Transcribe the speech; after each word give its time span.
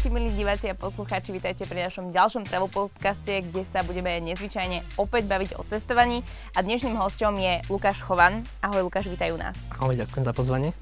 Ahojte 0.00 0.16
milí 0.16 0.32
diváci 0.32 0.64
a 0.64 0.72
poslucháči, 0.72 1.28
vítajte 1.28 1.68
pri 1.68 1.84
našom 1.84 2.08
ďalšom 2.08 2.48
travel 2.48 2.72
podcaste, 2.72 3.44
kde 3.44 3.68
sa 3.68 3.84
budeme 3.84 4.16
nezvyčajne 4.32 4.96
opäť 4.96 5.28
baviť 5.28 5.60
o 5.60 5.62
cestovaní 5.68 6.24
a 6.56 6.64
dnešným 6.64 6.96
hostom 6.96 7.36
je 7.36 7.60
Lukáš 7.68 8.00
Chovan. 8.00 8.40
Ahoj 8.64 8.88
Lukáš, 8.88 9.12
vítaj 9.12 9.28
u 9.28 9.36
nás. 9.36 9.52
Ahoj, 9.76 10.00
ďakujem 10.00 10.24
za 10.24 10.32
pozvanie. 10.32 10.72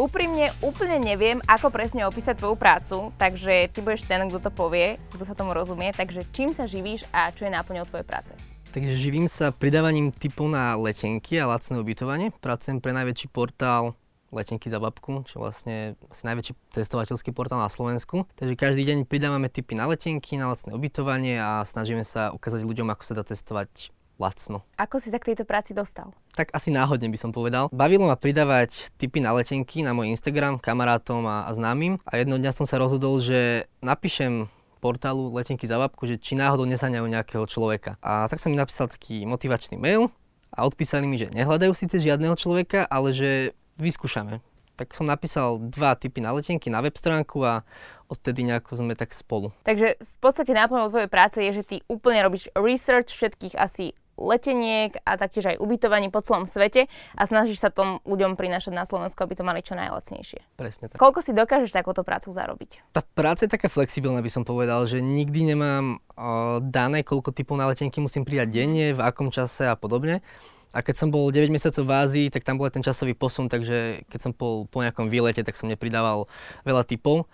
Úprimne 0.00 0.48
úplne 0.64 0.96
neviem, 0.96 1.44
ako 1.44 1.68
presne 1.68 2.08
opísať 2.08 2.40
tvoju 2.40 2.56
prácu, 2.56 3.12
takže 3.20 3.68
ty 3.68 3.84
budeš 3.84 4.08
ten, 4.08 4.24
kto 4.32 4.40
to 4.40 4.48
povie, 4.48 4.96
kto 5.12 5.28
sa 5.28 5.36
tomu 5.36 5.52
rozumie, 5.52 5.92
takže 5.92 6.24
čím 6.32 6.56
sa 6.56 6.64
živíš 6.64 7.04
a 7.12 7.28
čo 7.36 7.44
je 7.44 7.52
náplňou 7.52 7.84
tvojej 7.84 8.08
práce? 8.08 8.32
Takže 8.72 8.96
živím 8.96 9.28
sa 9.28 9.52
pridávaním 9.52 10.08
typov 10.08 10.48
na 10.48 10.72
letenky 10.80 11.36
a 11.36 11.52
lacné 11.52 11.76
ubytovanie. 11.84 12.32
Pracujem 12.40 12.80
pre 12.80 12.96
najväčší 12.96 13.28
portál 13.28 13.92
letenky 14.30 14.68
za 14.68 14.78
babku, 14.78 15.24
čo 15.24 15.40
vlastne 15.40 15.96
asi 16.12 16.22
najväčší 16.28 16.52
cestovateľský 16.76 17.32
portál 17.32 17.60
na 17.60 17.72
Slovensku. 17.72 18.28
Takže 18.36 18.54
každý 18.54 18.84
deň 18.84 18.98
pridávame 19.08 19.48
tipy 19.48 19.72
na 19.72 19.88
letenky, 19.88 20.36
na 20.36 20.52
lacné 20.52 20.76
ubytovanie 20.76 21.40
a 21.40 21.64
snažíme 21.64 22.04
sa 22.04 22.32
ukázať 22.36 22.64
ľuďom, 22.64 22.92
ako 22.92 23.02
sa 23.04 23.16
dá 23.16 23.24
cestovať 23.24 23.92
lacno. 24.18 24.66
Ako 24.76 24.98
si 24.98 25.14
sa 25.14 25.22
k 25.22 25.32
tejto 25.32 25.46
práci 25.46 25.72
dostal? 25.72 26.10
Tak 26.34 26.50
asi 26.50 26.74
náhodne 26.74 27.06
by 27.08 27.18
som 27.18 27.30
povedal. 27.30 27.70
Bavilo 27.70 28.10
ma 28.10 28.18
pridávať 28.18 28.90
tipy 28.98 29.22
na 29.22 29.30
letenky 29.30 29.86
na 29.86 29.94
môj 29.94 30.10
Instagram 30.10 30.58
kamarátom 30.58 31.22
a, 31.24 31.46
a 31.46 31.50
známym 31.54 32.02
a 32.02 32.18
jedno 32.18 32.36
dňa 32.36 32.52
som 32.52 32.66
sa 32.66 32.82
rozhodol, 32.82 33.22
že 33.22 33.70
napíšem 33.78 34.50
portálu 34.78 35.34
Letenky 35.34 35.66
za 35.66 35.74
babku, 35.74 36.06
že 36.06 36.22
či 36.22 36.38
náhodou 36.38 36.62
nezaňajú 36.62 37.06
nejakého 37.10 37.44
človeka. 37.50 37.98
A 37.98 38.30
tak 38.30 38.38
som 38.38 38.54
mi 38.54 38.58
napísal 38.58 38.86
taký 38.86 39.26
motivačný 39.26 39.74
mail 39.74 40.06
a 40.54 40.64
odpísali 40.64 41.04
mi, 41.04 41.18
že 41.18 41.34
nehľadajú 41.34 41.74
síce 41.74 41.98
žiadneho 41.98 42.38
človeka, 42.38 42.86
ale 42.86 43.10
že 43.10 43.58
vyskúšame. 43.78 44.44
Tak 44.78 44.94
som 44.94 45.10
napísal 45.10 45.58
dva 45.58 45.98
typy 45.98 46.22
na 46.22 46.30
letenky 46.30 46.70
na 46.70 46.78
web 46.78 46.94
stránku 46.94 47.42
a 47.42 47.66
odtedy 48.06 48.46
nejako 48.46 48.78
sme 48.78 48.94
tak 48.94 49.10
spolu. 49.10 49.50
Takže 49.66 49.98
v 49.98 50.16
podstate 50.22 50.54
náplňou 50.54 50.94
tvojej 50.94 51.10
práce 51.10 51.38
je, 51.42 51.50
že 51.50 51.66
ty 51.66 51.76
úplne 51.90 52.22
robíš 52.22 52.46
research 52.54 53.10
všetkých 53.10 53.58
asi 53.58 53.98
leteniek 54.18 54.98
a 55.06 55.14
taktiež 55.14 55.54
aj 55.54 55.56
ubytovaní 55.62 56.10
po 56.10 56.18
celom 56.20 56.50
svete 56.50 56.90
a 57.14 57.22
snažíš 57.24 57.62
sa 57.62 57.70
tom 57.70 58.02
ľuďom 58.02 58.34
prinášať 58.34 58.74
na 58.74 58.82
Slovensku, 58.82 59.22
aby 59.22 59.38
to 59.38 59.46
mali 59.46 59.62
čo 59.62 59.78
najlacnejšie. 59.78 60.58
Presne 60.58 60.90
tak. 60.90 60.98
Koľko 60.98 61.22
si 61.22 61.30
dokážeš 61.30 61.70
takúto 61.70 62.02
prácu 62.02 62.34
zarobiť? 62.34 62.82
Tá 62.92 63.06
práca 63.06 63.46
je 63.46 63.54
taká 63.54 63.70
flexibilná, 63.70 64.18
by 64.18 64.30
som 64.30 64.42
povedal, 64.42 64.84
že 64.90 64.98
nikdy 64.98 65.54
nemám 65.54 66.02
o, 66.18 66.58
dané, 66.58 67.06
koľko 67.06 67.30
typov 67.30 67.54
na 67.56 67.70
letenky 67.70 68.02
musím 68.02 68.26
prijať 68.26 68.50
denne, 68.50 68.92
v 68.92 69.00
akom 69.00 69.30
čase 69.30 69.70
a 69.70 69.78
podobne. 69.78 70.20
A 70.68 70.84
keď 70.84 70.94
som 71.00 71.08
bol 71.08 71.32
9 71.32 71.48
mesiacov 71.48 71.84
v 71.88 71.96
Ázii, 71.96 72.26
tak 72.28 72.44
tam 72.44 72.60
bol 72.60 72.68
ten 72.68 72.84
časový 72.84 73.16
posun, 73.16 73.48
takže 73.48 74.04
keď 74.12 74.20
som 74.20 74.32
bol 74.36 74.68
po 74.68 74.84
nejakom 74.84 75.08
výlete, 75.08 75.40
tak 75.40 75.56
som 75.56 75.64
nepridával 75.64 76.28
veľa 76.68 76.84
typov. 76.84 77.24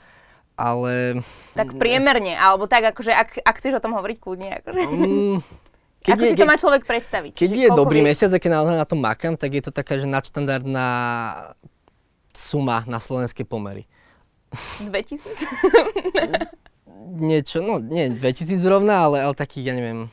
Ale... 0.55 1.19
Tak 1.59 1.75
priemerne, 1.75 2.39
alebo 2.39 2.71
tak, 2.71 2.95
akože, 2.95 3.11
ak, 3.11 3.43
ak 3.43 3.55
chceš 3.59 3.83
o 3.83 3.83
tom 3.83 3.99
hovoriť 3.99 4.17
kľudne. 4.23 4.51
Akože. 4.63 4.83
Mm, 4.87 5.37
keď 6.07 6.13
Ako 6.15 6.23
je, 6.23 6.31
si 6.31 6.39
to 6.39 6.47
má 6.47 6.55
človek 6.55 6.87
predstaviť? 6.87 7.33
Keď 7.35 7.51
je 7.51 7.69
dobrý 7.75 8.07
vie... 8.07 8.15
mesiac 8.15 8.31
a 8.31 8.39
keď 8.39 8.51
naozaj 8.63 8.77
na 8.79 8.87
tom 8.87 9.03
makám, 9.03 9.35
tak 9.35 9.51
je 9.51 9.63
to 9.67 9.75
taká, 9.75 9.99
že 9.99 10.07
nadštandardná 10.07 10.89
suma 12.31 12.87
na 12.87 13.03
slovenské 13.03 13.43
pomery. 13.43 13.91
2000? 14.87 15.27
Niečo, 17.19 17.59
no 17.67 17.83
nie 17.83 18.15
2000 18.15 18.63
zrovna, 18.63 19.11
ale, 19.11 19.27
ale 19.27 19.35
taký, 19.35 19.59
ja 19.59 19.75
neviem, 19.75 20.07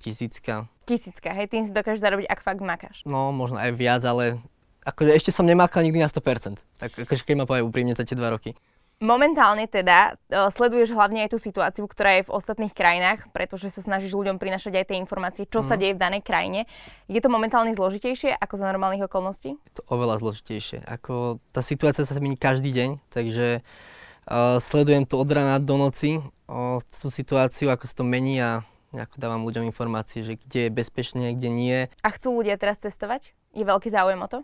tisícka 0.00 0.64
tisícka, 0.88 1.36
hej, 1.36 1.52
tým 1.52 1.68
si 1.68 1.76
dokážeš 1.76 2.00
zarobiť, 2.00 2.26
ak 2.32 2.40
fakt 2.40 2.64
makáš. 2.64 3.04
No, 3.04 3.28
možno 3.28 3.60
aj 3.60 3.76
viac, 3.76 4.00
ale 4.08 4.40
akože 4.88 5.12
ešte 5.12 5.30
som 5.30 5.44
nemakal 5.44 5.84
nikdy 5.84 6.00
na 6.00 6.08
100%. 6.08 6.64
Tak 6.80 7.04
akože 7.04 7.22
keď 7.28 7.34
ma 7.36 7.44
povie 7.44 7.60
úprimne 7.60 7.92
za 7.92 8.08
tie 8.08 8.16
dva 8.16 8.32
roky. 8.32 8.56
Momentálne 8.98 9.70
teda 9.70 10.18
uh, 10.18 10.50
sleduješ 10.50 10.90
hlavne 10.90 11.22
aj 11.22 11.30
tú 11.30 11.38
situáciu, 11.38 11.86
ktorá 11.86 12.18
je 12.18 12.26
v 12.26 12.34
ostatných 12.34 12.74
krajinách, 12.74 13.30
pretože 13.30 13.70
sa 13.70 13.78
snažíš 13.78 14.10
ľuďom 14.10 14.42
prinašať 14.42 14.74
aj 14.74 14.84
tie 14.90 14.98
informácie, 14.98 15.46
čo 15.46 15.62
mm. 15.62 15.66
sa 15.70 15.74
mhm. 15.78 15.80
deje 15.86 15.92
v 15.94 16.02
danej 16.02 16.22
krajine. 16.26 16.60
Je 17.06 17.22
to 17.22 17.30
momentálne 17.30 17.70
zložitejšie 17.78 18.34
ako 18.34 18.54
za 18.58 18.66
normálnych 18.66 19.06
okolností? 19.06 19.54
Je 19.54 19.74
to 19.78 19.86
oveľa 19.86 20.18
zložitejšie. 20.18 20.82
Ako 20.82 21.38
tá 21.54 21.62
situácia 21.62 22.02
sa 22.02 22.18
mení 22.18 22.34
každý 22.34 22.74
deň, 22.74 22.90
takže 23.14 23.62
uh, 23.62 24.58
sledujem 24.58 25.06
to 25.06 25.14
od 25.14 25.30
rána 25.30 25.62
do 25.62 25.78
noci, 25.78 26.18
uh, 26.50 26.82
tú 26.90 27.14
situáciu, 27.14 27.70
ako 27.70 27.86
sa 27.86 27.94
to 27.94 28.02
mení 28.02 28.42
a 28.42 28.66
nejako 28.98 29.16
dávam 29.22 29.46
ľuďom 29.46 29.62
informácie, 29.70 30.26
že 30.26 30.34
kde 30.34 30.66
je 30.66 30.70
bezpečne, 30.74 31.30
kde 31.38 31.48
nie. 31.48 31.78
A 32.02 32.08
chcú 32.10 32.34
ľudia 32.42 32.58
teraz 32.58 32.82
cestovať? 32.82 33.30
Je 33.54 33.62
veľký 33.62 33.88
záujem 33.88 34.18
o 34.18 34.28
to? 34.28 34.38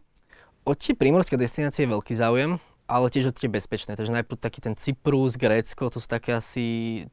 O 0.65 0.73
tie 0.73 0.97
primorské 0.97 1.37
destinácie 1.37 1.85
je 1.85 1.93
veľký 1.93 2.15
záujem 2.17 2.57
ale 2.85 3.09
tiež 3.09 3.33
určite 3.33 3.49
bezpečné. 3.49 3.97
Takže 3.97 4.13
najprv 4.13 4.37
taký 4.37 4.61
ten 4.61 4.77
Cyprus, 4.77 5.41
Grécko, 5.41 5.89
to 5.89 5.99
sú 6.01 6.09
také 6.09 6.37
asi 6.37 6.65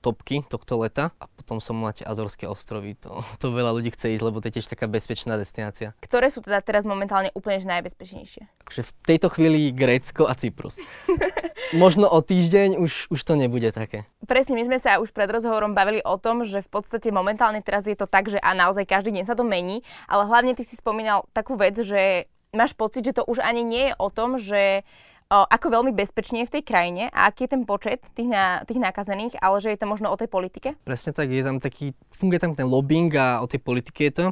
topky 0.03 0.43
tohto 0.43 0.75
leta. 0.79 1.15
A 1.19 1.25
potom 1.31 1.63
som 1.63 1.79
máte 1.79 2.03
Azorské 2.03 2.45
ostrovy. 2.47 2.99
To, 3.07 3.23
to 3.41 3.55
veľa 3.55 3.71
ľudí 3.71 3.91
chce 3.95 4.19
ísť, 4.19 4.23
lebo 4.23 4.43
to 4.43 4.51
je 4.51 4.59
tiež 4.59 4.67
taká 4.67 4.91
bezpečná 4.91 5.39
destinácia. 5.39 5.95
Ktoré 6.03 6.27
sú 6.27 6.43
teda 6.43 6.59
teraz 6.59 6.83
momentálne 6.83 7.31
úplne 7.31 7.63
najbezpečnejšie? 7.63 8.43
Takže 8.67 8.81
v 8.83 8.91
tejto 9.07 9.27
chvíli 9.31 9.71
Grécko 9.71 10.27
a 10.27 10.35
Cyprus. 10.35 10.79
Možno 11.75 12.11
o 12.11 12.19
týždeň 12.19 12.75
už, 12.75 13.07
už 13.07 13.19
to 13.23 13.39
nebude 13.39 13.71
také. 13.71 14.03
Presne, 14.27 14.59
my 14.59 14.63
sme 14.67 14.77
sa 14.79 14.99
už 14.99 15.15
pred 15.15 15.27
rozhovorom 15.31 15.71
bavili 15.71 16.03
o 16.03 16.19
tom, 16.19 16.43
že 16.43 16.59
v 16.59 16.69
podstate 16.71 17.11
momentálne 17.15 17.63
teraz 17.63 17.87
je 17.87 17.95
to 17.95 18.07
tak, 18.07 18.27
že 18.27 18.39
a 18.39 18.51
naozaj 18.51 18.83
každý 18.83 19.15
deň 19.15 19.23
sa 19.23 19.35
to 19.37 19.47
mení, 19.47 19.83
ale 20.07 20.27
hlavne 20.27 20.51
ty 20.51 20.67
si 20.67 20.75
spomínal 20.75 21.27
takú 21.31 21.55
vec, 21.55 21.79
že 21.79 22.27
máš 22.51 22.75
pocit, 22.75 23.07
že 23.07 23.15
to 23.15 23.23
už 23.23 23.39
ani 23.39 23.63
nie 23.63 23.91
je 23.91 23.93
o 23.95 24.07
tom, 24.11 24.35
že 24.35 24.83
ako 25.31 25.67
veľmi 25.71 25.95
bezpečne 25.95 26.43
je 26.43 26.49
v 26.51 26.53
tej 26.59 26.63
krajine 26.67 27.03
a 27.15 27.31
aký 27.31 27.47
je 27.47 27.55
ten 27.55 27.63
počet 27.63 28.03
tých, 28.11 28.27
na, 28.27 28.67
tých 28.67 28.83
nakazených, 28.83 29.39
ale 29.39 29.63
že 29.63 29.71
je 29.71 29.79
to 29.79 29.87
možno 29.87 30.11
o 30.11 30.19
tej 30.19 30.27
politike? 30.27 30.75
Presne 30.83 31.15
tak, 31.15 31.31
je 31.31 31.39
tam 31.39 31.63
taký, 31.63 31.95
funguje 32.11 32.43
tam 32.43 32.51
ten 32.51 32.67
lobbying 32.67 33.15
a 33.15 33.39
o 33.39 33.47
tej 33.47 33.63
politike 33.63 34.11
je 34.11 34.13
to. 34.13 34.25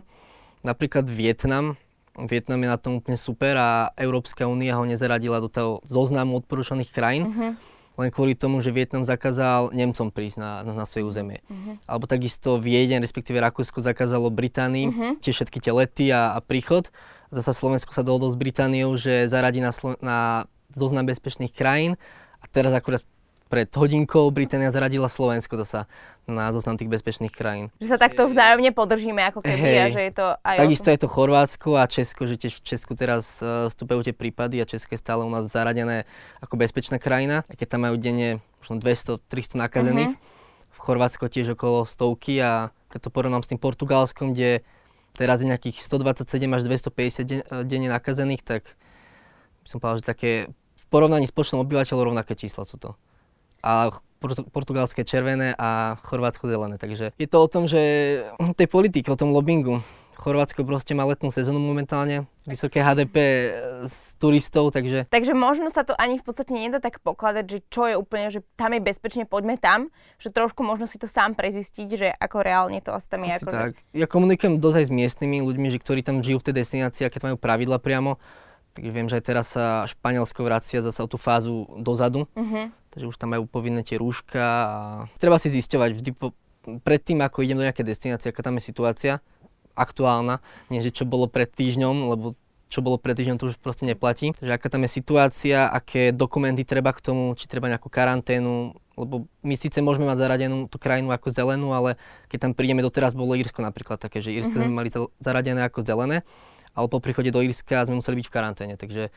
Napríklad 0.68 1.08
Vietnam, 1.08 1.80
Vietnam 2.28 2.60
je 2.60 2.70
na 2.70 2.76
tom 2.76 3.00
úplne 3.00 3.16
super 3.16 3.56
a 3.56 3.96
Európska 3.96 4.44
únia 4.44 4.76
ho 4.76 4.84
nezaradila 4.84 5.40
do 5.40 5.48
toho 5.48 5.80
zoznamu 5.88 6.44
odporúčaných 6.44 6.92
krajín. 6.92 7.32
Uh-huh. 7.32 7.56
Len 8.00 8.12
kvôli 8.12 8.36
tomu, 8.36 8.60
že 8.60 8.76
Vietnam 8.76 9.04
zakázal 9.04 9.72
Nemcom 9.72 10.12
prísť 10.12 10.40
na, 10.40 10.52
na, 10.68 10.84
na 10.84 10.86
svoje 10.88 11.08
územie. 11.08 11.40
Uh-huh. 11.48 11.80
Alebo 11.88 12.12
takisto 12.12 12.60
Viedeň, 12.60 13.00
respektíve 13.00 13.40
Rakúsko 13.40 13.80
zakázalo 13.80 14.28
Británii, 14.32 14.86
uh-huh. 14.92 15.12
tie 15.24 15.32
všetky 15.32 15.64
tie 15.64 15.72
lety 15.72 16.12
a, 16.12 16.36
a 16.36 16.40
príchod. 16.44 16.92
Zasa 17.32 17.56
Slovensko 17.56 17.96
sa 17.96 18.04
dohodlo 18.04 18.28
s 18.28 18.36
Britániou, 18.36 19.00
že 19.00 19.32
zaradí 19.32 19.64
na, 19.64 19.72
Slo- 19.72 20.00
na 20.04 20.48
zoznam 20.74 21.06
bezpečných 21.06 21.54
krajín 21.54 21.98
a 22.40 22.46
teraz 22.50 22.72
akurát 22.72 23.04
pred 23.50 23.66
hodinkou 23.74 24.30
Británia 24.30 24.70
zaradila 24.70 25.10
Slovensko 25.10 25.58
zasa 25.58 25.90
na 26.30 26.54
zoznam 26.54 26.78
tých 26.78 26.86
bezpečných 26.86 27.34
krajín. 27.34 27.74
Že 27.82 27.98
sa 27.98 27.98
takto 27.98 28.30
vzájomne 28.30 28.70
podržíme 28.78 29.26
ako 29.34 29.42
keby 29.42 29.58
hey, 29.58 29.82
a 29.82 29.86
že 29.90 30.02
je 30.06 30.14
to 30.14 30.26
aj 30.46 30.56
Takisto 30.62 30.90
je 30.94 31.00
to 31.02 31.08
Chorvátsko 31.10 31.70
a 31.82 31.90
Česko, 31.90 32.30
že 32.30 32.38
tiež 32.38 32.62
v 32.62 32.64
Česku 32.64 32.94
teraz 32.94 33.42
uh, 33.42 33.66
vstupujú 33.74 34.06
tie 34.06 34.14
prípady 34.14 34.62
a 34.62 34.70
Česko 34.70 34.94
je 34.94 35.02
stále 35.02 35.26
u 35.26 35.32
nás 35.34 35.50
zaradené 35.50 36.06
ako 36.46 36.62
bezpečná 36.62 37.02
krajina, 37.02 37.42
a 37.50 37.54
keď 37.58 37.68
tam 37.74 37.90
majú 37.90 37.98
denne 37.98 38.38
možno 38.62 38.78
200-300 38.78 39.58
nakazených. 39.58 40.14
Uh-huh. 40.14 40.78
V 40.78 40.80
Chorvátsko 40.80 41.26
tiež 41.28 41.58
okolo 41.58 41.90
stovky 41.90 42.38
a 42.40 42.70
keď 42.94 43.10
to 43.10 43.10
porovnám 43.10 43.42
s 43.42 43.50
tým 43.50 43.60
Portugalskom, 43.60 44.38
kde 44.38 44.62
teraz 45.18 45.42
je 45.42 45.50
nejakých 45.50 45.82
127 45.82 46.54
až 46.54 46.62
250 46.70 47.26
den- 47.26 47.42
eh, 47.42 47.66
denne 47.66 47.90
nakazených, 47.90 48.46
tak 48.46 48.62
som 49.66 49.82
povedal, 49.82 50.02
že 50.02 50.06
také 50.06 50.32
porovnaní 50.90 51.30
s 51.30 51.34
počtom 51.34 51.62
obyvateľov 51.62 52.14
rovnaké 52.14 52.34
čísla 52.34 52.66
sú 52.66 52.82
to. 52.82 52.98
A 53.64 53.94
portugalské 54.52 55.08
červené 55.08 55.56
a 55.56 55.96
chorvátsko 56.04 56.52
zelené. 56.52 56.76
Takže 56.76 57.16
je 57.16 57.28
to 57.28 57.38
o 57.40 57.48
tom, 57.48 57.64
že 57.72 57.80
tej 58.60 58.68
politike, 58.68 59.08
o 59.12 59.20
tom 59.20 59.32
lobbingu. 59.32 59.80
Chorvátsko 60.20 60.68
proste 60.68 60.92
má 60.92 61.08
letnú 61.08 61.32
sezónu 61.32 61.64
momentálne, 61.64 62.28
vysoké 62.44 62.84
HDP 62.84 63.16
z 63.88 64.20
turistov, 64.20 64.68
takže... 64.76 65.08
Takže 65.08 65.32
možno 65.32 65.72
sa 65.72 65.88
to 65.88 65.96
ani 65.96 66.20
v 66.20 66.28
podstate 66.28 66.52
nedá 66.52 66.84
tak 66.84 67.00
pokladať, 67.00 67.46
že 67.48 67.60
čo 67.72 67.88
je 67.88 67.96
úplne, 67.96 68.28
že 68.28 68.44
tam 68.60 68.76
je 68.76 68.84
bezpečne, 68.84 69.24
poďme 69.24 69.56
tam, 69.56 69.88
že 70.20 70.28
trošku 70.28 70.60
možno 70.60 70.92
si 70.92 71.00
to 71.00 71.08
sám 71.08 71.40
prezistiť, 71.40 71.88
že 71.96 72.08
ako 72.12 72.36
reálne 72.44 72.84
to 72.84 72.92
asi 72.92 73.08
tam 73.08 73.24
je. 73.24 73.32
Asi 73.32 73.48
ako 73.48 73.52
tak. 73.56 73.74
Že... 73.80 73.96
Ja 73.96 74.08
komunikujem 74.12 74.60
dosť 74.60 74.78
aj 74.84 74.86
s 74.86 74.92
miestnymi 74.92 75.38
ľuďmi, 75.40 75.68
že 75.72 75.80
ktorí 75.80 76.04
tam 76.04 76.20
žijú 76.20 76.44
v 76.44 76.46
tej 76.52 76.56
destinácii, 76.68 77.08
aké 77.08 77.24
tam 77.24 77.32
majú 77.32 77.40
pravidla 77.40 77.80
priamo 77.80 78.20
Takže 78.78 78.92
viem, 78.94 79.08
že 79.10 79.18
aj 79.18 79.24
teraz 79.26 79.46
sa 79.54 79.90
Španielsko 79.90 80.46
vracia 80.46 80.80
zase 80.86 81.02
o 81.02 81.10
tú 81.10 81.18
fázu 81.18 81.66
dozadu, 81.82 82.30
uh-huh. 82.38 82.70
takže 82.94 83.10
už 83.10 83.18
tam 83.18 83.34
majú 83.34 83.50
povinné 83.50 83.82
tie 83.82 83.98
rúška 83.98 84.40
a 84.40 84.80
treba 85.18 85.42
si 85.42 85.50
zisťovať 85.50 85.90
vždy 85.98 86.12
po, 86.14 86.38
predtým, 86.86 87.20
ako 87.26 87.42
idem 87.42 87.58
do 87.58 87.66
nejakej 87.66 87.88
destinácie, 87.88 88.30
aká 88.30 88.46
tam 88.46 88.62
je 88.62 88.64
situácia 88.70 89.20
aktuálna, 89.74 90.44
nie 90.68 90.84
že 90.84 90.92
čo 90.92 91.08
bolo 91.08 91.26
pred 91.32 91.48
týždňom, 91.50 92.14
lebo 92.14 92.36
čo 92.70 92.86
bolo 92.86 93.02
pred 93.02 93.18
týždňom, 93.18 93.42
to 93.42 93.50
už 93.50 93.58
proste 93.58 93.90
neplatí. 93.90 94.38
Takže 94.38 94.54
aká 94.54 94.70
tam 94.70 94.86
je 94.86 94.92
situácia, 94.94 95.66
aké 95.66 96.14
dokumenty 96.14 96.62
treba 96.62 96.94
k 96.94 97.02
tomu, 97.02 97.34
či 97.34 97.50
treba 97.50 97.66
nejakú 97.66 97.90
karanténu, 97.90 98.78
lebo 98.94 99.26
my 99.42 99.56
síce 99.58 99.82
môžeme 99.82 100.06
mať 100.06 100.22
zaradenú 100.22 100.70
tú 100.70 100.78
krajinu 100.78 101.10
ako 101.10 101.34
zelenú, 101.34 101.74
ale 101.74 101.98
keď 102.30 102.46
tam 102.46 102.52
prídeme, 102.54 102.86
doteraz 102.86 103.18
bolo 103.18 103.34
Írsko 103.34 103.66
napríklad 103.66 103.98
také, 103.98 104.22
že 104.22 104.30
Írsko 104.30 104.62
uh-huh. 104.62 104.70
sme 104.70 104.78
mali 104.86 104.94
zaradené 105.18 105.66
ako 105.66 105.82
zelené, 105.82 106.22
ale 106.74 106.86
po 106.88 107.00
príchode 107.00 107.30
do 107.30 107.42
Írska 107.42 107.86
sme 107.86 107.98
museli 107.98 108.22
byť 108.22 108.28
v 108.28 108.34
karanténe, 108.34 108.74
takže, 108.76 109.10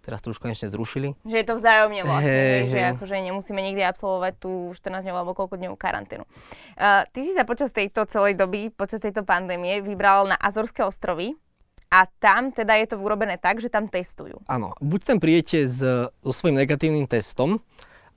teraz 0.00 0.24
to 0.24 0.32
už 0.32 0.40
konečne 0.40 0.72
zrušili. 0.72 1.12
Že 1.22 1.36
je 1.36 1.46
to 1.46 1.54
vzájomne 1.60 2.00
vlastne, 2.06 2.32
hej, 2.32 2.72
že 2.72 2.78
hej. 2.80 2.88
akože 2.96 3.14
nemusíme 3.28 3.60
nikdy 3.60 3.82
absolvovať 3.84 4.32
tú 4.40 4.72
14 4.72 5.04
dňovú 5.04 5.18
alebo 5.18 5.32
koľko 5.36 5.54
dňovú 5.60 5.76
karanténu. 5.76 6.24
Uh, 6.24 7.04
ty 7.12 7.28
si 7.28 7.36
sa 7.36 7.44
počas 7.44 7.74
tejto 7.76 8.08
celej 8.08 8.38
doby, 8.38 8.72
počas 8.72 9.04
tejto 9.04 9.20
pandémie 9.26 9.84
vybral 9.84 10.24
na 10.24 10.36
Azorské 10.40 10.80
ostrovy 10.80 11.36
a 11.88 12.04
tam 12.20 12.52
teda 12.52 12.76
je 12.80 12.86
to 12.92 12.96
urobené 12.96 13.36
tak, 13.36 13.60
že 13.60 13.68
tam 13.68 13.88
testujú. 13.88 14.40
Áno, 14.48 14.72
buď 14.80 15.00
tam 15.04 15.18
príjete 15.20 15.64
s, 15.64 15.80
so 16.20 16.30
svojím 16.32 16.60
negatívnym 16.60 17.04
testom, 17.08 17.60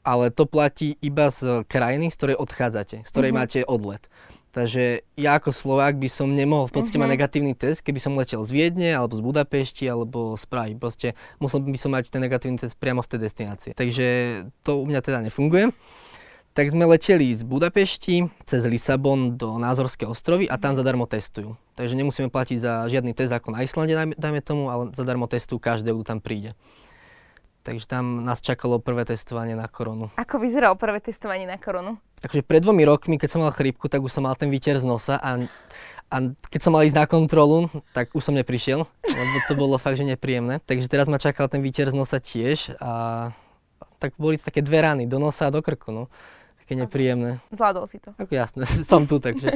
ale 0.01 0.27
to 0.33 0.43
platí 0.49 0.97
iba 0.99 1.29
z 1.29 1.63
krajiny, 1.67 2.09
z 2.09 2.15
ktorej 2.17 2.37
odchádzate, 2.39 3.03
z 3.03 3.09
ktorej 3.11 3.31
Mhm. 3.31 3.37
máte 3.37 3.59
odlet. 3.63 4.07
Takže 4.51 5.07
ja 5.15 5.39
ako 5.39 5.55
Slovák 5.55 5.95
by 5.95 6.11
som 6.11 6.35
nemohol 6.35 6.67
v 6.67 6.75
podstate 6.75 6.99
mať 6.99 7.15
negatívny 7.15 7.55
test, 7.55 7.87
keby 7.87 8.03
som 8.03 8.19
letel 8.19 8.43
z 8.43 8.51
Viedne, 8.51 8.91
alebo 8.91 9.15
z 9.15 9.23
Budapešti, 9.23 9.87
alebo 9.87 10.35
z 10.35 10.43
Prahy. 10.43 10.75
Proste 10.75 11.15
musel 11.39 11.63
by 11.63 11.79
som 11.79 11.95
mať 11.95 12.11
ten 12.11 12.19
negatívny 12.19 12.59
test 12.59 12.75
priamo 12.75 12.99
z 12.99 13.15
tej 13.15 13.19
destinácie. 13.23 13.71
Takže 13.71 14.07
to 14.67 14.83
u 14.83 14.85
mňa 14.91 14.99
teda 14.99 15.23
nefunguje. 15.23 15.71
Tak 16.51 16.67
sme 16.67 16.83
leteli 16.83 17.31
z 17.31 17.47
Budapešti 17.47 18.27
cez 18.43 18.67
Lisabon 18.67 19.39
do 19.39 19.55
Názorské 19.55 20.03
ostrovy 20.03 20.51
a 20.51 20.59
tam 20.59 20.75
zadarmo 20.75 21.07
testujú. 21.07 21.55
Takže 21.79 21.95
nemusíme 21.95 22.27
platiť 22.27 22.57
za 22.59 22.73
žiadny 22.91 23.15
test 23.15 23.31
ako 23.31 23.55
na 23.55 23.63
Islande, 23.63 23.95
dajme 24.19 24.43
tomu, 24.43 24.67
ale 24.67 24.91
zadarmo 24.91 25.31
testujú 25.31 25.63
každého, 25.63 26.03
kto 26.03 26.11
tam 26.11 26.19
príde. 26.19 26.51
Takže 27.61 27.85
tam 27.85 28.25
nás 28.25 28.41
čakalo 28.41 28.81
prvé 28.81 29.05
testovanie 29.05 29.53
na 29.53 29.69
koronu. 29.69 30.09
Ako 30.17 30.41
vyzeralo 30.41 30.73
prvé 30.73 30.97
testovanie 30.97 31.45
na 31.45 31.61
koronu? 31.61 32.01
Takže 32.17 32.41
pred 32.41 32.65
dvomi 32.65 32.81
rokmi, 32.89 33.21
keď 33.21 33.29
som 33.29 33.41
mal 33.45 33.53
chrípku, 33.53 33.85
tak 33.85 34.01
už 34.01 34.09
som 34.09 34.25
mal 34.25 34.33
ten 34.33 34.49
výter 34.49 34.81
z 34.81 34.85
nosa 34.85 35.21
a, 35.21 35.45
a 36.09 36.15
keď 36.49 36.59
som 36.61 36.73
mal 36.73 36.81
ísť 36.89 36.97
na 36.97 37.05
kontrolu, 37.05 37.69
tak 37.93 38.17
už 38.17 38.21
som 38.21 38.33
neprišiel, 38.33 38.81
lebo 39.05 39.35
to 39.45 39.53
bolo 39.53 39.77
fakt, 39.77 40.01
že 40.01 40.09
nepríjemné. 40.09 40.57
Takže 40.65 40.89
teraz 40.89 41.05
ma 41.05 41.21
čakal 41.21 41.53
ten 41.53 41.61
výter 41.61 41.85
z 41.85 41.97
nosa 41.97 42.17
tiež 42.17 42.73
a 42.81 43.29
tak 44.01 44.17
boli 44.17 44.41
to 44.41 44.49
také 44.49 44.65
dve 44.65 44.81
rany, 44.81 45.05
do 45.05 45.21
nosa 45.21 45.49
a 45.49 45.53
do 45.53 45.61
krku, 45.61 45.93
no. 45.93 46.09
Také 46.65 46.73
nepríjemné. 46.73 47.37
Zvládol 47.53 47.85
si 47.85 48.01
to. 48.01 48.17
Ako 48.17 48.33
jasné, 48.33 48.65
som 48.89 49.05
tu, 49.05 49.21
takže. 49.21 49.53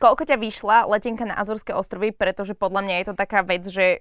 Koľko 0.00 0.24
ťa 0.24 0.40
vyšla 0.40 0.88
letenka 0.88 1.28
na 1.28 1.36
Azorské 1.36 1.76
ostrovy, 1.76 2.16
pretože 2.16 2.56
podľa 2.56 2.80
mňa 2.88 2.94
je 3.00 3.06
to 3.12 3.14
taká 3.14 3.44
vec, 3.44 3.68
že 3.68 4.00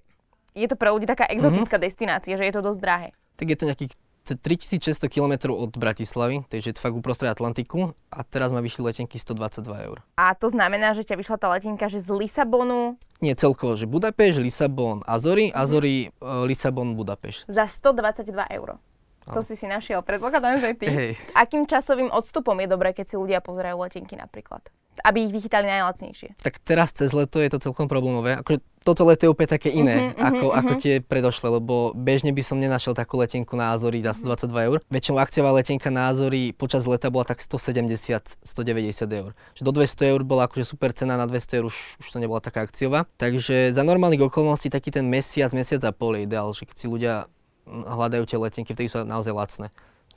je 0.54 0.66
to 0.66 0.76
pre 0.76 0.88
ľudí 0.88 1.04
taká 1.04 1.26
exotická 1.26 1.76
Mhm. 1.76 1.84
destinácia, 1.84 2.34
že 2.34 2.44
je 2.44 2.54
to 2.54 2.62
dosť 2.62 2.80
drahé. 2.80 3.10
Tak 3.36 3.48
je 3.48 3.56
to 3.56 3.66
nejakých 3.66 3.92
c- 4.22 4.38
3600 4.38 5.08
km 5.08 5.34
od 5.52 5.72
Bratislavy, 5.72 6.46
takže 6.46 6.68
je 6.68 6.76
to 6.76 6.82
fakt 6.82 6.94
uprostred 6.94 7.28
Atlantiku 7.28 7.92
a 8.08 8.22
teraz 8.22 8.50
ma 8.50 8.60
vyšli 8.60 8.86
letenky 8.86 9.18
122 9.18 9.82
eur. 9.82 10.04
A 10.14 10.32
to 10.34 10.48
znamená, 10.48 10.92
že 10.92 11.02
ťa 11.02 11.16
vyšla 11.16 11.38
tá 11.38 11.48
letenka, 11.50 11.88
že 11.88 11.98
z 11.98 12.10
Lisabonu 12.12 12.96
Nie 13.20 13.34
celkovo, 13.34 13.74
že 13.74 13.86
Budapešť, 13.86 14.38
Lisabon, 14.40 15.02
Azory, 15.04 15.50
Mhm. 15.50 15.56
Azory, 15.56 15.94
e, 16.08 16.10
Lisabon, 16.44 16.94
Budapešť. 16.94 17.46
za 17.48 17.66
122 17.66 18.46
eur. 18.48 18.78
To 19.24 19.40
si 19.40 19.54
si 19.54 19.64
našiel. 19.64 20.02
Predpokladám, 20.02 20.58
že 20.58 20.74
ty. 20.74 20.88
Hej. 20.88 21.12
S 21.16 21.30
akým 21.32 21.64
časovým 21.64 22.10
odstupom 22.10 22.58
je 22.58 22.68
dobré, 22.68 22.92
keď 22.92 23.06
si 23.08 23.16
ľudia 23.16 23.40
pozerajú 23.40 23.78
letenky 23.80 24.14
napríklad? 24.14 24.66
Aby 25.02 25.30
ich 25.30 25.34
vychytali 25.34 25.66
najlacnejšie. 25.66 26.38
Tak 26.38 26.62
teraz 26.62 26.94
cez 26.94 27.10
leto 27.12 27.42
je 27.42 27.50
to 27.50 27.60
celkom 27.60 27.90
problémové. 27.90 28.38
Akože 28.38 28.62
toto 28.82 29.06
leto 29.06 29.30
je 29.30 29.34
úplne 29.34 29.50
také 29.50 29.70
iné, 29.70 29.94
Mhm, 29.94 30.12
mhm, 30.18 30.26
ako, 30.26 30.46
ako 30.58 30.72
mhm. 30.74 30.80
tie 30.82 30.94
predošlé, 31.06 31.48
lebo 31.62 31.94
bežne 31.94 32.34
by 32.34 32.42
som 32.42 32.58
nenašiel 32.58 32.98
takú 32.98 33.22
letenku 33.22 33.54
na 33.54 33.78
Azory 33.78 34.02
za 34.02 34.18
122 34.18 34.70
eur. 34.74 34.78
Väčšinou 34.90 35.22
akciová 35.22 35.54
letenka 35.54 35.94
na 35.94 36.10
Azory 36.10 36.50
počas 36.58 36.90
leta 36.90 37.14
bola 37.14 37.30
tak 37.30 37.46
170-190 37.46 38.42
eur. 39.06 39.38
Že 39.54 39.62
do 39.62 39.72
200 39.78 40.12
eur 40.18 40.22
bola 40.26 40.50
akože 40.50 40.66
super 40.66 40.98
cena, 40.98 41.14
na 41.14 41.30
200 41.30 41.62
eur 41.62 41.66
už, 41.70 41.78
už 42.02 42.08
to 42.10 42.18
nebola 42.18 42.42
taká 42.42 42.66
akciová. 42.66 43.06
Takže 43.22 43.70
za 43.70 43.86
normálnych 43.86 44.26
okolností 44.26 44.74
taký 44.74 44.90
ten 44.90 45.06
mesiac, 45.06 45.54
mesiac 45.54 45.86
a 45.86 45.94
pol 45.94 46.18
je 46.18 46.26
ideál, 46.26 46.50
že 46.58 46.66
keď 46.66 46.78
si 46.82 46.88
ľudia 46.90 47.30
hľadajú 47.70 48.24
tie 48.26 48.38
letenky, 48.42 48.74
vtedy 48.74 48.90
sú 48.90 49.06
naozaj 49.06 49.34
lacné. 49.34 49.68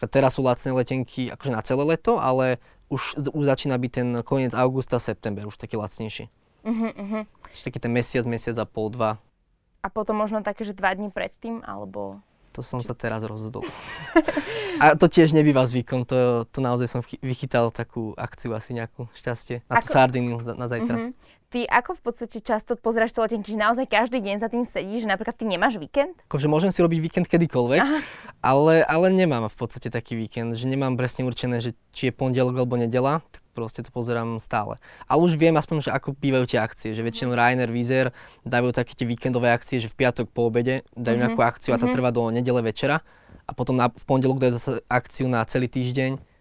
A 0.03 0.11
teraz 0.11 0.37
sú 0.37 0.43
lacné 0.43 0.75
letenky 0.75 1.31
akože 1.31 1.53
na 1.55 1.63
celé 1.63 1.85
leto, 1.87 2.19
ale 2.19 2.59
už, 2.95 3.03
už 3.35 3.45
začína 3.45 3.75
byť 3.75 3.91
ten 3.91 4.09
koniec 4.23 4.55
augusta, 4.55 5.03
september, 5.03 5.51
už 5.51 5.59
taký 5.59 5.75
lacnejší. 5.75 6.31
Uh-huh, 6.65 6.91
uh-huh. 6.95 7.23
Čiže 7.53 7.65
taký 7.69 7.79
ten 7.83 7.93
mesiac, 7.93 8.25
mesiac 8.25 8.57
a 8.57 8.65
pol, 8.65 8.89
dva. 8.89 9.19
A 9.85 9.93
potom 9.93 10.17
možno 10.17 10.41
také, 10.41 10.65
že 10.65 10.73
dva 10.73 10.97
dní 10.97 11.13
predtým, 11.13 11.61
alebo... 11.61 12.23
To 12.55 12.63
som 12.63 12.81
sa 12.81 12.95
teraz 12.95 13.27
rozhodol. 13.27 13.67
A 14.83 14.95
to 14.95 15.11
tiež 15.11 15.35
nebýva 15.35 15.67
zvykom, 15.67 16.07
to, 16.07 16.47
to 16.51 16.59
naozaj 16.63 16.87
som 16.87 17.01
vychytal 17.23 17.71
takú 17.75 18.15
akciu 18.15 18.55
asi 18.55 18.75
nejakú 18.75 19.11
šťastie. 19.15 19.67
Na 19.67 19.83
tú 19.83 19.91
Ako- 19.91 19.95
Sardiniu 19.95 20.39
za- 20.43 20.55
na 20.55 20.67
zajtra. 20.71 20.97
Uh-huh. 20.99 21.11
Ty 21.55 21.71
ako 21.71 21.95
v 21.95 22.03
podstate 22.03 22.43
často 22.43 22.75
pozeráš 22.75 23.15
tie 23.15 23.23
letenky, 23.23 23.55
že 23.55 23.59
naozaj 23.63 23.87
každý 23.87 24.19
deň 24.19 24.43
za 24.43 24.51
tým 24.51 24.67
sedíš, 24.67 25.07
že 25.07 25.09
napríklad 25.09 25.39
ty 25.39 25.47
nemáš 25.47 25.79
víkend? 25.79 26.19
Akože 26.27 26.51
môžem 26.51 26.75
si 26.75 26.83
robiť 26.83 26.99
víkend 26.99 27.27
kedykoľvek, 27.31 27.79
Aha. 27.79 27.99
ale, 28.43 28.83
ale 28.83 29.07
nemám 29.15 29.47
v 29.47 29.55
podstate 29.55 29.87
taký 29.87 30.19
víkend, 30.19 30.59
že 30.59 30.67
nemám 30.67 30.99
presne 30.99 31.23
určené, 31.23 31.63
že 31.63 31.79
či 31.95 32.11
je 32.11 32.13
pondelok 32.13 32.59
alebo 32.59 32.75
nedela, 32.75 33.23
tak 33.31 33.39
proste 33.55 33.87
to 33.87 33.95
pozerám 33.95 34.43
stále. 34.43 34.75
Ale 35.07 35.23
už 35.23 35.39
viem 35.39 35.55
aspoň, 35.55 35.87
že 35.87 35.91
ako 35.95 36.19
bývajú 36.19 36.51
tie 36.51 36.59
akcie, 36.59 36.91
že 36.91 37.07
väčšinou 37.07 37.39
Ryanair, 37.39 37.71
Vizer 37.71 38.11
dajú 38.43 38.75
také 38.75 38.99
tie 38.99 39.07
víkendové 39.07 39.55
akcie, 39.55 39.79
že 39.79 39.87
v 39.87 39.95
piatok 39.95 40.35
po 40.35 40.51
obede 40.51 40.83
dajú 40.99 41.15
Mhm, 41.15 41.23
nejakú 41.23 41.39
akciu 41.39 41.71
a 41.71 41.79
tá 41.79 41.87
mhm. 41.87 41.95
trvá 41.95 42.11
do 42.11 42.35
nedele 42.35 42.67
večera 42.67 42.99
a 43.47 43.55
potom 43.55 43.79
na, 43.79 43.95
v 43.95 44.05
pondelok 44.11 44.43
dajú 44.43 44.59
zase 44.59 44.83
akciu 44.91 45.31
na 45.31 45.47
celý 45.47 45.71
týždeň 45.71 46.34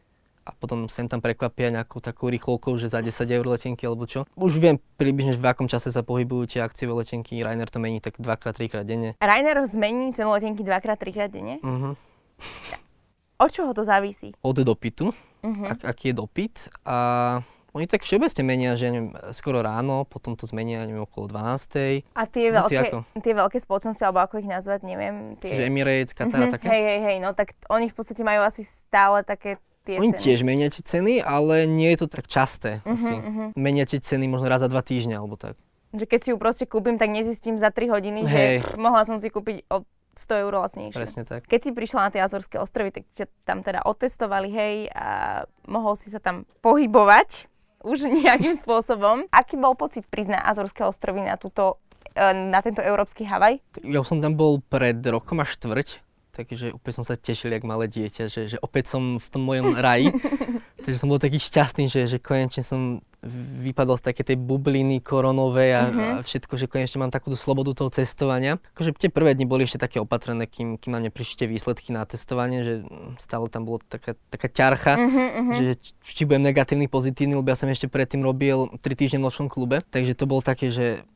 a 0.44 0.52
potom 0.52 0.86
sem 0.86 1.08
tam 1.08 1.20
prekvapia 1.20 1.72
nejakou 1.72 2.00
takou 2.00 2.28
rýchlovkou, 2.28 2.76
že 2.76 2.88
za 2.88 3.00
10 3.00 3.16
eur 3.26 3.46
letenky 3.48 3.84
alebo 3.84 4.04
čo. 4.04 4.28
Už 4.36 4.60
viem 4.60 4.76
približne, 5.00 5.34
v 5.34 5.48
akom 5.48 5.66
čase 5.66 5.88
sa 5.88 6.04
pohybujú 6.04 6.52
tie 6.52 6.60
akciové 6.60 7.04
letenky, 7.04 7.40
Ryanair 7.40 7.72
to 7.72 7.80
mení 7.80 7.98
tak 7.98 8.20
dvakrát, 8.20 8.54
trikrát 8.54 8.84
denne. 8.84 9.16
Ryanair 9.18 9.64
zmení 9.66 10.12
cenu 10.12 10.32
letenky 10.32 10.62
dvakrát, 10.62 11.00
trikrát 11.00 11.32
denne? 11.32 11.64
Mhm. 11.64 11.96
Od 13.40 13.50
čoho 13.52 13.74
to 13.74 13.84
závisí? 13.84 14.32
Od 14.40 14.56
dopytu, 14.56 15.12
Uh-huh. 15.44 15.68
ak, 15.68 15.84
aký 15.84 16.08
je 16.08 16.16
dopyt. 16.16 16.56
A 16.88 16.96
oni 17.76 17.84
tak 17.84 18.06
všeobecne 18.06 18.44
menia, 18.48 18.80
že 18.80 18.88
neviem, 18.88 19.12
skoro 19.36 19.60
ráno, 19.60 20.08
potom 20.08 20.40
to 20.40 20.48
zmenia 20.48 20.88
neviem, 20.88 21.04
okolo 21.04 21.28
12. 21.28 22.08
A 22.16 22.24
tie 22.24 22.48
veľké, 22.54 22.76
ako. 22.80 22.98
tie 23.20 23.34
veľké 23.36 23.58
spoločnosti, 23.60 24.00
alebo 24.06 24.24
ako 24.24 24.40
ich 24.40 24.48
nazvať, 24.48 24.88
neviem. 24.88 25.36
Tie... 25.44 25.52
Že 25.60 25.68
Emirates, 25.68 26.16
Qatar 26.16 26.40
a 26.40 26.48
Mhm, 26.48 26.54
také. 26.56 26.66
Hej, 26.72 26.84
hej, 26.86 27.00
hej, 27.04 27.18
no 27.20 27.36
tak 27.36 27.52
oni 27.68 27.92
v 27.92 27.96
podstate 27.98 28.24
majú 28.24 28.46
asi 28.46 28.64
stále 28.64 29.26
také 29.28 29.60
tie 29.84 29.96
Oni 29.98 30.10
ceny. 30.10 30.20
tiež 30.20 30.40
menia 30.42 30.68
tie 30.68 30.82
ceny, 30.82 31.20
ale 31.20 31.64
nie 31.64 31.92
je 31.92 32.00
to 32.00 32.08
tak 32.10 32.26
časté 32.26 32.80
Mhm, 32.82 32.90
asi. 32.90 33.14
mhm. 33.14 33.44
Menia 33.54 33.84
tie 33.84 34.00
ceny 34.00 34.26
možno 34.26 34.48
raz 34.48 34.60
za 34.60 34.68
dva 34.68 34.80
týždne 34.80 35.14
alebo 35.14 35.36
tak. 35.36 35.60
Že 35.92 36.06
keď 36.06 36.20
si 36.20 36.30
ju 36.32 36.38
proste 36.38 36.66
kúpim, 36.66 36.96
tak 36.96 37.08
nezistím 37.08 37.56
za 37.56 37.70
3 37.70 37.86
hodiny, 37.88 38.26
že 38.26 38.34
Hej. 38.34 38.56
pff, 38.64 38.76
mohla 38.76 39.04
som 39.04 39.16
si 39.16 39.28
kúpiť 39.28 39.70
o 39.70 39.86
100 40.16 40.42
eur 40.42 40.54
lacnejšie. 40.56 40.94
Presne 40.96 41.22
tak. 41.24 41.42
Keď 41.44 41.60
si 41.60 41.70
prišla 41.70 42.00
na 42.00 42.10
tie 42.10 42.22
Azorské 42.22 42.58
ostrovy, 42.58 42.90
tak 42.92 43.06
ťa 43.12 43.26
tam 43.44 43.60
teda 43.60 43.82
otestovali, 43.84 44.46
hej, 44.48 44.76
a 44.90 45.06
mohol 45.66 45.94
si 45.94 46.08
sa 46.08 46.18
tam 46.18 46.46
pohybovať 46.62 47.46
už 47.84 48.08
nejakým 48.08 48.56
spôsobom. 48.56 49.26
Aký 49.30 49.54
bol 49.54 49.74
pocit 49.74 50.06
prísť 50.06 50.32
na 50.32 50.42
Azorské 50.42 50.82
ostrovy 50.82 51.22
na, 51.22 51.36
túto, 51.36 51.78
e, 52.10 52.24
na 52.26 52.62
tento 52.62 52.80
európsky 52.80 53.22
Havaj? 53.22 53.62
Ja 53.82 54.02
som 54.02 54.18
tam 54.18 54.34
bol 54.34 54.62
pred 54.64 54.98
rokom 55.04 55.38
a 55.38 55.46
štvrť, 55.46 56.02
takže 56.34 56.74
úplne 56.74 56.96
som 56.98 57.06
sa 57.06 57.14
tešil, 57.14 57.54
jak 57.54 57.62
malé 57.62 57.86
dieťa, 57.86 58.26
že, 58.26 58.42
že 58.50 58.58
opäť 58.58 58.90
som 58.98 59.22
v 59.22 59.28
tom 59.30 59.46
mojom 59.46 59.78
raji. 59.78 60.10
takže 60.84 60.98
som 60.98 61.08
bol 61.08 61.22
taký 61.22 61.38
šťastný, 61.38 61.86
že, 61.88 62.10
že 62.10 62.18
konečne 62.18 62.66
som 62.66 63.00
vypadol 63.64 63.96
z 63.96 64.04
také 64.04 64.28
tej 64.28 64.36
bubliny 64.36 65.00
koronovej 65.00 65.70
a, 65.72 65.82
Mhm. 65.88 66.04
a 66.04 66.08
všetko, 66.20 66.60
že 66.60 66.68
konečne 66.68 67.00
mám 67.00 67.08
takú 67.08 67.32
tú 67.32 67.40
slobodu 67.40 67.72
toho 67.72 67.88
cestovania. 67.88 68.60
Akože 68.76 68.92
tie 69.00 69.08
prvé 69.08 69.32
dni 69.32 69.48
boli 69.48 69.64
ešte 69.64 69.80
také 69.80 70.04
opatrené, 70.04 70.44
kým, 70.44 70.76
kým 70.76 70.92
na 70.92 71.00
mne 71.00 71.08
prišli 71.08 71.46
tie 71.46 71.48
výsledky 71.48 71.96
na 71.96 72.04
testovanie, 72.04 72.68
že 72.68 72.74
stále 73.24 73.48
tam 73.48 73.64
bolo 73.64 73.80
taká, 73.80 74.20
taká 74.28 74.52
ťarcha, 74.52 74.94
Uh-huh, 75.00 75.16
uh-huh. 75.40 75.56
že 75.56 75.80
či 76.04 76.28
budem 76.28 76.44
negatívny, 76.44 76.92
pozitívny, 76.92 77.40
lebo 77.40 77.48
ja 77.48 77.56
som 77.56 77.72
ešte 77.72 77.88
predtým 77.88 78.20
robil 78.20 78.68
3 78.84 79.00
týždne 79.00 79.24
v 79.24 79.26
nočnom 79.32 79.48
klube, 79.48 79.80
takže 79.88 80.18
to 80.18 80.28
bolo 80.28 80.44
také, 80.44 80.68
že 80.68 81.08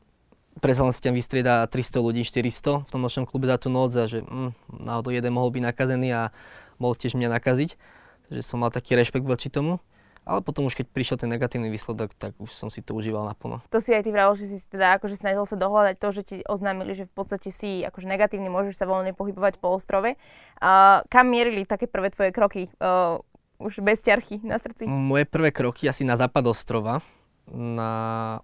predsa 0.58 0.84
len 0.84 0.94
si 0.94 1.02
tam 1.02 1.14
vystrieda 1.14 1.66
300 1.66 1.98
ľudí, 2.02 2.22
400 2.26 2.86
v 2.86 2.90
tom 2.90 3.00
nočnom 3.00 3.24
klube 3.24 3.46
za 3.48 3.56
tú 3.58 3.72
noc 3.72 3.94
a 3.94 4.04
že 4.06 4.22
mm, 4.22 4.82
náhodou 4.84 5.10
jeden 5.14 5.32
mohol 5.32 5.54
byť 5.54 5.62
nakazený 5.62 6.08
a 6.14 6.22
mohol 6.76 6.94
tiež 6.94 7.18
mňa 7.18 7.32
nakaziť. 7.38 7.74
Takže 8.28 8.42
som 8.44 8.60
mal 8.60 8.68
taký 8.68 8.94
rešpekt 8.94 9.24
voči 9.24 9.48
tomu. 9.48 9.80
Ale 10.28 10.44
potom 10.44 10.68
už 10.68 10.76
keď 10.76 10.92
prišiel 10.92 11.16
ten 11.16 11.32
negatívny 11.32 11.72
výsledok, 11.72 12.12
tak 12.12 12.36
už 12.36 12.52
som 12.52 12.68
si 12.68 12.84
to 12.84 12.92
užíval 12.92 13.24
naplno. 13.24 13.64
To 13.72 13.80
si 13.80 13.96
aj 13.96 14.04
ty 14.04 14.12
vravel, 14.12 14.36
že 14.36 14.44
si 14.44 14.60
teda 14.68 15.00
akože 15.00 15.16
snažil 15.16 15.40
sa 15.48 15.56
dohľadať 15.56 15.96
to, 15.96 16.08
že 16.12 16.22
ti 16.22 16.36
oznámili, 16.44 16.92
že 16.92 17.08
v 17.08 17.12
podstate 17.16 17.48
si 17.48 17.80
akože 17.80 18.04
negatívny, 18.04 18.52
môžeš 18.52 18.76
sa 18.76 18.84
voľne 18.84 19.16
pohybovať 19.16 19.56
po 19.56 19.72
ostrove. 19.72 20.20
Uh, 20.60 21.00
kam 21.08 21.32
mierili 21.32 21.64
také 21.64 21.88
prvé 21.88 22.12
tvoje 22.12 22.36
kroky? 22.36 22.68
Uh, 22.76 23.24
už 23.56 23.80
bez 23.80 24.04
ťarchy 24.04 24.44
na 24.44 24.60
srdci? 24.60 24.84
Moje 24.84 25.24
prvé 25.24 25.48
kroky 25.48 25.88
asi 25.88 26.04
na 26.04 26.20
západ 26.20 26.52
ostrova, 26.52 27.00
na 27.52 27.92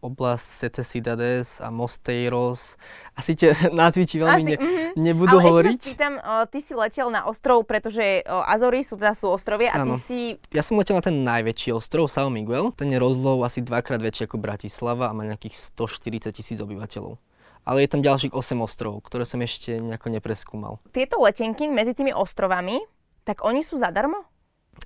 oblasť 0.01 0.47
Sete 0.47 0.83
Cidades 0.83 1.61
a 1.61 1.69
Mosteiros. 1.69 2.81
Asi 3.15 3.37
tie 3.37 3.53
názvy 3.73 4.05
ti 4.09 4.17
veľmi 4.19 4.43
ne, 4.43 4.57
mhm. 4.57 4.85
nebudú 4.97 5.37
Ale 5.39 5.45
hovoriť. 5.51 5.81
sa 5.81 5.87
spýtam, 5.93 6.15
uh, 6.19 6.45
ty 6.49 6.59
si 6.65 6.73
letel 6.73 7.09
na 7.13 7.29
ostrov, 7.29 7.63
pretože 7.69 8.25
uh, 8.25 8.49
Azory 8.49 8.83
sú 8.83 8.97
teda 8.97 9.13
sú 9.13 9.31
ostrovie 9.31 9.69
a 9.69 9.77
ty 9.81 9.91
Áno. 9.91 10.01
si... 10.01 10.41
Ja 10.51 10.65
som 10.65 10.81
letel 10.81 10.97
na 10.97 11.05
ten 11.05 11.23
najväčší 11.23 11.77
ostrov, 11.77 12.09
São 12.09 12.33
Miguel. 12.33 12.73
Ten 12.73 12.91
je 12.91 12.99
rozlohou 12.99 13.45
asi 13.45 13.61
dvakrát 13.61 14.01
väčší 14.01 14.27
ako 14.27 14.41
Bratislava 14.41 15.11
a 15.11 15.17
má 15.17 15.25
nejakých 15.25 15.57
140 15.77 16.35
tisíc 16.35 16.59
obyvateľov. 16.59 17.21
ale 17.65 17.81
je 17.85 17.89
tam 17.89 18.05
ďalších 18.05 18.37
8 18.37 18.61
ostrovov, 18.61 19.01
ktoré 19.09 19.25
som 19.25 19.41
ešte 19.41 19.81
nejako 19.81 20.13
nepreskúmal. 20.13 20.85
Tieto 20.93 21.17
letenky 21.25 21.65
medzi 21.73 21.97
tými 21.97 22.13
ostrovami, 22.13 22.77
tak 23.25 23.41
oni 23.41 23.65
sú 23.65 23.81
zadarmo? 23.81 24.34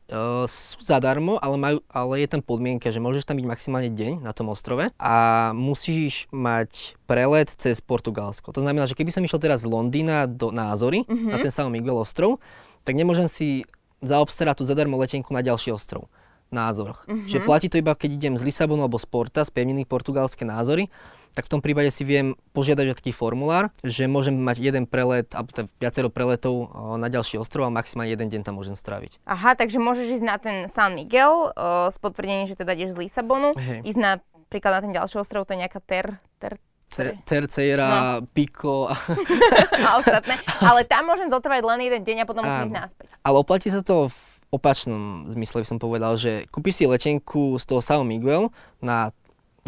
Uh, 0.08 0.48
sú 0.48 0.80
zadarmo, 0.80 1.36
ale, 1.36 1.56
majú, 1.60 1.78
ale 1.92 2.24
je 2.24 2.32
tam 2.32 2.40
podmienka, 2.40 2.88
že 2.88 2.96
môžeš 2.96 3.28
tam 3.28 3.36
byť 3.36 3.44
maximálne 3.44 3.92
deň 3.92 4.24
na 4.24 4.32
tom 4.32 4.48
ostrove 4.48 4.88
a 4.96 5.16
musíš 5.52 6.24
mať 6.32 6.96
prelet 7.04 7.52
cez 7.52 7.84
Portugalsko. 7.84 8.56
To 8.56 8.64
znamená, 8.64 8.88
že 8.88 8.96
keby 8.96 9.12
som 9.12 9.20
išiel 9.20 9.36
teraz 9.36 9.68
z 9.68 9.68
Londýna 9.68 10.24
do, 10.24 10.48
na 10.48 10.72
Azory, 10.72 11.04
uh-huh. 11.04 11.28
na 11.28 11.36
ten 11.36 11.52
São 11.52 11.68
Miguel 11.68 11.92
ostrov, 11.92 12.40
tak 12.88 12.96
nemôžem 12.96 13.28
si 13.28 13.68
zaobstarať 14.00 14.56
tú 14.56 14.64
zadarmo 14.64 14.96
letenku 14.96 15.28
na 15.28 15.44
ďalší 15.44 15.76
ostrov 15.76 16.08
na 16.48 16.72
Azoroch. 16.72 17.04
Uh-huh. 17.04 17.28
Že 17.28 17.44
platí 17.44 17.68
to 17.68 17.76
iba, 17.76 17.92
keď 17.92 18.16
idem 18.16 18.34
z 18.40 18.48
Lisabonu 18.48 18.88
alebo 18.88 18.96
z 18.96 19.04
Porta, 19.04 19.44
z 19.44 19.52
pevniny 19.52 19.84
portugalské 19.84 20.48
názory, 20.48 20.88
tak 21.34 21.46
v 21.46 21.52
tom 21.56 21.60
prípade 21.60 21.90
si 21.92 22.02
viem 22.02 22.34
požiadať 22.52 22.86
o 22.92 22.94
taký 22.96 23.12
formulár, 23.14 23.70
že 23.80 24.08
môžem 24.10 24.36
mať 24.36 24.58
jeden 24.60 24.84
prelet, 24.84 25.28
alebo 25.32 25.50
teda 25.54 25.66
viacero 25.78 26.08
preletov 26.08 26.72
na 26.98 27.08
ďalší 27.10 27.38
ostrov 27.38 27.68
a 27.68 27.74
maximálne 27.74 28.12
jeden 28.12 28.28
deň 28.28 28.40
tam 28.46 28.58
môžem 28.58 28.74
stráviť. 28.74 29.22
Aha, 29.28 29.54
takže 29.54 29.78
môžeš 29.78 30.20
ísť 30.20 30.24
na 30.26 30.36
ten 30.40 30.56
San 30.66 30.96
Miguel 30.98 31.52
uh, 31.52 31.88
s 31.92 31.96
potvrdením, 32.00 32.50
že 32.50 32.58
teda 32.58 32.74
ideš 32.74 32.98
z 32.98 33.06
Lisabonu, 33.06 33.54
hey. 33.54 33.84
ísť 33.84 33.98
napríklad 33.98 34.72
na 34.78 34.80
ten 34.84 34.92
ďalší 34.94 35.16
ostrov, 35.20 35.46
to 35.46 35.54
je 35.54 35.62
nejaká 35.64 35.80
Ter... 35.84 36.18
ter 36.42 36.56
Ter, 36.88 37.20
terceira, 37.20 38.16
no. 38.16 38.24
Pico 38.32 38.88
a... 38.88 38.96
a 39.92 40.00
ostatné. 40.00 40.40
Ale 40.64 40.88
tam 40.88 41.04
môžem 41.04 41.28
zotrvať 41.28 41.60
len 41.60 41.84
jeden 41.84 42.00
deň 42.00 42.24
a 42.24 42.26
potom 42.26 42.40
musím 42.48 42.72
ísť 42.72 42.80
naspäť. 42.80 43.06
Ale 43.20 43.36
oplatí 43.44 43.68
sa 43.68 43.84
to 43.84 44.08
v 44.08 44.18
opačnom 44.48 45.28
zmysle, 45.28 45.60
by 45.60 45.68
som 45.68 45.76
povedal, 45.76 46.16
že 46.16 46.48
kúpiš 46.48 46.80
si 46.80 46.84
letenku 46.88 47.60
z 47.60 47.64
toho 47.68 47.84
São 47.84 48.00
Miguel 48.08 48.48
na 48.80 49.12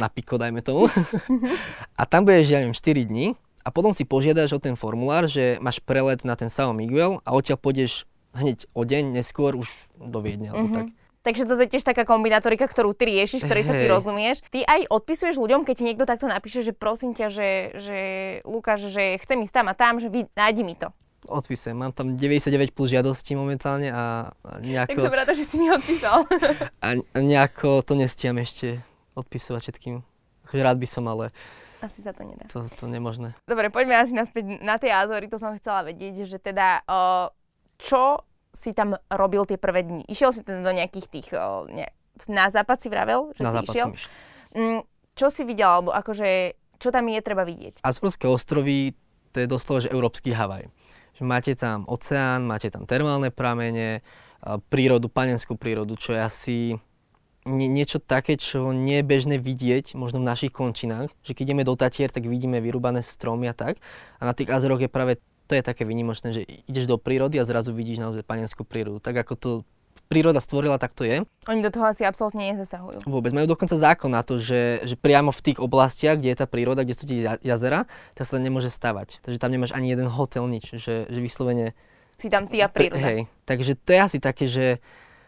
na 0.00 0.08
piko, 0.08 0.40
dajme 0.40 0.64
tomu. 0.64 0.88
a 2.00 2.02
tam 2.08 2.24
budeš, 2.24 2.48
ja 2.48 2.64
neviem, 2.64 2.74
4 2.74 3.04
dní 3.04 3.36
a 3.60 3.68
potom 3.68 3.92
si 3.92 4.08
požiadaš 4.08 4.56
o 4.56 4.60
ten 4.62 4.74
formulár, 4.74 5.28
že 5.28 5.60
máš 5.60 5.84
prelet 5.84 6.24
na 6.24 6.32
ten 6.34 6.48
São 6.48 6.72
Miguel 6.72 7.20
a 7.28 7.36
odtiaľ 7.36 7.60
pôjdeš 7.60 8.08
hneď 8.32 8.64
o 8.72 8.82
deň 8.86 9.20
neskôr 9.20 9.52
už 9.58 9.68
do 10.00 10.18
Viedne, 10.24 10.54
alebo 10.54 10.72
mm-hmm. 10.72 10.78
tak. 10.78 10.88
Takže 11.20 11.44
toto 11.44 11.60
je 11.60 11.68
tiež 11.76 11.84
taká 11.84 12.08
kombinátorika, 12.08 12.64
ktorú 12.64 12.96
ty 12.96 13.12
riešiš, 13.12 13.44
ktorej 13.44 13.68
hey. 13.68 13.68
sa 13.68 13.74
ty 13.76 13.84
rozumieš. 13.92 14.40
Ty 14.48 14.64
aj 14.64 14.88
odpisuješ 14.88 15.36
ľuďom, 15.36 15.68
keď 15.68 15.74
ti 15.76 15.84
niekto 15.84 16.08
takto 16.08 16.24
napíše, 16.24 16.64
že 16.64 16.72
prosím 16.72 17.12
ťa, 17.12 17.28
že, 17.28 17.48
že 17.76 17.98
Lukáš, 18.48 18.88
že 18.88 19.20
chcem 19.20 19.44
ísť 19.44 19.52
tam 19.52 19.66
a 19.68 19.76
tam, 19.76 20.00
že 20.00 20.08
vy, 20.08 20.24
nájdi 20.32 20.64
mi 20.64 20.80
to. 20.80 20.88
Odpisujem, 21.28 21.76
mám 21.76 21.92
tam 21.92 22.16
99 22.16 22.72
plus 22.72 22.88
žiadostí 22.88 23.36
momentálne 23.36 23.92
a 23.92 24.32
nejako... 24.64 24.96
Tak 24.96 25.04
som 25.04 25.12
rada, 25.12 25.32
že 25.36 25.44
si 25.44 25.60
mi 25.60 25.68
odpísal. 25.68 26.24
a 26.88 26.88
nejako 27.20 27.84
to 27.84 27.92
nestiam 28.00 28.40
ešte 28.40 28.80
odpisovať 29.22 29.60
všetkým. 29.68 30.02
Rád 30.50 30.76
by 30.80 30.88
som, 30.88 31.04
ale... 31.06 31.30
Asi 31.80 32.04
sa 32.04 32.12
to 32.12 32.26
nedá. 32.26 32.44
To, 32.52 32.66
to 32.68 32.84
nemožné. 32.90 33.32
Dobre, 33.48 33.72
poďme 33.72 34.02
asi 34.02 34.12
naspäť 34.12 34.60
na 34.60 34.76
tie 34.76 34.92
Azory, 34.92 35.30
to 35.30 35.40
som 35.40 35.56
chcela 35.56 35.86
vedieť, 35.86 36.28
že 36.28 36.36
teda 36.36 36.84
čo 37.80 38.26
si 38.52 38.74
tam 38.76 38.98
robil 39.08 39.46
tie 39.46 39.56
prvé 39.56 39.86
dni? 39.86 40.04
Išiel 40.10 40.34
si 40.34 40.44
teda 40.44 40.60
do 40.60 40.72
nejakých 40.74 41.06
tých, 41.08 41.28
ne, 41.70 41.88
na 42.28 42.50
západ 42.52 42.76
si 42.82 42.88
vravel, 42.92 43.32
že 43.32 43.46
na 43.46 43.62
si 43.62 43.70
išiel? 43.70 43.94
Mm, 44.52 44.84
čo 45.16 45.26
si 45.32 45.46
videl, 45.46 45.70
alebo 45.70 45.94
akože, 45.94 46.58
čo 46.76 46.92
tam 46.92 47.08
je 47.08 47.20
treba 47.24 47.46
vidieť? 47.46 47.80
Azorské 47.80 48.28
ostrovy, 48.28 48.92
to 49.32 49.40
je 49.40 49.48
doslova, 49.48 49.86
že 49.86 49.94
európsky 49.94 50.34
Havaj. 50.34 50.68
Že 51.16 51.22
máte 51.24 51.52
tam 51.56 51.88
oceán, 51.88 52.44
máte 52.44 52.68
tam 52.68 52.84
termálne 52.84 53.32
pramene, 53.32 54.02
prírodu, 54.68 55.08
panenskú 55.08 55.56
prírodu, 55.56 55.96
čo 55.96 56.12
je 56.12 56.20
asi 56.20 56.58
nie, 57.48 57.68
niečo 57.68 58.02
také, 58.02 58.36
čo 58.36 58.72
nie 58.74 59.00
je 59.00 59.08
bežné 59.08 59.36
vidieť, 59.40 59.96
možno 59.96 60.20
v 60.20 60.28
našich 60.28 60.52
končinách, 60.52 61.08
že 61.24 61.32
keď 61.32 61.52
ideme 61.52 61.62
do 61.64 61.72
Tatier, 61.72 62.12
tak 62.12 62.28
vidíme 62.28 62.60
vyrúbané 62.60 63.00
stromy 63.00 63.48
a 63.48 63.54
tak. 63.56 63.80
A 64.20 64.28
na 64.28 64.36
tých 64.36 64.52
Azoroch 64.52 64.80
je 64.80 64.92
práve 64.92 65.16
to 65.50 65.58
je 65.58 65.66
také 65.66 65.82
výnimočné, 65.82 66.30
že 66.30 66.46
ideš 66.70 66.86
do 66.86 66.94
prírody 66.94 67.42
a 67.42 67.48
zrazu 67.48 67.74
vidíš 67.74 67.98
naozaj 67.98 68.22
panenskú 68.22 68.62
prírodu. 68.62 69.02
Tak 69.02 69.26
ako 69.26 69.34
to 69.34 69.50
príroda 70.06 70.38
stvorila, 70.38 70.78
tak 70.78 70.94
to 70.94 71.02
je. 71.02 71.26
Oni 71.50 71.58
do 71.58 71.74
toho 71.74 71.90
asi 71.90 72.06
absolútne 72.06 72.54
nezasahujú. 72.54 73.02
Vôbec. 73.02 73.34
Majú 73.34 73.58
dokonca 73.58 73.74
zákon 73.74 74.14
na 74.14 74.22
to, 74.22 74.38
že, 74.38 74.82
že 74.86 74.94
priamo 74.94 75.34
v 75.34 75.42
tých 75.50 75.58
oblastiach, 75.58 76.22
kde 76.22 76.34
je 76.34 76.38
tá 76.38 76.46
príroda, 76.46 76.86
kde 76.86 76.94
sú 76.94 77.06
tie 77.06 77.38
jazera, 77.42 77.90
tak 78.14 78.30
sa 78.30 78.38
tam 78.38 78.46
nemôže 78.46 78.70
stavať. 78.70 79.26
Takže 79.26 79.38
tam 79.42 79.50
nemáš 79.50 79.74
ani 79.74 79.90
jeden 79.90 80.06
hotel, 80.06 80.46
nič. 80.46 80.70
Že, 80.70 81.10
že 81.10 81.18
vyslovene... 81.18 81.74
Si 82.14 82.30
tam 82.30 82.46
ty 82.46 82.62
a 82.62 82.70
príroda. 82.70 83.02
Hej. 83.02 83.26
Takže 83.46 83.74
to 83.74 83.90
je 83.90 84.00
asi 84.02 84.18
také, 84.22 84.46
že 84.46 84.78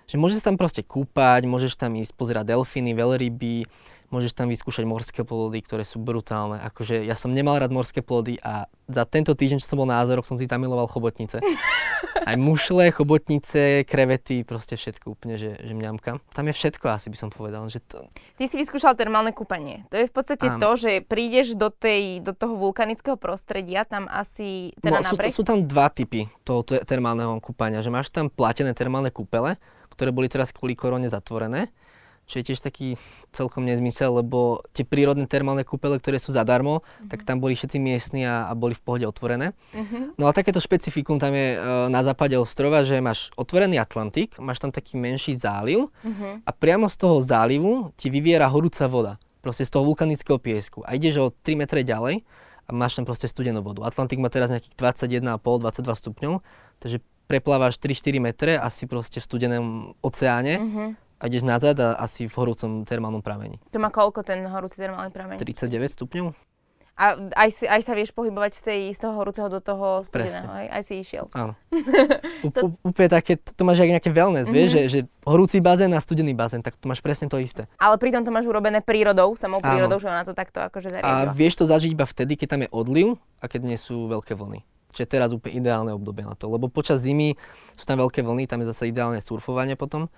že 0.06 0.16
môžeš 0.20 0.44
tam 0.44 0.60
proste 0.60 0.82
kúpať, 0.84 1.46
môžeš 1.48 1.78
tam 1.78 1.96
ísť 1.96 2.12
pozerať 2.14 2.52
delfíny, 2.52 2.92
veľryby, 2.92 3.66
môžeš 4.12 4.36
tam 4.36 4.52
vyskúšať 4.52 4.84
morské 4.84 5.24
plody, 5.24 5.64
ktoré 5.64 5.88
sú 5.88 5.96
brutálne. 5.96 6.60
Akože 6.60 7.00
ja 7.00 7.16
som 7.16 7.32
nemal 7.32 7.56
rád 7.56 7.72
morské 7.72 8.04
plody 8.04 8.36
a 8.44 8.68
za 8.84 9.08
tento 9.08 9.32
týždeň, 9.32 9.64
čo 9.64 9.72
som 9.72 9.80
bol 9.80 9.88
na 9.88 10.04
Azoroch, 10.04 10.28
som 10.28 10.36
si 10.36 10.44
tam 10.44 10.60
miloval 10.60 10.84
chobotnice. 10.84 11.40
Aj 12.28 12.36
mušle, 12.38 12.92
chobotnice, 12.92 13.82
krevety, 13.88 14.46
proste 14.46 14.78
všetko 14.78 15.16
úplne, 15.16 15.40
že, 15.40 15.58
že 15.58 15.72
mňamka. 15.74 16.22
Tam 16.36 16.44
je 16.46 16.54
všetko 16.54 16.86
asi 16.92 17.08
by 17.10 17.18
som 17.18 17.32
povedal. 17.32 17.66
Že 17.66 17.80
to... 17.88 17.98
Ty 18.38 18.44
si 18.46 18.56
vyskúšal 18.60 18.94
termálne 18.94 19.34
kúpanie. 19.34 19.88
To 19.90 19.98
je 19.98 20.06
v 20.06 20.14
podstate 20.14 20.46
Áno. 20.46 20.60
to, 20.60 20.70
že 20.76 20.92
prídeš 21.02 21.58
do, 21.58 21.72
tej, 21.72 22.22
do 22.22 22.30
toho 22.36 22.54
vulkanického 22.54 23.18
prostredia, 23.18 23.82
tam 23.88 24.06
asi 24.06 24.70
teda 24.78 25.02
no, 25.02 25.08
sú, 25.08 25.18
sú 25.18 25.42
tam 25.42 25.66
dva 25.66 25.90
typy 25.90 26.30
toho 26.46 26.62
termálneho 26.62 27.42
kúpania. 27.42 27.82
Že 27.82 27.90
máš 27.90 28.12
tam 28.12 28.30
platené 28.30 28.70
termálne 28.70 29.10
kúpele, 29.10 29.58
ktoré 29.92 30.10
boli 30.10 30.26
teraz 30.26 30.50
kvôli 30.50 30.72
korone 30.72 31.06
zatvorené. 31.06 31.68
Čo 32.22 32.38
je 32.38 32.54
tiež 32.54 32.62
taký 32.62 32.94
celkom 33.34 33.66
nezmysel, 33.66 34.22
lebo 34.22 34.62
tie 34.70 34.86
prírodné 34.86 35.26
termálne 35.26 35.66
kúpele, 35.66 35.98
ktoré 35.98 36.22
sú 36.22 36.30
zadarmo, 36.30 36.80
mm-hmm. 36.80 37.08
tak 37.10 37.26
tam 37.26 37.42
boli 37.42 37.58
všetci 37.58 37.82
miestni 37.82 38.22
a, 38.22 38.46
a 38.46 38.54
boli 38.54 38.78
v 38.78 38.82
pohode 38.82 39.04
otvorené. 39.04 39.58
Mm-hmm. 39.74 40.16
No 40.16 40.30
a 40.30 40.32
takéto 40.32 40.62
špecifikum 40.62 41.18
tam 41.18 41.34
je 41.34 41.58
e, 41.58 41.66
na 41.90 42.00
západe 42.06 42.38
ostrova, 42.38 42.86
že 42.86 43.02
máš 43.02 43.34
otvorený 43.34 43.82
Atlantik, 43.82 44.38
máš 44.38 44.62
tam 44.62 44.70
taký 44.70 45.02
menší 45.02 45.34
záliv 45.34 45.90
mm-hmm. 46.06 46.46
a 46.46 46.50
priamo 46.54 46.86
z 46.86 46.96
toho 46.96 47.18
zálivu 47.20 47.90
ti 47.98 48.06
vyviera 48.06 48.46
horúca 48.46 48.86
voda. 48.86 49.18
Proste 49.42 49.66
z 49.66 49.74
toho 49.74 49.82
vulkanického 49.82 50.38
piesku. 50.38 50.86
A 50.86 50.94
ideš 50.94 51.18
o 51.18 51.34
3 51.34 51.58
metre 51.58 51.82
ďalej 51.82 52.22
a 52.68 52.70
máš 52.70 52.94
tam 52.94 53.04
proste 53.04 53.26
studenú 53.26 53.66
vodu. 53.66 53.82
Atlantik 53.82 54.22
má 54.22 54.30
teraz 54.30 54.54
nejakých 54.54 54.78
21,5-22 54.78 55.98
stupňov, 55.98 56.32
takže 56.78 57.02
preplávaš 57.32 57.80
3-4 57.80 58.20
metre 58.20 58.52
asi 58.60 58.84
proste 58.84 59.16
v 59.16 59.24
studenom 59.24 59.66
oceáne 60.04 60.60
uh-huh. 60.60 60.88
a 61.16 61.22
ideš 61.24 61.48
nazad 61.48 61.80
a 61.80 61.96
asi 61.96 62.28
v 62.28 62.34
horúcom 62.36 62.84
termálnom 62.84 63.24
pramení. 63.24 63.56
To 63.72 63.80
má 63.80 63.88
koľko 63.88 64.20
ten 64.20 64.44
horúci 64.44 64.76
termálny 64.76 65.08
prameň? 65.08 65.40
39 65.40 65.72
stupňov. 65.96 66.28
A 66.92 67.16
aj, 67.16 67.48
si, 67.56 67.64
aj 67.64 67.80
sa 67.88 67.96
vieš 67.96 68.12
pohybovať 68.12 68.52
z, 68.52 68.62
tej, 68.68 68.80
z 68.92 68.98
toho 69.00 69.16
horúceho 69.16 69.48
do 69.48 69.64
toho 69.64 70.04
studeného, 70.04 70.44
aj, 70.44 70.66
aj 70.76 70.82
si 70.84 70.94
išiel. 71.00 71.24
Áno. 71.32 71.56
to... 72.52 72.76
Úplne 72.84 73.08
také, 73.08 73.40
to, 73.40 73.56
to 73.56 73.62
máš 73.64 73.80
aj 73.80 73.96
nejaké 73.96 74.12
wellness, 74.12 74.44
mm-hmm. 74.44 74.60
vieš, 74.60 74.70
že, 74.76 74.82
že 74.92 75.00
horúci 75.24 75.64
bazén 75.64 75.88
a 75.96 76.04
studený 76.04 76.36
bazén, 76.36 76.60
tak 76.60 76.76
to 76.76 76.84
máš 76.84 77.00
presne 77.00 77.32
to 77.32 77.40
isté. 77.40 77.64
Ale 77.80 77.96
pritom 77.96 78.28
to 78.28 78.30
máš 78.30 78.44
urobené 78.44 78.84
prírodou, 78.84 79.32
samou 79.40 79.64
prírodou, 79.64 79.96
Áno. 79.96 80.04
že 80.04 80.12
ona 80.12 80.22
to 80.28 80.36
takto 80.36 80.60
akože 80.60 80.92
zariadila. 80.92 81.32
A 81.32 81.32
vieš 81.32 81.58
to 81.58 81.64
zažiť 81.64 81.96
iba 81.96 82.04
vtedy, 82.04 82.36
keď 82.36 82.48
tam 82.54 82.60
je 82.60 82.70
odliv 82.76 83.16
a 83.40 83.48
keď 83.48 83.72
nie 83.72 83.78
sú 83.80 84.12
veľké 84.12 84.36
vlny. 84.36 84.60
Čiže 84.92 85.08
teraz 85.08 85.28
úplne 85.32 85.58
ideálne 85.58 85.92
obdobie 85.96 86.22
na 86.22 86.36
to, 86.36 86.52
lebo 86.52 86.68
počas 86.68 87.00
zimy 87.00 87.34
sú 87.74 87.84
tam 87.88 87.98
veľké 88.00 88.20
vlny, 88.20 88.44
tam 88.44 88.60
je 88.60 88.70
zase 88.70 88.92
ideálne 88.92 89.18
surfovanie 89.18 89.74
potom, 89.74 90.12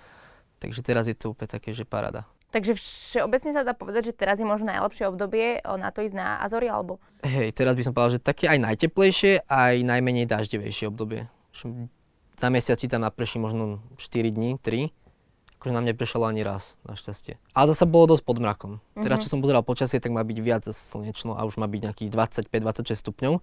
takže 0.58 0.82
teraz 0.82 1.06
je 1.06 1.14
to 1.14 1.32
úplne 1.32 1.50
také, 1.50 1.70
že 1.70 1.86
parada. 1.86 2.26
Takže 2.54 2.78
všeobecne 2.78 3.50
sa 3.50 3.66
dá 3.66 3.74
povedať, 3.74 4.10
že 4.10 4.14
teraz 4.14 4.38
je 4.38 4.46
možno 4.46 4.70
najlepšie 4.70 5.10
obdobie 5.10 5.58
na 5.66 5.90
to 5.90 6.06
ísť 6.06 6.14
na 6.14 6.38
Azory, 6.38 6.70
alebo? 6.70 7.02
Hej, 7.26 7.50
teraz 7.50 7.74
by 7.74 7.82
som 7.82 7.90
povedal, 7.90 8.14
že 8.14 8.22
také 8.22 8.46
aj 8.46 8.62
najteplejšie, 8.62 9.50
aj 9.50 9.82
najmenej 9.82 10.30
daždevejšie 10.30 10.86
obdobie. 10.86 11.26
Za 12.38 12.48
mesiac 12.54 12.78
si 12.78 12.86
tam 12.86 13.02
naprší 13.02 13.42
možno 13.42 13.82
4 13.98 14.30
dní, 14.30 14.62
3. 14.62 14.86
Akože 15.58 15.74
na 15.74 15.82
mne 15.82 15.98
prešalo 15.98 16.30
ani 16.30 16.46
raz, 16.46 16.78
našťastie. 16.86 17.42
Ale 17.58 17.74
zase 17.74 17.90
bolo 17.90 18.14
dosť 18.14 18.22
pod 18.22 18.38
mrakom. 18.38 18.72
Teraz, 19.02 19.18
mhm. 19.18 19.22
čo 19.26 19.32
som 19.34 19.42
pozeral 19.42 19.66
počasie, 19.66 19.98
tak 19.98 20.14
má 20.14 20.22
byť 20.22 20.38
viac 20.38 20.62
slnečno 20.70 21.34
a 21.34 21.42
už 21.42 21.58
má 21.58 21.66
byť 21.66 21.90
nejakých 21.90 22.10
25-26 22.54 23.02
stupňov. 23.02 23.42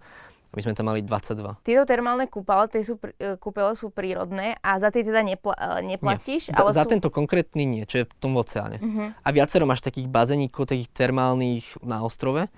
My 0.51 0.59
sme 0.59 0.75
tam 0.75 0.91
mali 0.91 0.99
22. 0.99 1.63
Tieto 1.63 1.83
termálne 1.87 2.27
kúpele, 2.27 2.67
tie 2.67 2.83
sú, 2.83 2.99
e, 2.99 3.39
kúpele 3.39 3.71
sú 3.71 3.87
prírodné 3.87 4.59
a 4.59 4.75
za 4.83 4.91
tie 4.91 4.99
teda 4.99 5.23
nepla, 5.23 5.55
e, 5.55 5.95
neplatíš? 5.95 6.51
Nie. 6.51 6.59
Ale 6.59 6.75
za, 6.75 6.83
sú... 6.83 6.91
za 6.91 6.91
tento 6.91 7.07
konkrétny 7.07 7.63
nie, 7.63 7.87
čo 7.87 8.03
je 8.03 8.05
v 8.05 8.13
tom 8.19 8.35
oceáne. 8.35 8.83
Uh-huh. 8.83 9.15
A 9.15 9.29
viacero 9.31 9.63
máš 9.63 9.79
takých 9.79 10.11
bazénikov, 10.11 10.67
takých 10.67 10.91
termálnych 10.91 11.79
na 11.79 12.03
ostrove 12.03 12.51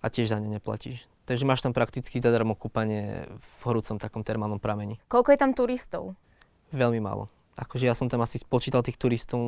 a 0.00 0.06
tiež 0.12 0.36
za 0.36 0.36
ne 0.36 0.52
neplatíš. 0.52 1.08
Takže 1.24 1.48
máš 1.48 1.64
tam 1.64 1.72
prakticky 1.72 2.20
zadarmo 2.20 2.52
kúpanie 2.52 3.24
v 3.32 3.60
horúcom 3.64 3.96
takom 3.96 4.20
termálnom 4.20 4.60
pramení. 4.60 5.00
Koľko 5.08 5.32
je 5.32 5.38
tam 5.40 5.56
turistov? 5.56 6.12
Veľmi 6.76 7.00
málo 7.00 7.39
akože 7.56 7.84
ja 7.84 7.94
som 7.94 8.08
tam 8.08 8.24
asi 8.24 8.40
spočítal 8.40 8.80
tých 8.80 8.96
turistov 8.96 9.40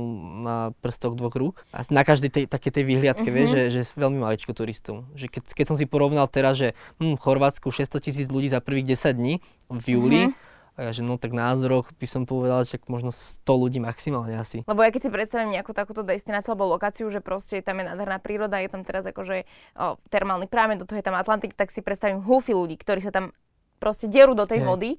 na 0.43 0.77
prstoch 0.85 1.17
dvoch 1.17 1.33
rúk. 1.33 1.65
A 1.73 1.81
na 1.89 2.05
každej 2.05 2.31
tej, 2.31 2.45
také 2.51 2.69
tej 2.69 2.85
výhliadke, 2.85 3.25
mm-hmm. 3.25 3.37
vieš, 3.37 3.51
že, 3.51 3.63
že 3.73 3.81
veľmi 3.97 4.21
maličko 4.21 4.53
turistov. 4.53 5.09
Že 5.17 5.27
keď, 5.33 5.43
keď 5.57 5.67
som 5.73 5.77
si 5.81 5.89
porovnal 5.89 6.29
teraz, 6.29 6.61
že 6.61 6.77
hm, 7.01 7.17
v 7.17 7.21
Chorvátsku 7.21 7.73
600 7.73 7.99
tisíc 8.05 8.27
ľudí 8.29 8.53
za 8.53 8.61
prvých 8.61 8.95
10 8.95 9.17
dní 9.17 9.35
v 9.73 9.87
júli, 9.89 10.23
mm-hmm. 10.29 10.51
A 10.73 10.89
ja, 10.89 10.91
že 10.97 11.05
no 11.05 11.21
tak 11.21 11.37
na 11.37 11.53
rok 11.53 11.93
by 12.01 12.07
som 12.09 12.25
povedal, 12.25 12.65
že 12.65 12.81
možno 12.89 13.13
100 13.13 13.45
ľudí 13.45 13.77
maximálne 13.77 14.41
asi. 14.41 14.65
Lebo 14.65 14.81
ja 14.81 14.89
keď 14.89 15.05
si 15.05 15.11
predstavím 15.13 15.53
nejakú 15.53 15.77
takúto 15.77 16.01
destináciu 16.01 16.57
alebo 16.57 16.73
lokáciu, 16.73 17.13
že 17.13 17.21
proste 17.21 17.61
tam 17.61 17.85
je 17.85 17.93
nádherná 17.93 18.17
príroda, 18.17 18.57
je 18.57 18.73
tam 18.73 18.81
teraz 18.81 19.05
akože 19.05 19.45
o, 19.77 20.01
termálny 20.09 20.49
prámen, 20.49 20.81
do 20.81 20.89
toho 20.89 20.97
je 20.97 21.05
tam 21.05 21.13
Atlantik, 21.13 21.53
tak 21.53 21.69
si 21.69 21.85
predstavím 21.85 22.25
húfy 22.25 22.57
ľudí, 22.57 22.81
ktorí 22.81 23.05
sa 23.05 23.13
tam 23.13 23.37
proste 23.83 24.09
derú 24.09 24.33
do 24.33 24.49
tej 24.49 24.65
Hej. 24.65 24.69
vody 24.71 24.91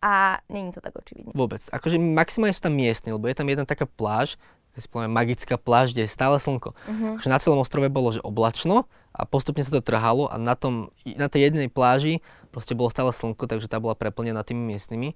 a 0.00 0.40
není 0.48 0.72
to 0.72 0.80
tak 0.80 0.96
očividne. 0.96 1.36
Vôbec. 1.36 1.60
Akože 1.68 2.00
maximálne 2.00 2.56
sú 2.56 2.64
tam 2.64 2.74
miestni, 2.74 3.12
lebo 3.12 3.28
je 3.28 3.36
tam 3.36 3.48
jedna 3.48 3.68
taká 3.68 3.84
pláž, 3.84 4.40
si 4.80 4.88
poviem, 4.88 5.12
magická 5.12 5.60
pláž, 5.60 5.92
kde 5.92 6.08
je 6.08 6.10
stále 6.10 6.40
slnko. 6.40 6.72
Uh-huh. 6.72 7.20
Akože 7.20 7.28
na 7.28 7.36
celom 7.36 7.60
ostrove 7.60 7.92
bolo, 7.92 8.16
že 8.16 8.24
oblačno 8.24 8.88
a 9.12 9.28
postupne 9.28 9.60
sa 9.60 9.76
to 9.76 9.84
trhalo 9.84 10.30
a 10.30 10.40
na, 10.40 10.56
tom, 10.56 10.88
na 11.04 11.28
tej 11.28 11.52
jednej 11.52 11.68
pláži 11.68 12.24
proste 12.48 12.72
bolo 12.72 12.88
stále 12.88 13.12
slnko, 13.12 13.44
takže 13.44 13.68
tá 13.68 13.76
bola 13.76 13.92
preplnená 13.92 14.40
tými 14.40 14.64
miestnymi. 14.72 15.12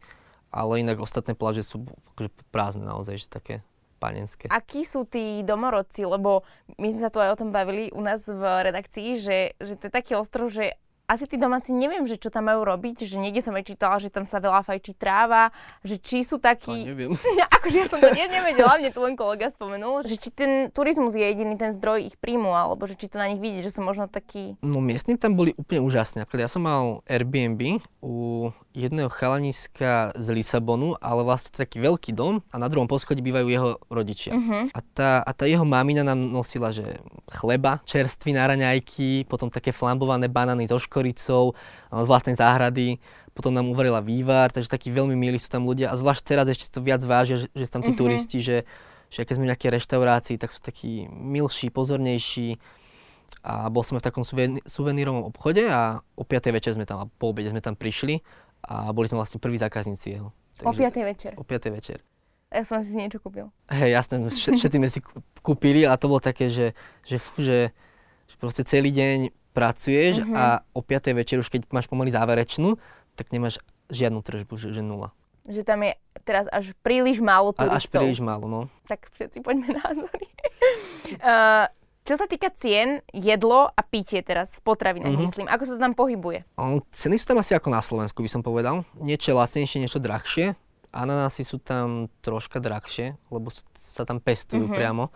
Ale 0.55 0.85
inak 0.85 1.03
ostatné 1.03 1.35
pláže 1.35 1.67
sú 1.67 1.83
akože 2.14 2.31
prázdne 2.55 2.87
naozaj, 2.87 3.26
že 3.26 3.26
také 3.26 3.55
panenské. 3.99 4.47
Akí 4.53 4.87
sú 4.87 5.03
tí 5.03 5.43
domorodci? 5.43 6.07
Lebo 6.07 6.47
my 6.79 6.95
sme 6.95 7.03
sa 7.03 7.11
tu 7.11 7.19
aj 7.19 7.35
o 7.35 7.41
tom 7.41 7.50
bavili 7.50 7.91
u 7.91 7.99
nás 7.99 8.23
v 8.29 8.38
redakcii, 8.38 9.19
že, 9.19 9.38
že 9.59 9.75
to 9.75 9.88
je 9.88 9.93
taký 9.97 10.14
ostrov, 10.14 10.53
že 10.53 10.79
asi 11.04 11.28
tí 11.28 11.37
domáci 11.37 11.76
neviem, 11.76 12.08
že 12.08 12.16
čo 12.16 12.32
tam 12.32 12.49
majú 12.49 12.64
robiť, 12.64 13.04
že 13.04 13.20
niekde 13.20 13.44
som 13.44 13.52
aj 13.52 13.64
čítala, 13.68 14.00
že 14.00 14.08
tam 14.08 14.25
sa 14.25 14.40
veľa 14.40 14.64
fajčí 14.64 14.96
tráva, 14.96 15.52
že 15.84 16.00
či 16.00 16.25
sú 16.25 16.40
takí... 16.40 16.88
To 16.88 16.90
neviem. 16.96 17.12
akože 17.61 17.76
ja 17.76 17.87
som 17.88 18.00
to 18.00 18.08
nie, 18.16 18.25
nevedela, 18.25 18.80
mne 18.80 18.88
to 18.88 19.00
len 19.04 19.14
kolega 19.14 19.52
spomenul, 19.52 20.04
že 20.08 20.16
či 20.16 20.32
ten 20.32 20.73
turizmus 20.73 21.12
je 21.12 21.25
jediný 21.25 21.61
ten 21.61 21.76
zdroj 21.76 22.08
ich 22.08 22.16
príjmu, 22.16 22.49
alebo 22.56 22.88
že 22.88 22.96
či 22.96 23.12
to 23.12 23.20
na 23.20 23.28
nich 23.28 23.40
vidieť, 23.40 23.68
že 23.68 23.75
sú 23.76 23.80
možno 23.84 24.08
takí... 24.08 24.56
No 24.64 24.80
miestni 24.80 25.20
tam 25.20 25.37
boli 25.37 25.52
úplne 25.61 25.84
úžasní. 25.84 26.25
Napríklad 26.25 26.49
ja 26.49 26.52
som 26.52 26.64
mal 26.64 27.04
Airbnb 27.04 27.84
u 28.00 28.49
jedného 28.73 29.12
chalaniska 29.12 30.16
z 30.16 30.26
Lisabonu, 30.32 30.96
ale 31.04 31.20
vlastne 31.25 31.52
taký 31.52 31.84
veľký 31.84 32.16
dom 32.16 32.40
a 32.49 32.56
na 32.56 32.68
druhom 32.73 32.88
poschodí 32.88 33.20
bývajú 33.20 33.46
jeho 33.49 33.68
rodičia. 33.92 34.32
Uh-huh. 34.37 34.73
A, 34.73 34.80
tá, 34.80 35.20
a 35.20 35.30
tá 35.37 35.44
jeho 35.44 35.64
mamina 35.68 36.00
nám 36.00 36.20
nosila, 36.20 36.73
že 36.73 37.00
chleba, 37.28 37.80
čerstvý 37.84 38.37
na 38.37 38.49
raňajky, 38.49 39.28
potom 39.28 39.52
také 39.52 39.73
flambované 39.73 40.28
banány 40.28 40.68
zo 40.68 40.80
koricou 40.94 41.58
z 41.90 42.06
vlastnej 42.06 42.38
záhrady, 42.38 43.02
potom 43.34 43.50
nám 43.50 43.66
uvarila 43.66 43.98
vývar, 43.98 44.54
takže 44.54 44.70
takí 44.70 44.94
veľmi 44.94 45.18
milí 45.18 45.42
sú 45.42 45.50
tam 45.50 45.66
ľudia 45.66 45.90
a 45.90 45.98
zvlášť 45.98 46.22
teraz 46.22 46.46
ešte 46.46 46.70
to 46.70 46.78
viac 46.78 47.02
vážia, 47.02 47.42
že, 47.42 47.46
že 47.50 47.66
sú 47.66 47.72
tam 47.74 47.82
tí 47.82 47.90
uh-huh. 47.90 48.06
turisti, 48.06 48.38
že, 48.38 48.62
že 49.10 49.26
keď 49.26 49.34
sme 49.34 49.44
v 49.44 49.50
nejakej 49.50 49.70
reštaurácii, 49.74 50.36
tak 50.38 50.54
sú 50.54 50.62
takí 50.62 51.10
milší, 51.10 51.74
pozornejší 51.74 52.62
a 53.42 53.68
bol 53.68 53.82
som 53.82 53.98
v 53.98 54.06
takom 54.06 54.22
suvenírovom 54.64 55.28
obchode 55.34 55.66
a 55.66 56.00
o 56.14 56.22
5. 56.22 56.54
večer 56.54 56.78
sme 56.78 56.86
tam, 56.86 57.02
a 57.02 57.10
po 57.10 57.34
obede 57.34 57.50
sme 57.50 57.60
tam 57.60 57.74
prišli 57.74 58.22
a 58.64 58.94
boli 58.94 59.10
sme 59.10 59.20
vlastne 59.20 59.42
prví 59.42 59.58
zákazníci 59.58 60.06
jeho. 60.14 60.30
Takže, 60.62 60.70
o 60.70 60.72
5. 60.72 61.10
večer? 61.10 61.32
O 61.36 61.44
5. 61.44 61.74
večer. 61.74 61.98
Ja 62.54 62.62
som 62.62 62.78
si 62.86 62.94
niečo 62.94 63.18
kúpil. 63.18 63.50
Hej, 63.66 63.98
jasné, 63.98 64.22
všetci 64.30 64.78
sme 64.78 64.86
si 64.86 65.02
kúpili 65.42 65.82
a 65.82 65.98
to 65.98 66.06
bolo 66.06 66.22
také, 66.22 66.46
že, 66.54 66.70
že, 67.02 67.18
fú, 67.18 67.42
že, 67.42 67.74
že 68.30 68.34
proste 68.38 68.62
celý 68.62 68.94
deň 68.94 69.34
pracuješ 69.54 70.20
uh-huh. 70.20 70.34
a 70.34 70.44
o 70.75 70.82
5. 70.82 71.14
večer 71.14 71.38
už 71.38 71.49
keď 71.49 71.70
máš 71.70 71.87
pomaly 71.87 72.11
záverečnú, 72.11 72.75
tak 73.14 73.30
nemáš 73.30 73.62
žiadnu 73.88 74.20
tržbu, 74.20 74.58
že, 74.58 74.75
že 74.75 74.82
nula. 74.82 75.14
Že 75.46 75.62
tam 75.62 75.87
je 75.87 75.94
teraz 76.26 76.50
až 76.50 76.75
príliš 76.82 77.23
málo 77.23 77.54
turistov. 77.54 77.78
A, 77.78 77.78
až 77.78 77.87
príliš 77.87 78.18
málo, 78.18 78.50
no. 78.50 78.61
Tak 78.90 79.06
všetci 79.14 79.38
poďme 79.46 79.78
názory. 79.78 80.26
uh, 81.23 81.70
čo 82.08 82.14
sa 82.18 82.26
týka 82.26 82.50
cien, 82.50 83.00
jedlo 83.14 83.70
a 83.70 83.80
pitie 83.87 84.20
teraz 84.26 84.58
v 84.58 84.61
potravinách, 84.66 85.14
uh-huh. 85.14 85.25
myslím, 85.30 85.46
ako 85.46 85.62
sa 85.64 85.73
to 85.78 85.80
tam 85.80 85.94
pohybuje? 85.94 86.42
Um, 86.58 86.82
ceny 86.90 87.16
sú 87.16 87.30
tam 87.30 87.38
asi 87.38 87.54
ako 87.54 87.70
na 87.70 87.80
Slovensku, 87.80 88.18
by 88.20 88.30
som 88.32 88.42
povedal. 88.42 88.82
Niečo 88.99 89.38
lacnejšie, 89.38 89.78
niečo 89.78 90.02
drahšie. 90.02 90.58
Ananásy 90.94 91.46
sú 91.46 91.62
tam 91.62 92.06
troška 92.23 92.58
drahšie, 92.58 93.18
lebo 93.30 93.50
sa 93.75 94.02
tam 94.02 94.18
pestujú 94.18 94.66
uh-huh. 94.66 94.78
priamo. 94.78 95.14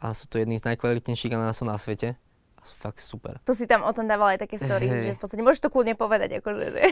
A 0.00 0.12
sú 0.12 0.28
to 0.28 0.36
jedny 0.36 0.60
z 0.60 0.68
najkvalitnejších 0.68 1.32
ananásov 1.32 1.64
na 1.68 1.80
svete 1.80 2.20
fakt 2.80 3.04
super. 3.04 3.36
To 3.44 3.52
si 3.52 3.68
tam 3.68 3.84
o 3.84 3.92
tom 3.92 4.08
dával 4.08 4.38
aj 4.38 4.48
také 4.48 4.56
stories, 4.56 4.92
hey. 4.92 5.04
že 5.04 5.10
v 5.16 5.20
podstate 5.20 5.42
môžeš 5.44 5.60
to 5.66 5.70
kľudne 5.72 5.94
povedať, 5.98 6.40
akože, 6.40 6.66
že 6.72 6.82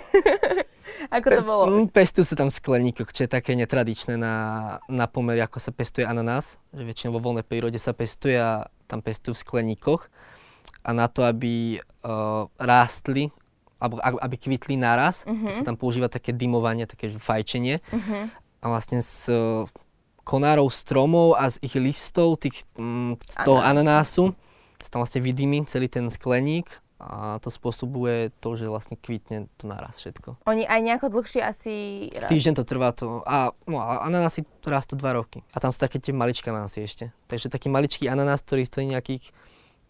ako 1.16 1.26
to 1.32 1.42
bolo. 1.42 1.62
Mm, 1.70 1.88
pestujú 1.88 2.28
sa 2.28 2.36
tam 2.36 2.52
v 2.52 2.58
skleníkoch, 2.60 3.10
čo 3.14 3.24
je 3.24 3.30
také 3.30 3.56
netradičné 3.56 4.20
na, 4.20 4.34
na 4.90 5.06
pomer, 5.08 5.40
ako 5.40 5.56
sa 5.56 5.72
pestuje 5.72 6.04
ananás, 6.04 6.60
že 6.76 6.84
väčšinou 6.84 7.16
vo 7.16 7.24
voľnej 7.32 7.46
prírode 7.46 7.80
sa 7.80 7.96
pestuje 7.96 8.36
a 8.36 8.68
tam 8.90 9.00
pestujú 9.00 9.32
v 9.32 9.42
skleníkoch 9.42 10.12
a 10.82 10.90
na 10.92 11.06
to, 11.06 11.22
aby 11.22 11.78
uh, 11.78 12.50
rástli 12.58 13.30
alebo 13.82 13.98
aby 13.98 14.36
kvitli 14.38 14.78
naraz, 14.78 15.26
uh-huh. 15.26 15.50
tak 15.50 15.54
sa 15.58 15.64
tam 15.66 15.74
používa 15.74 16.06
také 16.06 16.30
dymovanie, 16.30 16.86
také 16.86 17.10
fajčenie. 17.10 17.82
Uh-huh. 17.90 18.30
A 18.62 18.64
vlastne 18.70 19.02
z 19.02 19.26
uh, 19.26 19.66
konárov 20.22 20.70
stromov 20.70 21.34
a 21.34 21.50
z 21.50 21.58
ich 21.66 21.74
listov, 21.74 22.38
tých, 22.38 22.62
mm, 22.78 23.18
z 23.18 23.36
toho 23.42 23.58
ananásu, 23.58 24.38
tam 24.90 25.04
vlastne 25.04 25.22
vydymí 25.22 25.68
celý 25.70 25.86
ten 25.86 26.10
skleník 26.10 26.66
a 27.02 27.42
to 27.42 27.50
spôsobuje 27.50 28.30
to, 28.38 28.54
že 28.54 28.70
vlastne 28.70 28.94
kvitne 28.94 29.50
to 29.58 29.66
naraz 29.66 29.98
všetko. 29.98 30.38
Oni 30.46 30.62
aj 30.62 30.80
nejako 30.86 31.10
dlhšie 31.10 31.42
asi... 31.42 31.74
Týždeň 32.14 32.62
to 32.62 32.64
trvá 32.64 32.94
to. 32.94 33.26
A, 33.26 33.50
no, 33.66 33.82
a 33.82 34.06
ananásy 34.06 34.46
rastú 34.62 34.94
2 34.94 35.02
roky. 35.18 35.42
A 35.50 35.58
tam 35.58 35.74
sú 35.74 35.82
také 35.82 35.98
tie 35.98 36.14
maličké 36.14 36.54
ananásy 36.54 36.86
ešte. 36.86 37.10
Takže 37.26 37.50
taký 37.50 37.66
maličký 37.74 38.06
ananás, 38.06 38.46
ktorý 38.46 38.62
stojí 38.62 38.86
nejakých 38.86 39.34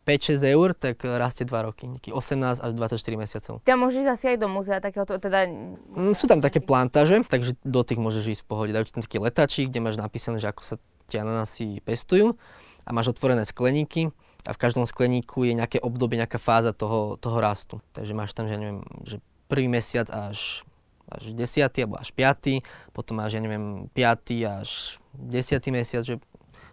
5-6 0.08 0.56
eur, 0.56 0.68
tak 0.72 1.04
rastie 1.04 1.44
2 1.44 1.52
roky. 1.68 1.84
18 2.00 2.64
až 2.64 2.70
24 2.72 2.96
mesiacov. 3.20 3.54
Tam 3.60 3.78
môžeš 3.84 4.08
asi 4.08 4.32
aj 4.32 4.36
do 4.40 4.48
múzea 4.48 4.80
takéhoto, 4.80 5.20
teda... 5.20 5.52
Mm, 5.92 6.16
sú 6.16 6.24
tam 6.24 6.40
také 6.40 6.64
plantáže, 6.64 7.20
takže 7.28 7.60
do 7.60 7.84
tých 7.84 8.00
môžeš 8.00 8.40
ísť 8.40 8.42
v 8.42 8.48
pohode. 8.48 8.70
Dajú 8.72 8.88
ti 8.88 8.92
tam 8.96 9.04
taký 9.04 9.20
letačík, 9.20 9.68
kde 9.68 9.84
máš 9.84 10.00
napísané, 10.00 10.40
že 10.40 10.48
ako 10.48 10.64
sa 10.64 10.74
tie 11.12 11.20
ananásy 11.20 11.84
pestujú 11.84 12.40
a 12.82 12.90
máš 12.90 13.12
otvorené 13.12 13.44
skleníky 13.44 14.16
a 14.42 14.50
v 14.50 14.60
každom 14.60 14.82
skleníku 14.82 15.46
je 15.46 15.54
nejaké 15.54 15.78
obdobie, 15.78 16.18
nejaká 16.18 16.42
fáza 16.42 16.74
toho, 16.74 17.14
toho 17.18 17.38
rastu. 17.38 17.78
Takže 17.94 18.12
máš 18.14 18.34
tam, 18.34 18.50
že 18.50 18.58
neviem, 18.58 18.82
že 19.06 19.22
prvý 19.46 19.70
mesiac 19.70 20.10
až, 20.10 20.66
až 21.06 21.30
10. 21.30 21.70
alebo 21.86 22.00
až 22.00 22.10
5. 22.10 22.64
Potom 22.90 23.22
máš, 23.22 23.38
ja 23.38 23.42
neviem, 23.42 23.86
5. 23.94 24.62
až 24.62 24.98
10. 25.14 25.62
mesiac, 25.70 26.02
že 26.02 26.18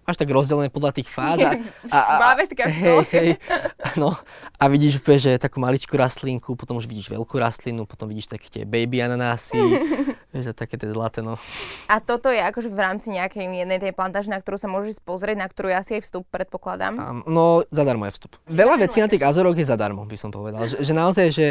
máš 0.09 0.17
tak 0.17 0.33
rozdelené 0.33 0.73
podľa 0.73 0.97
tých 0.97 1.05
fáz. 1.05 1.37
A, 1.45 1.53
a, 1.93 1.97
a, 1.97 2.13
Bábetka 2.17 2.65
hej, 2.65 3.05
hej, 3.13 3.29
no, 3.93 4.17
a 4.57 4.63
vidíš 4.65 4.97
úplne, 5.05 5.21
že 5.21 5.31
takú 5.37 5.61
maličkú 5.61 5.93
rastlinku, 5.93 6.57
potom 6.57 6.81
už 6.81 6.89
vidíš 6.89 7.13
veľkú 7.13 7.37
rastlinu, 7.37 7.85
potom 7.85 8.09
vidíš 8.09 8.33
také 8.33 8.49
tie 8.49 8.63
baby 8.65 9.05
ananásy, 9.05 9.61
vieš, 10.33 10.49
a 10.49 10.53
také 10.57 10.81
tie 10.81 10.89
zlaté, 10.89 11.21
no. 11.21 11.37
A 11.85 12.01
toto 12.01 12.33
je 12.33 12.41
akože 12.41 12.73
v 12.73 12.79
rámci 12.81 13.13
nejakej 13.13 13.45
jednej 13.45 13.77
tej 13.77 13.93
plantáže, 13.93 14.33
na 14.33 14.41
ktorú 14.41 14.57
sa 14.57 14.65
môžeš 14.65 14.97
pozrieť, 15.05 15.37
na 15.37 15.45
ktorú 15.45 15.69
je 15.69 15.77
asi 15.77 15.91
aj 15.99 16.09
vstup, 16.09 16.25
predpokladám? 16.33 16.93
A, 16.97 17.05
no, 17.29 17.61
zadarmo 17.69 18.09
je 18.09 18.17
vstup. 18.17 18.41
Veľa 18.49 18.81
vecí 18.81 18.97
na 18.97 19.07
tých 19.07 19.21
Azoroch 19.21 19.53
je 19.53 19.69
zadarmo, 19.69 20.09
by 20.09 20.17
som 20.17 20.33
povedal. 20.33 20.65
Že, 20.65 20.81
že 20.81 20.93
naozaj, 20.97 21.27
že, 21.29 21.47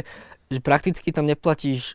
že 0.50 0.58
prakticky 0.58 1.14
tam 1.14 1.30
neplatíš 1.30 1.94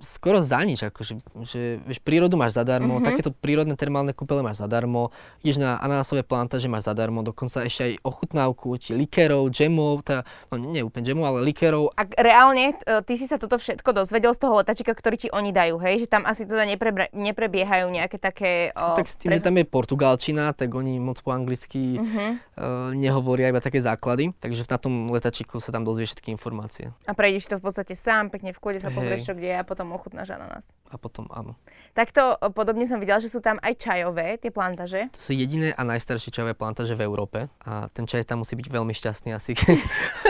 skoro 0.00 0.40
za 0.40 0.64
nič, 0.64 0.80
akože, 0.80 1.12
že 1.44 1.78
vieš, 1.84 2.00
prírodu 2.00 2.40
máš 2.40 2.56
zadarmo, 2.56 2.98
mm-hmm. 2.98 3.06
takéto 3.06 3.30
prírodné 3.30 3.76
termálne 3.76 4.16
kúpele 4.16 4.40
máš 4.40 4.64
zadarmo, 4.64 5.12
ideš 5.44 5.60
na 5.60 5.76
ananásové 5.76 6.24
plantáže 6.24 6.66
máš 6.66 6.88
zadarmo, 6.88 7.20
dokonca 7.20 7.62
ešte 7.68 7.82
aj 7.84 7.92
ochutnávku, 8.02 8.72
či 8.80 8.96
likérov, 8.96 9.52
džemov, 9.52 10.02
tá, 10.02 10.24
no 10.48 10.56
nie 10.56 10.80
úplne 10.80 11.04
džemov, 11.04 11.24
ale 11.28 11.38
likérov. 11.44 11.92
A 11.94 12.08
reálne, 12.16 12.72
e, 12.80 13.04
ty 13.04 13.20
si 13.20 13.28
sa 13.28 13.36
toto 13.36 13.60
všetko 13.60 13.92
dozvedel 13.92 14.32
z 14.32 14.40
toho 14.40 14.64
letačika, 14.64 14.96
ktorý 14.96 15.16
ti 15.20 15.28
oni 15.28 15.52
dajú, 15.52 15.76
hej? 15.84 16.04
Že 16.04 16.08
tam 16.08 16.22
asi 16.24 16.48
teda 16.48 16.64
neprebra- 16.64 17.12
neprebiehajú 17.12 17.86
nejaké 17.92 18.16
také... 18.16 18.72
O, 18.72 18.96
tak 18.96 19.06
s 19.06 19.20
tým, 19.20 19.28
pre... 19.30 19.38
že 19.38 19.44
tam 19.44 19.60
je 19.60 19.68
portugalčina, 19.68 20.56
tak 20.56 20.72
oni 20.72 20.96
moc 20.96 21.20
po 21.20 21.36
anglicky 21.36 22.00
mm-hmm. 22.00 22.30
uh, 22.56 22.90
nehovoria 22.96 23.52
iba 23.52 23.60
také 23.60 23.84
základy, 23.84 24.32
takže 24.40 24.64
na 24.64 24.80
tom 24.80 25.12
letačiku 25.12 25.60
sa 25.60 25.68
tam 25.68 25.84
dozvieš 25.84 26.16
všetky 26.16 26.32
informácie. 26.32 26.96
A 27.04 27.12
prejdeš 27.12 27.52
to 27.52 27.56
v 27.60 27.68
podstate 27.68 27.92
sám, 27.92 28.32
pekne 28.32 28.56
v 28.56 28.58
kľude 28.58 28.80
sa 28.80 28.88
pozrieš, 28.88 29.28
čo 29.28 29.36
kde 29.36 29.52
je 29.52 29.58
a 29.60 29.64
potom 29.66 29.89
potom 29.90 29.98
ochutnáš 29.98 30.30
ananás. 30.30 30.64
A 30.90 30.94
potom 30.94 31.26
áno. 31.34 31.58
Takto 31.90 32.38
podobne 32.54 32.86
som 32.86 33.02
videla, 33.02 33.18
že 33.18 33.26
sú 33.26 33.42
tam 33.42 33.58
aj 33.58 33.74
čajové, 33.74 34.38
tie 34.38 34.54
plantaže. 34.54 35.10
To 35.10 35.18
sú 35.18 35.34
jediné 35.34 35.74
a 35.74 35.82
najstaršie 35.82 36.30
čajové 36.30 36.54
plantaže 36.54 36.94
v 36.94 37.02
Európe 37.02 37.50
a 37.66 37.90
ten 37.90 38.06
čaj 38.06 38.22
tam 38.30 38.46
musí 38.46 38.54
byť 38.54 38.70
veľmi 38.70 38.94
šťastný 38.94 39.34
asi. 39.34 39.58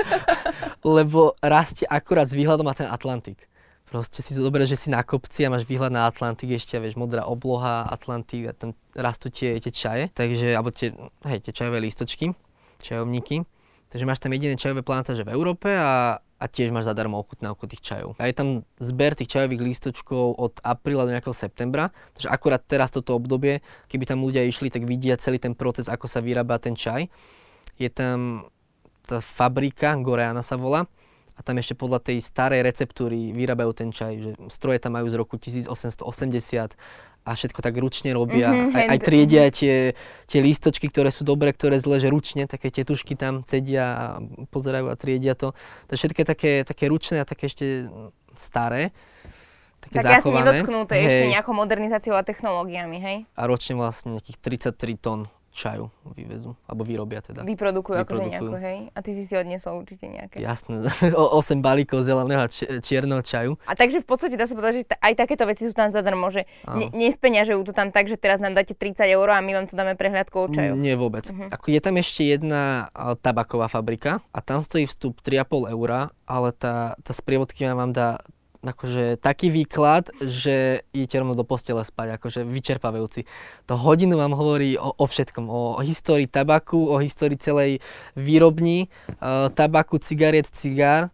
Lebo 0.97 1.37
rastie 1.45 1.85
akurát 1.85 2.33
s 2.33 2.35
výhľadom 2.37 2.65
na 2.65 2.73
ten 2.73 2.89
Atlantik. 2.89 3.45
Proste 3.91 4.23
si 4.23 4.33
to 4.39 4.47
dobre, 4.47 4.65
že 4.65 4.79
si 4.79 4.89
na 4.89 5.03
kopci 5.03 5.45
a 5.45 5.53
máš 5.53 5.67
výhľad 5.67 5.91
na 5.91 6.07
Atlantik, 6.07 6.55
ešte 6.55 6.79
vieš, 6.79 6.95
modrá 6.95 7.27
obloha, 7.27 7.85
Atlantik 7.91 8.47
a 8.49 8.55
tam 8.55 8.71
rastú 8.95 9.35
tie, 9.35 9.59
tie 9.59 9.75
čaje, 9.75 10.05
takže, 10.15 10.55
alebo 10.55 10.71
tie, 10.71 10.95
hej, 11.27 11.43
tie 11.43 11.51
čajové 11.51 11.83
lístočky, 11.83 12.31
čajovníky. 12.79 13.43
Takže 13.91 14.07
máš 14.07 14.23
tam 14.23 14.31
jediné 14.31 14.55
čajové 14.55 14.87
plantáže 14.87 15.27
v 15.27 15.35
Európe 15.35 15.75
a, 15.75 16.23
a 16.41 16.49
tiež 16.49 16.73
máš 16.73 16.89
zadarmo 16.89 17.21
ochutnávku 17.21 17.69
tých 17.69 17.85
čajov. 17.85 18.17
A 18.17 18.25
je 18.25 18.35
tam 18.35 18.49
zber 18.81 19.13
tých 19.13 19.29
čajových 19.29 19.61
lístočkov 19.61 20.41
od 20.41 20.57
apríla 20.65 21.05
do 21.05 21.13
nejakého 21.13 21.37
septembra, 21.37 21.93
takže 22.17 22.33
akurát 22.33 22.65
teraz 22.65 22.89
toto 22.89 23.13
obdobie, 23.13 23.61
keby 23.93 24.09
tam 24.09 24.25
ľudia 24.25 24.49
išli, 24.49 24.73
tak 24.73 24.89
vidia 24.89 25.21
celý 25.21 25.37
ten 25.37 25.53
proces, 25.53 25.93
ako 25.93 26.09
sa 26.09 26.25
vyrába 26.25 26.57
ten 26.57 26.73
čaj. 26.73 27.13
Je 27.77 27.93
tam 27.93 28.49
tá 29.05 29.21
fabrika, 29.21 30.01
Goreana 30.01 30.41
sa 30.41 30.57
volá, 30.57 30.89
a 31.37 31.41
tam 31.41 31.57
ešte 31.57 31.73
podľa 31.73 32.05
tej 32.05 32.21
starej 32.21 32.61
receptúry 32.61 33.33
vyrábajú 33.33 33.73
ten 33.73 33.89
čaj, 33.89 34.13
že 34.21 34.31
stroje 34.53 34.77
tam 34.77 35.01
majú 35.01 35.09
z 35.09 35.17
roku 35.17 35.41
1880 35.41 36.05
a 37.31 37.39
všetko 37.39 37.63
tak 37.63 37.79
ručne 37.79 38.11
robia. 38.11 38.51
Mhm, 38.51 38.75
aj, 38.75 38.87
aj 38.91 38.99
triedia 39.07 39.43
tie, 39.55 39.95
tie 40.27 40.41
lístočky, 40.43 40.91
ktoré 40.91 41.15
sú 41.15 41.23
dobré, 41.23 41.55
ktoré 41.55 41.79
zle, 41.79 42.03
že 42.03 42.11
ručne, 42.11 42.51
také 42.51 42.75
tie 42.75 42.83
tušky 42.83 43.15
tam 43.15 43.47
cedia 43.47 43.87
a 43.95 44.05
pozerajú 44.51 44.91
a 44.91 44.99
triedia 44.99 45.39
to. 45.39 45.55
To 45.87 45.91
je 45.95 45.99
všetko 46.03 46.27
také, 46.27 46.67
také 46.67 46.91
ručné 46.91 47.23
a 47.23 47.27
také 47.29 47.47
ešte 47.47 47.87
staré. 48.35 48.91
Také 49.81 50.05
asi 50.05 50.21
zachované. 50.21 50.61
nedotknuté 50.61 50.95
ešte 51.01 51.25
Hej. 51.25 51.33
nejakou 51.41 51.55
modernizáciou 51.57 52.13
a 52.13 52.21
technológiami, 52.21 52.99
hej? 53.01 53.17
A 53.33 53.49
ročne 53.49 53.81
vlastne 53.81 54.21
nejakých 54.21 54.37
33 54.77 55.01
tón 55.01 55.21
čaju 55.51 55.91
vyvezú, 56.15 56.55
alebo 56.65 56.87
vyrobia 56.87 57.19
teda. 57.19 57.43
Vyprodukujú 57.43 57.99
akože 58.01 58.07
Vyprodukujú. 58.07 58.55
nejako, 58.55 58.57
hej? 58.63 58.79
A 58.95 58.99
ty 59.03 59.11
si 59.13 59.27
si 59.27 59.35
odniesol 59.35 59.83
určite 59.83 60.07
nejaké. 60.07 60.39
Jasné, 60.39 60.87
o 61.21 61.25
8 61.37 61.59
balíkov 61.59 62.07
zeleného 62.07 62.47
a 62.47 62.49
či- 62.49 62.71
čierneho 62.81 63.21
čaju. 63.21 63.59
A 63.67 63.75
takže 63.75 63.99
v 63.99 64.07
podstate 64.07 64.39
dá 64.39 64.47
sa 64.47 64.55
povedať, 64.55 64.75
že 64.81 64.95
aj 64.95 65.13
takéto 65.19 65.45
veci 65.45 65.67
sú 65.67 65.75
tam 65.75 65.91
zadarmo, 65.91 66.31
že 66.31 66.47
ne, 66.71 66.87
nespeňažujú 66.95 67.67
to 67.67 67.73
tam 67.75 67.91
tak, 67.91 68.07
že 68.07 68.15
teraz 68.15 68.39
nám 68.39 68.55
dáte 68.55 68.73
30 68.73 69.03
eur 69.11 69.27
a 69.27 69.43
my 69.43 69.51
vám 69.59 69.67
to 69.67 69.75
dáme 69.75 69.99
prehľadkou 69.99 70.41
o 70.47 70.49
čaju. 70.49 70.73
Nie 70.79 70.95
vôbec. 70.95 71.27
Mhm. 71.27 71.51
Ako 71.51 71.67
je 71.75 71.81
tam 71.83 71.95
ešte 71.99 72.23
jedna 72.25 72.89
tabaková 73.21 73.67
fabrika 73.67 74.23
a 74.31 74.39
tam 74.39 74.63
stojí 74.63 74.87
vstup 74.87 75.19
3,5 75.21 75.75
eura, 75.75 76.15
ale 76.25 76.55
tá, 76.55 76.95
tá 77.03 77.11
sprievodkynia 77.11 77.75
vám 77.75 77.91
dá 77.91 78.23
akože 78.61 79.17
taký 79.17 79.49
výklad, 79.49 80.13
že 80.21 80.85
idete 80.93 81.17
rovno 81.21 81.33
do 81.33 81.49
postele 81.49 81.81
spať, 81.81 82.21
akože 82.21 82.41
vyčerpávajúci. 82.45 83.25
To 83.73 83.75
hodinu 83.81 84.21
vám 84.21 84.37
hovorí 84.37 84.77
o, 84.77 84.93
o 84.93 85.05
všetkom, 85.09 85.49
o, 85.49 85.81
o 85.81 85.83
histórii 85.83 86.29
tabaku, 86.29 86.77
o 86.77 87.01
histórii 87.01 87.41
celej 87.41 87.81
výrobní, 88.17 88.93
uh, 89.21 89.49
tabaku, 89.49 89.97
cigariet, 89.97 90.53
cigár. 90.53 91.09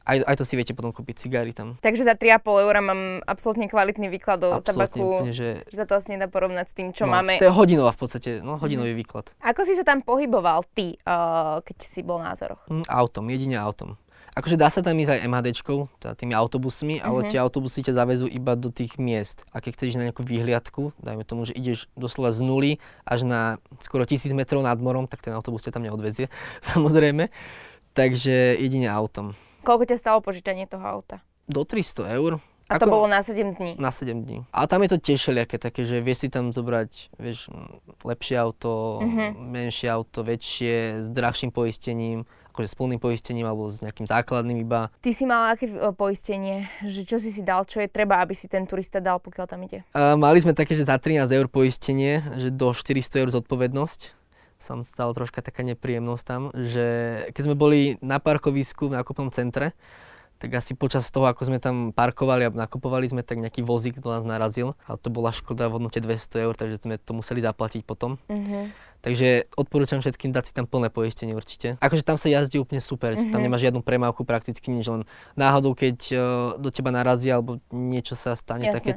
Aj, 0.00 0.16
aj 0.16 0.36
to 0.42 0.44
si 0.48 0.56
viete 0.56 0.72
potom 0.72 0.90
kúpiť 0.90 1.28
cigary 1.28 1.52
tam. 1.52 1.76
Takže 1.78 2.02
za 2.02 2.16
3,5 2.16 2.66
eur 2.66 2.74
mám 2.82 3.20
absolútne 3.28 3.68
kvalitný 3.68 4.10
výklad 4.10 4.42
o 4.42 4.58
tabaku. 4.58 5.22
úplne, 5.22 5.30
že... 5.36 5.62
Sa 5.70 5.86
to 5.86 6.00
asi 6.00 6.16
nedá 6.16 6.26
porovnať 6.26 6.66
s 6.66 6.74
tým, 6.74 6.88
čo 6.90 7.04
no, 7.06 7.14
máme. 7.14 7.38
To 7.38 7.46
je 7.46 7.52
hodinová 7.52 7.92
v 7.94 8.00
podstate, 8.00 8.30
no 8.40 8.58
hodinový 8.58 8.96
výklad. 8.96 9.30
Ako 9.44 9.62
si 9.62 9.76
sa 9.76 9.84
tam 9.86 10.02
pohyboval 10.02 10.66
ty, 10.72 10.98
uh, 11.04 11.62
keď 11.62 11.76
si 11.84 12.00
bol 12.02 12.18
na 12.18 12.34
Azoroch? 12.34 12.64
Mm, 12.66 12.88
autom, 12.90 13.24
jedine 13.28 13.60
autom. 13.60 14.00
Akože 14.30 14.54
dá 14.54 14.66
sa 14.66 14.78
tam 14.78 14.94
ísť 14.94 15.10
aj 15.12 15.26
MHDčkou, 15.26 15.78
teda 15.98 16.14
tými 16.14 16.32
autobusmi, 16.32 16.98
ale 16.98 17.24
Mhm. 17.24 17.28
tie 17.28 17.38
autobusy 17.38 17.82
ťa 17.82 17.94
zavezú 17.96 18.26
iba 18.26 18.54
do 18.54 18.70
tých 18.70 18.94
miest. 18.94 19.42
A 19.50 19.58
keď 19.58 19.70
chceš 19.74 19.98
na 19.98 20.06
nejakú 20.06 20.22
výhliadku, 20.22 20.94
dajme 20.96 21.22
tomu, 21.22 21.44
že 21.44 21.52
ideš 21.52 21.90
doslova 21.94 22.30
z 22.30 22.40
nuly 22.40 22.70
až 23.02 23.22
na 23.22 23.40
skoro 23.80 24.04
tisíc 24.04 24.30
metrov 24.30 24.62
nad 24.62 24.78
morom, 24.78 25.04
tak 25.04 25.20
ten 25.20 25.34
autobus 25.34 25.62
ťa 25.62 25.74
tam 25.74 25.82
neodvezie, 25.82 26.30
samozrejme. 26.70 27.26
Takže 27.90 28.54
jedine 28.56 28.86
autom. 28.86 29.34
Koľko 29.60 29.84
ťa 29.84 29.96
stalo 29.98 30.18
požičanie 30.20 30.64
toho 30.64 30.82
auta? 30.82 31.18
Do 31.44 31.66
300 31.66 32.06
eur. 32.12 32.38
A 32.70 32.78
to 32.78 32.86
Ako- 32.86 33.02
bolo 33.02 33.06
na 33.10 33.18
7 33.18 33.50
dní. 33.52 33.74
Na 33.76 33.90
7 33.90 34.22
dní. 34.22 34.46
A 34.54 34.70
tam 34.70 34.86
je 34.86 34.94
to 34.94 35.02
tiež 35.02 35.18
všelijaké 35.18 35.58
také, 35.58 35.82
že 35.82 35.98
vieš 35.98 36.22
si 36.22 36.28
tam 36.30 36.54
zobrať, 36.54 37.18
vieš, 37.18 37.50
lepšie 38.00 38.38
auto, 38.38 39.02
Mhm. 39.02 39.34
menšie 39.50 39.90
auto, 39.90 40.22
väčšie, 40.22 41.02
s 41.02 41.10
drahším 41.10 41.50
poistením, 41.50 42.30
akože 42.60 42.68
s 42.68 42.76
plným 42.76 43.00
poistením 43.00 43.48
alebo 43.48 43.72
s 43.72 43.80
nejakým 43.80 44.04
základným 44.04 44.60
iba. 44.60 44.92
Ty 45.00 45.16
si 45.16 45.24
mal 45.24 45.56
aké 45.56 45.72
uh, 45.72 45.96
poistenie? 45.96 46.68
Že 46.84 47.00
čo 47.08 47.16
si 47.16 47.32
si 47.32 47.40
dal? 47.40 47.64
Čo 47.64 47.80
je 47.80 47.88
treba, 47.88 48.20
aby 48.20 48.36
si 48.36 48.52
ten 48.52 48.68
turista 48.68 49.00
dal, 49.00 49.16
pokiaľ 49.16 49.46
tam 49.48 49.64
ide? 49.64 49.80
A 49.96 50.20
mali 50.20 50.44
sme 50.44 50.52
také, 50.52 50.76
že 50.76 50.84
za 50.84 51.00
13 51.00 51.24
eur 51.32 51.48
poistenie, 51.48 52.20
že 52.36 52.52
do 52.52 52.76
400 52.76 53.24
eur 53.24 53.28
zodpovednosť. 53.32 54.12
Sam 54.60 54.84
stala 54.84 55.16
troška 55.16 55.40
taká 55.40 55.64
nepríjemnosť 55.64 56.24
tam, 56.28 56.52
že 56.52 56.84
keď 57.32 57.42
sme 57.48 57.56
boli 57.56 57.96
na 58.04 58.20
parkovisku 58.20 58.92
v 58.92 59.00
nákupnom 59.00 59.32
centre, 59.32 59.72
tak 60.40 60.56
asi 60.56 60.72
počas 60.72 61.04
toho, 61.12 61.28
ako 61.28 61.52
sme 61.52 61.60
tam 61.60 61.92
parkovali 61.92 62.48
a 62.48 62.50
nakupovali 62.52 63.04
sme, 63.12 63.20
tak 63.20 63.44
nejaký 63.44 63.60
vozík 63.60 64.00
do 64.00 64.08
nás 64.08 64.24
narazil. 64.24 64.72
A 64.88 64.96
to 64.96 65.12
bola 65.12 65.36
škoda 65.36 65.68
v 65.68 65.76
hodnote 65.76 66.00
200 66.00 66.44
eur, 66.48 66.56
takže 66.56 66.80
sme 66.80 66.96
to 66.96 67.12
museli 67.12 67.44
zaplatiť 67.44 67.84
potom. 67.84 68.16
Uh-huh. 68.24 68.72
Takže 69.00 69.48
odporúčam 69.56 70.04
všetkým 70.04 70.28
dať 70.28 70.44
si 70.44 70.52
tam 70.52 70.68
plné 70.68 70.92
poistenie 70.92 71.32
určite. 71.32 71.80
Akože 71.80 72.04
tam 72.04 72.20
sa 72.20 72.28
jazdí 72.28 72.60
úplne 72.60 72.84
super, 72.84 73.16
mm-hmm. 73.16 73.32
tam 73.32 73.40
nemáš 73.40 73.64
žiadnu 73.64 73.80
premávku 73.80 74.28
prakticky 74.28 74.68
nič, 74.68 74.92
len 74.92 75.08
náhodou, 75.40 75.72
keď 75.72 75.98
uh, 76.12 76.20
do 76.60 76.68
teba 76.68 76.92
narazí 76.92 77.32
alebo 77.32 77.64
niečo 77.72 78.12
sa 78.12 78.36
stane 78.36 78.68
Jasné. 78.68 78.76
také, 78.76 78.90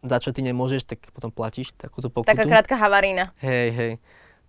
za 0.00 0.16
čo 0.16 0.32
ty 0.32 0.40
nemôžeš, 0.40 0.88
tak 0.88 0.98
potom 1.12 1.28
platíš 1.28 1.76
takúto 1.76 2.08
pokutu. 2.08 2.32
Taká 2.32 2.48
krátka 2.48 2.74
havarína. 2.80 3.36
Hej, 3.44 3.68
hej. 3.76 3.92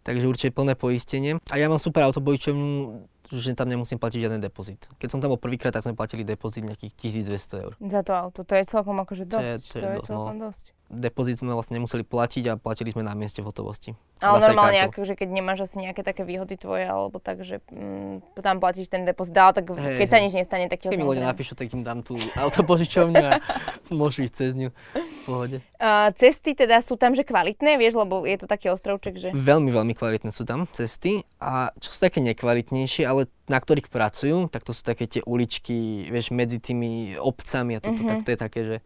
Takže 0.02 0.26
určite 0.26 0.52
plné 0.56 0.74
poistenie. 0.74 1.38
A 1.52 1.56
ja 1.60 1.69
mám 1.69 1.78
super 1.78 2.08
autobojčovňu, 2.08 3.06
že 3.32 3.56
tam 3.56 3.71
nemusím 3.71 3.95
platiť 4.02 4.28
žiaden 4.28 4.41
depozit. 4.43 4.91
Keď 5.00 5.08
som 5.08 5.19
tam 5.24 5.32
bol 5.32 5.39
prvýkrát, 5.39 5.71
tak 5.71 5.88
sme 5.88 5.95
platili 5.95 6.28
depozit 6.28 6.67
nejakých 6.67 6.91
1200 7.32 7.63
eur. 7.63 7.71
Za 7.80 8.02
to 8.04 8.12
auto. 8.12 8.39
To 8.43 8.54
je 8.58 8.63
celkom 8.67 8.97
akože 9.00 9.24
To 9.30 9.38
je- 9.39 9.60
dosť. 9.60 9.71
to 9.71 9.78
je 9.78 9.95
dosť, 9.95 10.08
celkom 10.08 10.36
no. 10.36 10.43
dosť. 10.52 10.65
Depozit 10.92 11.40
sme 11.40 11.56
vlastne 11.56 11.80
nemuseli 11.80 12.04
platiť 12.04 12.44
a 12.52 12.60
platili 12.60 12.92
sme 12.92 13.00
na 13.00 13.16
mieste 13.16 13.40
v 13.40 13.48
hotovosti. 13.48 13.96
Ale 14.20 14.44
Zase 14.44 14.52
normálne, 14.52 14.78
kartou. 14.84 14.92
akože 15.02 15.14
keď 15.16 15.30
nemáš 15.32 15.60
asi 15.64 15.80
nejaké 15.80 16.04
také 16.04 16.28
výhody 16.28 16.60
tvoje, 16.60 16.84
alebo 16.84 17.18
tak, 17.18 17.48
že 17.48 17.64
mm, 17.72 18.36
tam 18.38 18.60
platíš 18.60 18.92
ten 18.92 19.08
depozit, 19.08 19.32
ale 19.34 19.56
tak 19.56 19.72
Hej, 19.72 19.98
keď 19.98 20.08
sa 20.12 20.18
hej. 20.20 20.24
nič 20.28 20.34
nestane, 20.36 20.66
tak 20.68 20.84
ti 20.84 20.86
ho 20.86 20.92
Keď 20.92 21.00
mi 21.00 21.08
ľudia 21.08 21.26
napíšu, 21.26 21.56
tak 21.56 21.72
im 21.72 21.82
dám 21.82 22.04
tú 22.04 22.20
autopožičovňu 22.36 23.24
a 23.24 23.40
môžu 23.96 24.28
ísť 24.28 24.36
cez 24.36 24.52
ňu 24.54 24.70
v 24.70 25.22
pohode. 25.24 25.58
Uh, 25.80 26.12
cesty 26.20 26.52
teda 26.54 26.84
sú 26.84 27.00
tam, 27.00 27.16
že 27.16 27.24
kvalitné, 27.24 27.80
vieš, 27.80 27.96
lebo 27.96 28.28
je 28.28 28.36
to 28.36 28.46
taký 28.52 28.68
ostrovček, 28.70 29.16
že... 29.16 29.30
Veľmi, 29.32 29.72
veľmi 29.72 29.96
kvalitné 29.96 30.30
sú 30.30 30.44
tam 30.44 30.68
cesty 30.68 31.24
a 31.40 31.72
čo 31.80 31.90
sú 31.90 31.98
také 31.98 32.20
nekvalitnejšie, 32.20 33.08
ale 33.08 33.32
na 33.48 33.58
ktorých 33.58 33.88
pracujú, 33.88 34.52
tak 34.52 34.68
to 34.68 34.76
sú 34.76 34.84
také 34.84 35.08
tie 35.08 35.24
uličky, 35.24 36.12
vieš, 36.12 36.36
medzi 36.36 36.60
tými 36.60 37.16
obcami 37.16 37.76
a 37.76 37.82
toto, 37.82 38.04
Mhm. 38.04 38.10
tak 38.12 38.20
to 38.22 38.30
je 38.36 38.40
také, 38.40 38.62
že... 38.68 38.78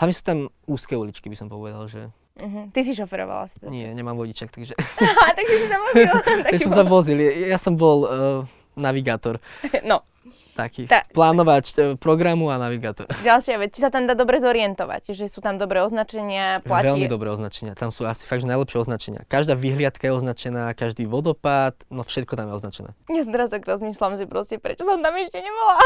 Hlavne 0.00 0.10
sú 0.10 0.22
tam 0.22 0.38
úzke 0.64 0.96
uličky, 0.96 1.28
by 1.28 1.36
som 1.36 1.46
povedal, 1.46 1.84
že 1.86 2.08
Uh-huh. 2.32 2.72
Ty 2.72 2.80
si 2.80 2.96
šoferovala 2.96 3.52
si 3.52 3.60
to. 3.60 3.68
nie, 3.68 3.84
nemám 3.92 4.16
vodičak, 4.16 4.48
takže 4.48 4.72
Aha, 5.04 5.36
tak 5.36 5.44
si 5.44 5.66
sa 5.68 5.76
vozil. 5.76 6.08
ja 6.08 6.14
taký 6.40 6.56
som 6.58 6.72
sa 6.72 6.84
vozil, 6.88 7.18
ja, 7.20 7.58
som 7.60 7.76
bol 7.76 7.98
uh, 8.02 8.40
navigátor, 8.74 9.36
No, 9.84 10.08
taký, 10.50 10.88
Ta- 10.88 11.04
plánovač 11.06 11.76
uh, 11.76 12.00
programu 12.00 12.48
a 12.48 12.56
navigátor. 12.56 13.12
ďalšia 13.20 13.60
vec, 13.60 13.76
či 13.76 13.84
sa 13.84 13.92
tam 13.92 14.08
dá 14.08 14.16
dobre 14.16 14.40
zorientovať, 14.40 15.12
že 15.12 15.28
sú 15.28 15.44
tam 15.44 15.60
dobré 15.60 15.84
označenia, 15.84 16.64
platí... 16.64 16.88
Veľmi 16.88 17.12
dobré 17.12 17.28
označenia. 17.28 17.76
Tam 17.76 17.92
sú 17.92 18.08
asi 18.08 18.24
fakt 18.24 18.40
najlepšie 18.40 18.78
označenia. 18.78 19.28
Každá 19.28 19.52
vyhliadka 19.52 20.08
je 20.08 20.14
označená, 20.14 20.72
každý 20.72 21.04
vodopád, 21.04 21.76
no 21.92 22.00
všetko 22.00 22.40
tam 22.40 22.48
je 22.48 22.54
označené. 22.56 22.90
Ja 23.06 23.20
teraz 23.28 23.52
tak 23.52 23.68
rozmýšľam, 23.68 24.16
že 24.16 24.24
proste 24.24 24.56
prečo 24.56 24.88
som 24.88 25.04
tam 25.04 25.12
ešte 25.12 25.44
nebola. 25.44 25.76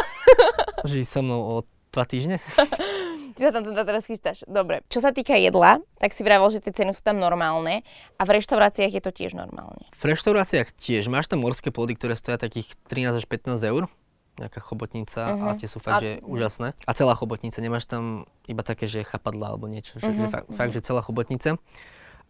Ísť 0.87 1.11
so 1.11 1.19
mnou 1.19 1.41
o 1.43 1.67
dva 1.95 2.05
týždne? 2.05 2.37
Ty 3.35 3.41
sa 3.41 3.53
tam 3.53 3.65
teda 3.65 3.83
teraz 3.83 4.05
chystáš. 4.05 4.43
Dobre. 4.45 4.87
Čo 4.87 4.99
sa 4.99 5.11
týka 5.11 5.35
jedla, 5.35 5.83
tak 5.97 6.11
si 6.11 6.23
vravel, 6.23 6.47
že 6.49 6.61
tie 6.61 6.71
ceny 6.73 6.91
sú 6.91 7.03
tam 7.03 7.19
normálne 7.19 7.83
a 8.15 8.23
v 8.23 8.31
reštauráciách 8.33 8.93
je 8.93 9.03
to 9.03 9.11
tiež 9.11 9.35
normálne. 9.35 9.83
V 9.91 10.05
reštauráciách 10.05 10.71
tiež 10.73 11.07
máš 11.07 11.27
tam 11.27 11.43
morské 11.43 11.71
plody, 11.71 11.95
ktoré 11.95 12.15
stoja 12.15 12.37
takých 12.37 12.71
13 12.87 13.11
až 13.17 13.27
15 13.27 13.59
eur. 13.65 13.91
Nejaká 14.35 14.59
chobotnica 14.61 15.31
Mhm. 15.31 15.41
a 15.41 15.55
tie 15.55 15.67
sú 15.67 15.79
fakt, 15.79 15.99
A- 15.99 16.03
že 16.03 16.11
úžasné. 16.23 16.75
A 16.81 16.91
celá 16.91 17.15
chobotnica, 17.15 17.59
nemáš 17.59 17.87
tam 17.87 18.23
iba 18.47 18.63
také, 18.63 18.87
že 18.87 19.03
chapadla 19.03 19.51
alebo 19.51 19.67
niečo, 19.67 19.95
že, 19.97 20.07
že 20.07 20.15
Mhm, 20.21 20.31
fakt, 20.31 20.47
fakt, 20.51 20.73
že 20.73 20.81
celá 20.81 21.03
chobotnica. 21.03 21.59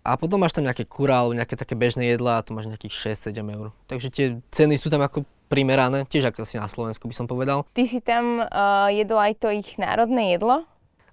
A 0.01 0.17
potom 0.17 0.37
máš 0.37 0.53
tam 0.53 0.65
nejaké 0.65 0.85
kurá 0.85 1.21
alebo 1.21 1.33
nejaké 1.33 1.53
také 1.55 1.73
bežné 1.73 2.05
jedlá 2.07 2.37
a 2.37 2.45
tu 2.45 2.53
máš 2.53 2.65
nejakých 2.67 2.93
6-7 3.17 3.49
eur. 3.51 3.73
Takže 3.89 4.09
tie 4.09 4.27
ceny 4.51 4.77
sú 4.77 4.89
tam 4.89 5.01
ako 5.01 5.25
primerané, 5.55 6.03
tiež 6.11 6.35
ako 6.35 6.43
asi 6.43 6.59
na 6.59 6.67
Slovensku 6.67 7.07
by 7.07 7.15
som 7.15 7.31
povedal. 7.31 7.63
Ty 7.71 7.87
si 7.87 8.03
tam 8.03 8.43
uh, 8.43 8.91
jedol 8.91 9.23
aj 9.23 9.39
to 9.39 9.55
ich 9.55 9.79
národné 9.79 10.35
jedlo? 10.35 10.67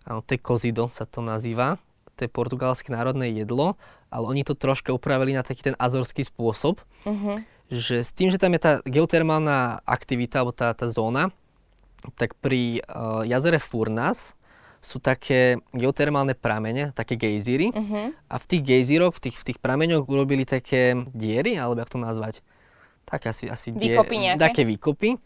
Áno, 0.10 0.26
to 0.26 0.34
je 0.34 0.42
kozido 0.42 0.90
sa 0.90 1.06
to 1.06 1.22
nazýva. 1.22 1.78
To 2.18 2.26
je 2.26 2.30
portugalské 2.34 2.90
národné 2.90 3.30
jedlo, 3.38 3.78
ale 4.10 4.26
oni 4.26 4.42
to 4.42 4.58
troška 4.58 4.90
upravili 4.90 5.38
na 5.38 5.46
taký 5.46 5.70
ten 5.70 5.78
azorský 5.78 6.26
spôsob, 6.26 6.82
Uh-huh. 7.02 7.42
že 7.74 8.06
s 8.06 8.14
tým, 8.14 8.30
že 8.30 8.38
tam 8.38 8.54
je 8.54 8.62
tá 8.62 8.78
geotermálna 8.86 9.82
aktivita, 9.90 10.46
alebo 10.46 10.54
tá, 10.54 10.70
tá 10.78 10.86
zóna, 10.86 11.34
tak 12.14 12.38
pri 12.38 12.86
uh, 12.86 13.26
jazere 13.26 13.58
Furnas 13.58 14.38
sú 14.86 15.02
také 15.02 15.58
geotermálne 15.74 16.38
pramene, 16.38 16.94
také 16.94 17.18
gejzíry. 17.18 17.74
Uh-huh. 17.74 18.14
A 18.30 18.36
v 18.38 18.46
tých 18.46 18.62
gejzíroch, 18.62 19.18
v 19.18 19.22
tých, 19.30 19.38
v 19.42 19.46
tých 19.50 19.60
prameňoch 19.62 20.06
urobili 20.06 20.46
také 20.46 20.94
diery, 21.10 21.58
alebo 21.58 21.82
jak 21.82 21.90
to 21.90 21.98
nazvať? 21.98 22.46
Tak 23.12 23.28
asi, 23.28 23.46
asi 23.46 23.70
Výkopy 23.70 24.16
nejaké? 24.18 24.40
Také 24.42 24.62
výkopy. 24.64 25.20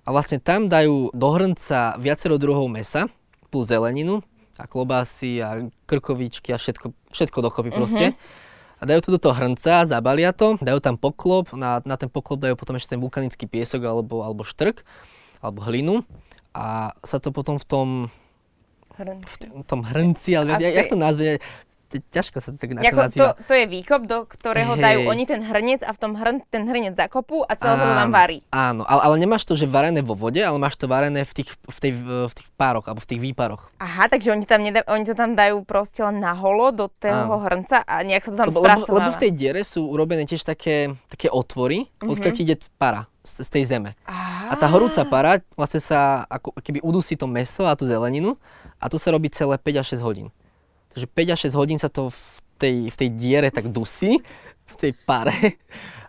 A 0.00 0.08
vlastne 0.08 0.38
tam 0.38 0.66
dajú 0.66 1.10
do 1.10 1.28
hrnca 1.30 1.96
viacero 1.96 2.36
druhov 2.36 2.68
mesa, 2.68 3.10
plus 3.48 3.66
zeleninu 3.66 4.22
a 4.54 4.64
klobásy 4.64 5.38
a 5.38 5.48
krkovičky 5.82 6.50
a 6.50 6.56
všetko, 6.56 6.94
všetko 7.10 7.38
dokopy 7.40 7.70
Mhm. 7.70 7.76
proste. 7.76 8.06
A 8.76 8.82
dajú 8.84 9.00
to 9.00 9.10
do 9.10 9.20
toho 9.20 9.32
hrnca, 9.32 9.82
zabalia 9.82 10.30
to, 10.30 10.54
dajú 10.56 10.78
tam 10.78 10.94
poklop, 10.94 11.50
na, 11.52 11.80
na 11.82 11.96
ten 11.96 12.06
poklop 12.06 12.38
dajú 12.40 12.54
potom 12.54 12.76
ešte 12.76 12.94
ten 12.94 13.00
vulkanický 13.00 13.46
piesok 13.46 13.82
alebo, 13.82 14.20
alebo 14.20 14.44
štrk, 14.44 14.84
alebo 15.40 15.58
hlinu. 15.62 16.04
A 16.52 16.92
sa 17.00 17.16
to 17.16 17.32
potom 17.32 17.56
v 17.56 17.64
tom, 17.64 17.88
t- 19.34 19.50
v 19.50 19.64
tom 19.64 19.82
hrnci, 19.82 20.36
ale 20.36 20.54
A 20.54 20.60
ja, 20.60 20.70
tej- 20.76 20.86
to 20.86 20.96
nazve, 20.96 21.42
ťažko 22.00 22.42
sa 22.42 22.48
to 22.50 22.58
tak 22.58 22.74
to, 22.74 22.78
nazýva. 22.78 23.34
to 23.36 23.54
je 23.54 23.66
výkop, 23.70 24.02
do 24.08 24.26
ktorého 24.26 24.74
Hej. 24.74 24.82
dajú 24.82 24.98
oni 25.10 25.24
ten 25.28 25.40
hrnec 25.44 25.80
a 25.84 25.90
v 25.94 25.98
tom 25.98 26.12
hrn, 26.18 26.42
ten 26.48 26.66
hrnec 26.66 26.94
zakopú 26.98 27.46
a 27.46 27.52
celé 27.54 27.78
to 27.78 27.86
tam 27.86 28.10
varí. 28.10 28.38
Áno, 28.50 28.82
ale, 28.88 29.00
ale 29.10 29.14
nemáš 29.20 29.46
to, 29.46 29.54
že 29.54 29.68
varené 29.68 30.00
vo 30.00 30.18
vode, 30.18 30.40
ale 30.40 30.56
máš 30.58 30.74
to 30.80 30.90
varené 30.90 31.22
v 31.22 31.32
tých, 31.42 31.50
v, 31.54 31.78
tej, 31.78 31.92
v 32.30 32.34
tých 32.34 32.48
pároch, 32.58 32.86
alebo 32.88 33.02
v 33.02 33.08
tých 33.14 33.20
výparoch. 33.20 33.70
Aha, 33.78 34.08
takže 34.10 34.32
oni, 34.34 34.44
tam 34.48 34.64
nedá, 34.64 34.82
oni 34.88 35.04
to 35.04 35.14
tam 35.14 35.36
dajú 35.38 35.62
proste 35.62 36.02
len 36.02 36.18
na 36.18 36.34
holo 36.34 36.74
do 36.74 36.86
toho 36.90 37.38
Áno. 37.38 37.44
hrnca 37.44 37.84
a 37.84 38.02
nejak 38.02 38.26
sa 38.26 38.30
to 38.32 38.38
tam 38.38 38.48
Lebo, 38.50 38.62
lebo 38.90 39.10
v 39.12 39.20
tej 39.20 39.32
diere 39.34 39.62
sú 39.62 39.86
urobené 39.90 40.24
tiež 40.24 40.42
také, 40.42 40.94
také 41.10 41.28
otvory, 41.28 41.86
mm-hmm. 41.86 42.10
odkiaľ 42.10 42.32
ti 42.32 42.42
ide 42.46 42.56
para 42.78 43.06
z, 43.24 43.42
z 43.44 43.48
tej 43.48 43.64
zeme. 43.64 43.90
Aha. 44.04 44.52
A 44.52 44.54
tá 44.60 44.68
horúca 44.68 45.02
para 45.08 45.40
vlastne 45.56 45.80
sa 45.80 46.28
ako 46.28 46.52
keby 46.60 46.84
udusí 46.84 47.16
to 47.16 47.24
meso 47.24 47.64
a 47.64 47.72
tú 47.72 47.88
zeleninu 47.88 48.36
a 48.78 48.86
to 48.92 49.00
sa 49.00 49.08
robí 49.10 49.32
celé 49.32 49.56
5 49.56 49.80
až 49.80 49.86
6 49.96 50.04
hodín. 50.04 50.28
Takže 50.94 51.06
5 51.06 51.34
až 51.34 51.40
6 51.50 51.54
hodín 51.54 51.76
sa 51.76 51.88
to 51.88 52.08
v 52.08 52.20
tej, 52.56 52.74
v 52.86 52.96
tej 52.96 53.08
diere 53.10 53.48
tak 53.48 53.66
dusí, 53.68 54.22
v 54.64 54.74
tej 54.74 54.92
pare 54.96 55.58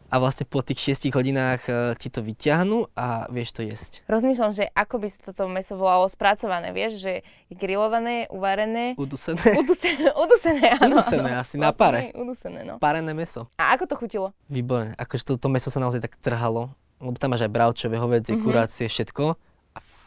a 0.06 0.16
vlastne 0.16 0.46
po 0.46 0.62
tých 0.62 0.94
6 0.96 1.10
hodinách 1.12 1.66
e, 1.66 1.74
ti 1.96 2.08
to 2.08 2.22
vyťahnú 2.22 2.94
a 2.94 3.26
vieš 3.28 3.52
to 3.52 3.62
jesť. 3.62 4.06
Rozmýšľam, 4.06 4.54
že 4.54 4.70
ako 4.72 4.96
by 4.96 5.08
sa 5.10 5.20
toto 5.26 5.44
meso 5.46 5.74
volalo 5.74 6.06
spracované, 6.06 6.70
vieš, 6.70 7.02
že 7.02 7.12
je 7.50 7.56
grillované, 7.56 8.30
uvarené, 8.30 8.94
Udusené. 8.96 9.42
udusené, 9.58 10.14
udusené, 10.24 10.78
áno. 10.78 11.02
Udusené 11.02 11.30
áno. 11.32 11.42
asi, 11.42 11.56
na 11.56 11.68
Vlastne 11.68 11.82
pare. 11.82 11.98
hej, 12.00 12.12
Udusené, 12.16 12.60
no. 12.64 12.78
Parené 12.78 13.12
meso. 13.12 13.50
A 13.56 13.74
ako 13.74 13.84
to 13.88 13.96
chutilo? 13.98 14.28
Výborné. 14.46 14.94
Akože 14.96 15.26
to, 15.26 15.34
to 15.36 15.50
meso 15.50 15.68
sa 15.68 15.82
naozaj 15.82 16.00
tak 16.00 16.14
trhalo, 16.16 16.70
lebo 16.96 17.18
tam 17.18 17.34
máš 17.34 17.42
aj 17.42 17.52
bravčové, 17.52 17.98
hovedzie, 17.98 18.38
Mhm. 18.38 18.44
kurácie, 18.46 18.86
všetko. 18.86 19.36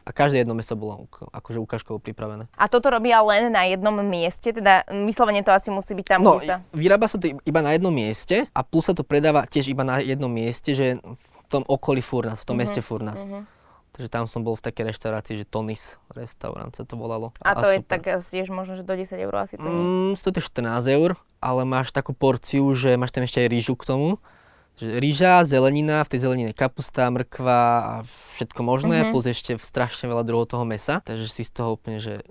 A, 0.09 0.11
a 0.11 0.17
každé 0.17 0.41
jedno 0.41 0.57
meso 0.57 0.73
bolo 0.73 1.05
akože 1.31 1.61
ukážkovo 1.61 2.01
pripravené. 2.01 2.49
A 2.57 2.65
toto 2.67 2.89
robia 2.89 3.21
len 3.21 3.53
na 3.53 3.69
jednom 3.69 3.93
mieste, 3.99 4.51
teda 4.51 4.89
vyslovene 5.05 5.45
to 5.45 5.53
asi 5.53 5.69
musí 5.69 5.93
byť 5.93 6.07
tam, 6.09 6.21
No, 6.25 6.41
kde 6.41 6.49
sa... 6.49 6.57
vyrába 6.73 7.05
sa 7.05 7.21
to 7.21 7.29
iba 7.29 7.61
na 7.61 7.77
jednom 7.77 7.93
mieste 7.93 8.49
a 8.49 8.61
plus 8.63 8.89
sa 8.89 8.97
to 8.97 9.05
predáva 9.05 9.45
tiež 9.45 9.69
iba 9.69 9.85
na 9.85 10.01
jednom 10.01 10.27
mieste, 10.27 10.73
že 10.73 10.97
v 10.97 11.47
tom 11.47 11.61
okolí 11.63 12.01
Furnas, 12.01 12.41
v 12.41 12.47
tom 12.47 12.57
Mhm, 12.57 12.61
meste 12.61 12.81
Furnas. 12.81 13.21
mhm. 13.23 13.45
Takže 13.91 14.09
tam 14.09 14.25
som 14.25 14.47
bol 14.47 14.55
v 14.55 14.63
takej 14.63 14.95
reštaurácii, 14.95 15.35
že 15.37 15.45
Tonis 15.45 15.99
restaurant 16.13 16.71
sa 16.71 16.87
to 16.87 16.95
volalo. 16.95 17.35
A 17.43 17.51
to 17.53 17.67
je 17.69 17.83
super. 17.83 17.99
tak 17.99 18.03
asi 18.15 18.39
tiež 18.39 18.49
možno, 18.49 18.79
že 18.79 18.87
do 18.87 18.95
10 18.95 19.19
eur 19.19 19.35
asi 19.35 19.59
to 19.59 19.67
nie. 19.67 19.75
Mm, 19.75 20.15
stojí 20.15 20.33
to 20.33 20.41
14 20.41 20.87
eur, 20.89 21.11
ale 21.39 21.61
máš 21.65 21.91
takú 21.91 22.15
porciu, 22.15 22.63
že 22.73 22.95
máš 22.95 23.11
tam 23.11 23.27
ešte 23.27 23.43
aj 23.43 23.49
rýžu 23.51 23.75
k 23.75 23.85
tomu. 23.85 24.23
Že 24.79 25.03
rýža, 25.03 25.43
zelenina, 25.43 26.07
v 26.07 26.11
tej 26.15 26.21
zelenine 26.23 26.53
kapusta, 26.55 27.11
mrkva 27.11 27.63
a 27.83 27.93
všetko 28.07 28.61
možné, 28.63 28.97
Mhm. 29.03 29.11
plus 29.11 29.27
ešte 29.27 29.59
strašne 29.59 30.07
veľa 30.07 30.23
druhov 30.23 30.47
toho 30.47 30.63
mesa, 30.63 31.03
takže 31.03 31.27
si 31.27 31.43
z 31.43 31.51
toho 31.51 31.75
úplne, 31.75 31.99
že 31.99 32.23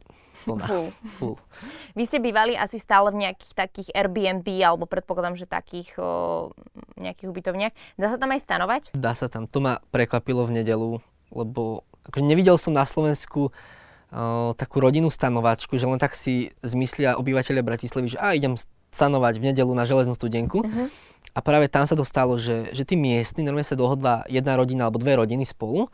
plná. 0.48 0.64
Fú. 0.64 0.80
Fú. 1.20 1.30
Vy 1.92 2.08
ste 2.08 2.24
bývali 2.24 2.56
asi 2.56 2.80
stále 2.80 3.12
v 3.12 3.28
nejakých 3.28 3.52
takých 3.52 3.90
Airbnb, 3.92 4.48
alebo 4.64 4.88
predpokladám, 4.88 5.36
že 5.36 5.44
takých 5.44 5.92
o, 6.00 6.56
nejakých 6.96 7.28
ubytovniach. 7.28 7.74
Dá 8.00 8.16
sa 8.16 8.18
tam 8.18 8.32
aj 8.32 8.42
stanovať? 8.48 8.84
Dá 8.96 9.12
sa 9.12 9.28
tam. 9.28 9.44
To 9.52 9.60
ma 9.60 9.84
prekvapilo 9.92 10.48
v 10.48 10.64
nedelu, 10.64 11.04
lebo 11.36 11.84
akože 12.08 12.24
nevidel 12.24 12.56
som 12.56 12.72
na 12.72 12.88
Slovensku 12.88 13.52
uh, 13.52 14.56
takú 14.56 14.80
rodinnú 14.80 15.12
stanovačku, 15.12 15.76
že 15.76 15.84
len 15.84 16.00
tak 16.00 16.16
si 16.16 16.56
zmyslia 16.64 17.20
obyvateľia 17.20 17.68
Bratislavy, 17.68 18.16
že 18.16 18.20
a 18.24 18.32
idem 18.32 18.56
stanovať 18.90 19.38
v 19.38 19.44
nedelu 19.52 19.72
na 19.72 19.84
železnú 19.84 20.14
studenku. 20.14 20.64
Mhm. 20.64 20.88
A 21.34 21.40
práve 21.46 21.70
tam 21.70 21.86
sa 21.86 21.94
to 21.94 22.02
stalo, 22.02 22.34
že, 22.42 22.74
že 22.74 22.82
tí 22.82 22.98
miestni, 22.98 23.46
normálne 23.46 23.68
sa 23.68 23.78
dohodla 23.78 24.26
jedna 24.26 24.58
rodina 24.58 24.90
alebo 24.90 24.98
dve 24.98 25.22
rodiny 25.22 25.46
spolu 25.46 25.86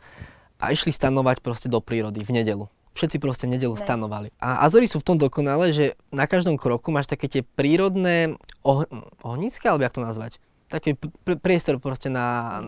a 0.56 0.72
išli 0.72 0.88
stanovať 0.88 1.44
proste 1.44 1.68
do 1.68 1.84
prírody 1.84 2.24
v 2.24 2.40
nedelu. 2.40 2.64
Všetci 2.96 3.18
proste 3.20 3.44
v 3.44 3.58
nedelu 3.58 3.74
Ne. 3.76 3.82
stanovali. 3.82 4.28
A 4.40 4.64
Azory 4.64 4.88
sú 4.88 5.02
v 5.02 5.08
tom 5.12 5.18
dokonale, 5.18 5.74
že 5.74 5.98
na 6.08 6.24
každom 6.24 6.56
kroku 6.56 6.88
máš 6.88 7.10
také 7.10 7.28
tie 7.28 7.42
prírodné 7.44 8.38
oh, 8.64 8.86
ohniska, 9.20 9.68
alebo 9.68 9.84
jak 9.84 9.92
to 9.92 10.00
nazvať? 10.00 10.32
Taký 10.72 10.96
pr- 10.96 11.36
priestor 11.36 11.76
proste 11.76 12.08
na, 12.08 12.62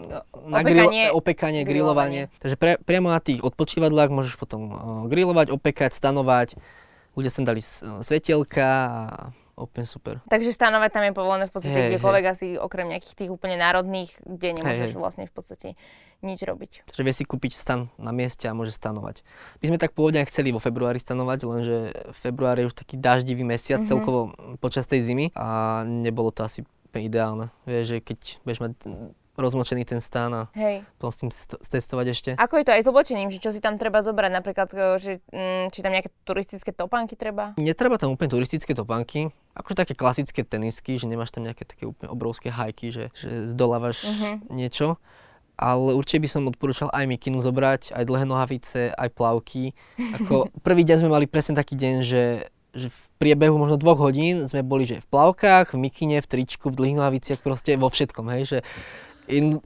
na 0.44 0.60
Opekanie, 0.60 1.08
grilo- 1.08 1.16
opekanie, 1.16 1.62
grilovanie. 1.64 2.28
grilovanie. 2.28 2.38
Takže 2.44 2.56
pre, 2.58 2.76
priamo 2.76 3.08
na 3.08 3.22
tých 3.22 3.40
odpočívadlách 3.40 4.10
môžeš 4.12 4.34
potom 4.36 4.60
uh, 4.68 4.76
grilovať, 5.08 5.48
opekať, 5.48 5.96
stanovať. 5.96 6.58
Ľudia 7.16 7.30
sem 7.32 7.46
dali 7.46 7.62
s- 7.64 7.80
svetielka 8.04 8.66
a 8.68 8.90
úplne 9.56 9.88
super. 9.88 10.20
Takže 10.28 10.52
stanovať 10.52 10.90
tam 10.92 11.04
je 11.08 11.12
povolené 11.16 11.44
v 11.48 11.52
podstate 11.56 11.80
Hej, 11.80 11.88
kdekoľvek 11.96 12.24
asi 12.28 12.46
okrem 12.60 12.92
nejakých 12.92 13.16
tých 13.24 13.30
úplne 13.32 13.56
národných, 13.56 14.12
kde 14.20 14.60
nemôžeš 14.60 14.92
hej. 14.92 15.00
vlastne 15.00 15.24
v 15.24 15.32
podstate 15.32 15.68
nič 16.20 16.40
robiť. 16.44 16.84
Takže 16.92 17.02
vie 17.04 17.14
si 17.16 17.24
kúpiť 17.24 17.52
stan 17.56 17.88
na 17.96 18.12
mieste 18.12 18.48
a 18.48 18.56
môže 18.56 18.72
stanovať. 18.72 19.24
My 19.60 19.72
sme 19.72 19.78
tak 19.80 19.96
pôvodne 19.96 20.24
chceli 20.28 20.52
vo 20.52 20.60
februári 20.60 21.00
stanovať, 21.00 21.38
lenže 21.44 21.76
február 22.20 22.56
je 22.60 22.68
už 22.68 22.76
taký 22.76 22.96
daždivý 23.00 23.44
mesiac 23.44 23.80
Mhm. 23.80 23.84
mm-hmm. 23.84 23.90
celkovo 23.90 24.20
počas 24.60 24.84
tej 24.84 25.00
zimy 25.00 25.32
a 25.36 25.82
nebolo 25.88 26.32
to 26.32 26.44
asi 26.44 26.64
ideálne. 26.96 27.52
Vieš, 27.68 27.84
že 27.92 27.98
keď 28.00 28.18
budeš 28.44 28.60
mať 28.64 28.72
rozmočený 29.36 29.84
ten 29.84 29.98
stan 29.98 30.28
a 30.28 30.42
Hej. 30.52 30.82
potom 30.94 31.08
s 31.08 31.16
tým 31.16 31.30
st- 31.30 31.60
testovať 31.60 32.06
ešte. 32.08 32.30
Ako 32.34 32.56
je 32.56 32.64
to 32.64 32.72
aj 32.72 32.80
s 32.80 32.88
oblečením, 32.88 33.28
že 33.28 33.38
čo 33.38 33.48
si 33.48 33.58
tam 33.58 33.76
treba 33.76 34.00
zobrať, 34.00 34.30
napríklad, 34.32 34.68
e, 34.68 34.78
že, 34.96 35.12
mm, 35.26 35.70
či 35.70 35.78
tam 35.78 35.92
nejaké 35.92 36.10
turistické 36.22 36.70
topánky 36.70 37.14
treba? 37.14 37.52
Netreba 37.56 37.94
tam 37.94 38.10
úplne 38.10 38.28
turistické 38.28 38.72
topánky, 38.72 39.28
akože 39.52 39.76
také 39.78 39.92
klasické 39.92 40.42
tenisky, 40.42 40.94
že 40.94 41.04
nemáš 41.04 41.30
tam 41.30 41.42
nejaké 41.42 41.62
také 41.62 41.84
úplne 41.84 42.08
obrovské 42.08 42.48
hajky, 42.48 42.90
že, 42.90 43.04
že 43.12 43.46
zdolávaš 43.46 44.02
Mhm. 44.02 44.50
niečo. 44.50 44.96
Ale 45.54 45.92
určite 45.92 46.20
by 46.20 46.28
som 46.28 46.44
odporúčal 46.44 46.88
aj 46.90 47.04
mikinu 47.06 47.40
zobrať, 47.40 47.88
aj 47.90 48.04
dlhé 48.04 48.24
nohavice, 48.24 48.90
aj 48.90 49.08
plavky. 49.08 49.72
Ako 50.20 50.34
prvý 50.66 50.82
deň 50.82 51.00
sme 51.00 51.10
mali 51.10 51.24
presne 51.24 51.56
taký 51.56 51.72
deň, 51.74 51.94
že, 52.00 52.24
že 52.70 52.86
v 52.86 52.98
priebehu 53.16 53.56
možno 53.56 53.74
dvoch 53.74 53.96
hodín 53.98 54.44
sme 54.44 54.60
boli 54.60 54.84
že 54.84 55.00
v 55.00 55.08
plavkách, 55.08 55.72
v 55.72 55.80
mikine, 55.80 56.20
v 56.20 56.28
tričku, 56.28 56.68
v 56.68 56.76
dlhých 56.76 56.98
nohaviciach, 57.00 57.40
proste 57.40 57.72
vo 57.74 57.88
všetkom, 57.88 58.28
hej, 58.30 58.42
že 58.44 58.58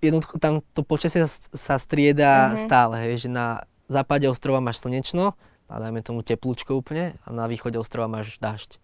jednoducho 0.01 0.37
tam 0.41 0.61
to 0.75 0.83
počasie 0.83 1.29
sa, 1.55 1.75
strieda 1.79 2.55
Mhm. 2.55 2.67
stále, 2.67 2.95
hej, 3.07 3.27
že 3.27 3.29
na 3.29 3.65
západe 3.89 4.27
ostrova 4.27 4.61
máš 4.61 4.83
slnečno, 4.83 5.35
a 5.71 5.75
dajme 5.79 6.03
tomu 6.03 6.27
teplúčko 6.27 6.75
úplne, 6.75 7.15
a 7.23 7.29
na 7.31 7.47
východe 7.47 7.79
ostrova 7.79 8.11
máš 8.11 8.39
dážď 8.43 8.79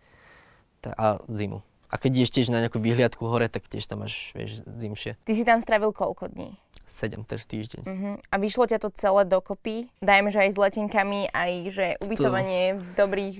a 0.86 1.18
zimu. 1.26 1.66
A 1.90 1.98
keď 1.98 2.10
ideš 2.22 2.30
tiež 2.30 2.46
na 2.50 2.62
nejakú 2.62 2.78
vyhliadku 2.78 3.26
hore, 3.26 3.50
tak 3.50 3.66
tiež 3.66 3.86
tam 3.90 4.06
máš, 4.06 4.30
vieš, 4.38 4.62
zimšie. 4.66 5.18
Ty 5.26 5.32
si 5.34 5.42
tam 5.42 5.58
strávil 5.62 5.90
koľko 5.90 6.30
dní? 6.30 6.54
7 6.86 7.26
tež 7.26 7.42
týždeň. 7.50 7.82
Uh-huh. 7.82 8.14
A 8.30 8.34
vyšlo 8.38 8.70
ťa 8.70 8.78
to 8.78 8.94
celé 8.94 9.26
dokopy? 9.26 9.90
Dajme, 9.98 10.30
že 10.30 10.46
aj 10.46 10.50
s 10.54 10.58
letenkami, 10.58 11.26
aj 11.34 11.50
že 11.74 11.86
ubytovanie 11.98 12.78
v 12.78 12.86
dobrých... 12.94 13.36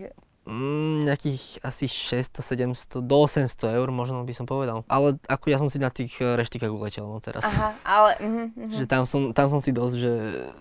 Mm, 0.47 1.11
nejakých 1.11 1.59
asi 1.67 1.91
600, 1.91 2.39
700, 2.39 3.03
do 3.03 3.17
800 3.19 3.83
eur 3.83 3.91
možno 3.91 4.23
by 4.23 4.31
som 4.31 4.47
povedal. 4.47 4.87
Ale 4.87 5.19
ako 5.27 5.45
ja 5.51 5.59
som 5.59 5.67
si 5.67 5.83
na 5.83 5.91
tých 5.91 6.15
eh, 6.23 6.39
reštikách 6.39 6.71
uletel 6.71 7.03
no 7.03 7.19
teraz. 7.19 7.43
Aha, 7.43 7.75
ale... 7.83 8.11
Uh-huh, 8.23 8.47
uh-huh. 8.55 8.79
Že 8.79 8.85
tam 8.87 9.03
som, 9.11 9.35
tam 9.35 9.51
som 9.51 9.59
si 9.59 9.75
dosť, 9.75 9.95
že 9.99 10.13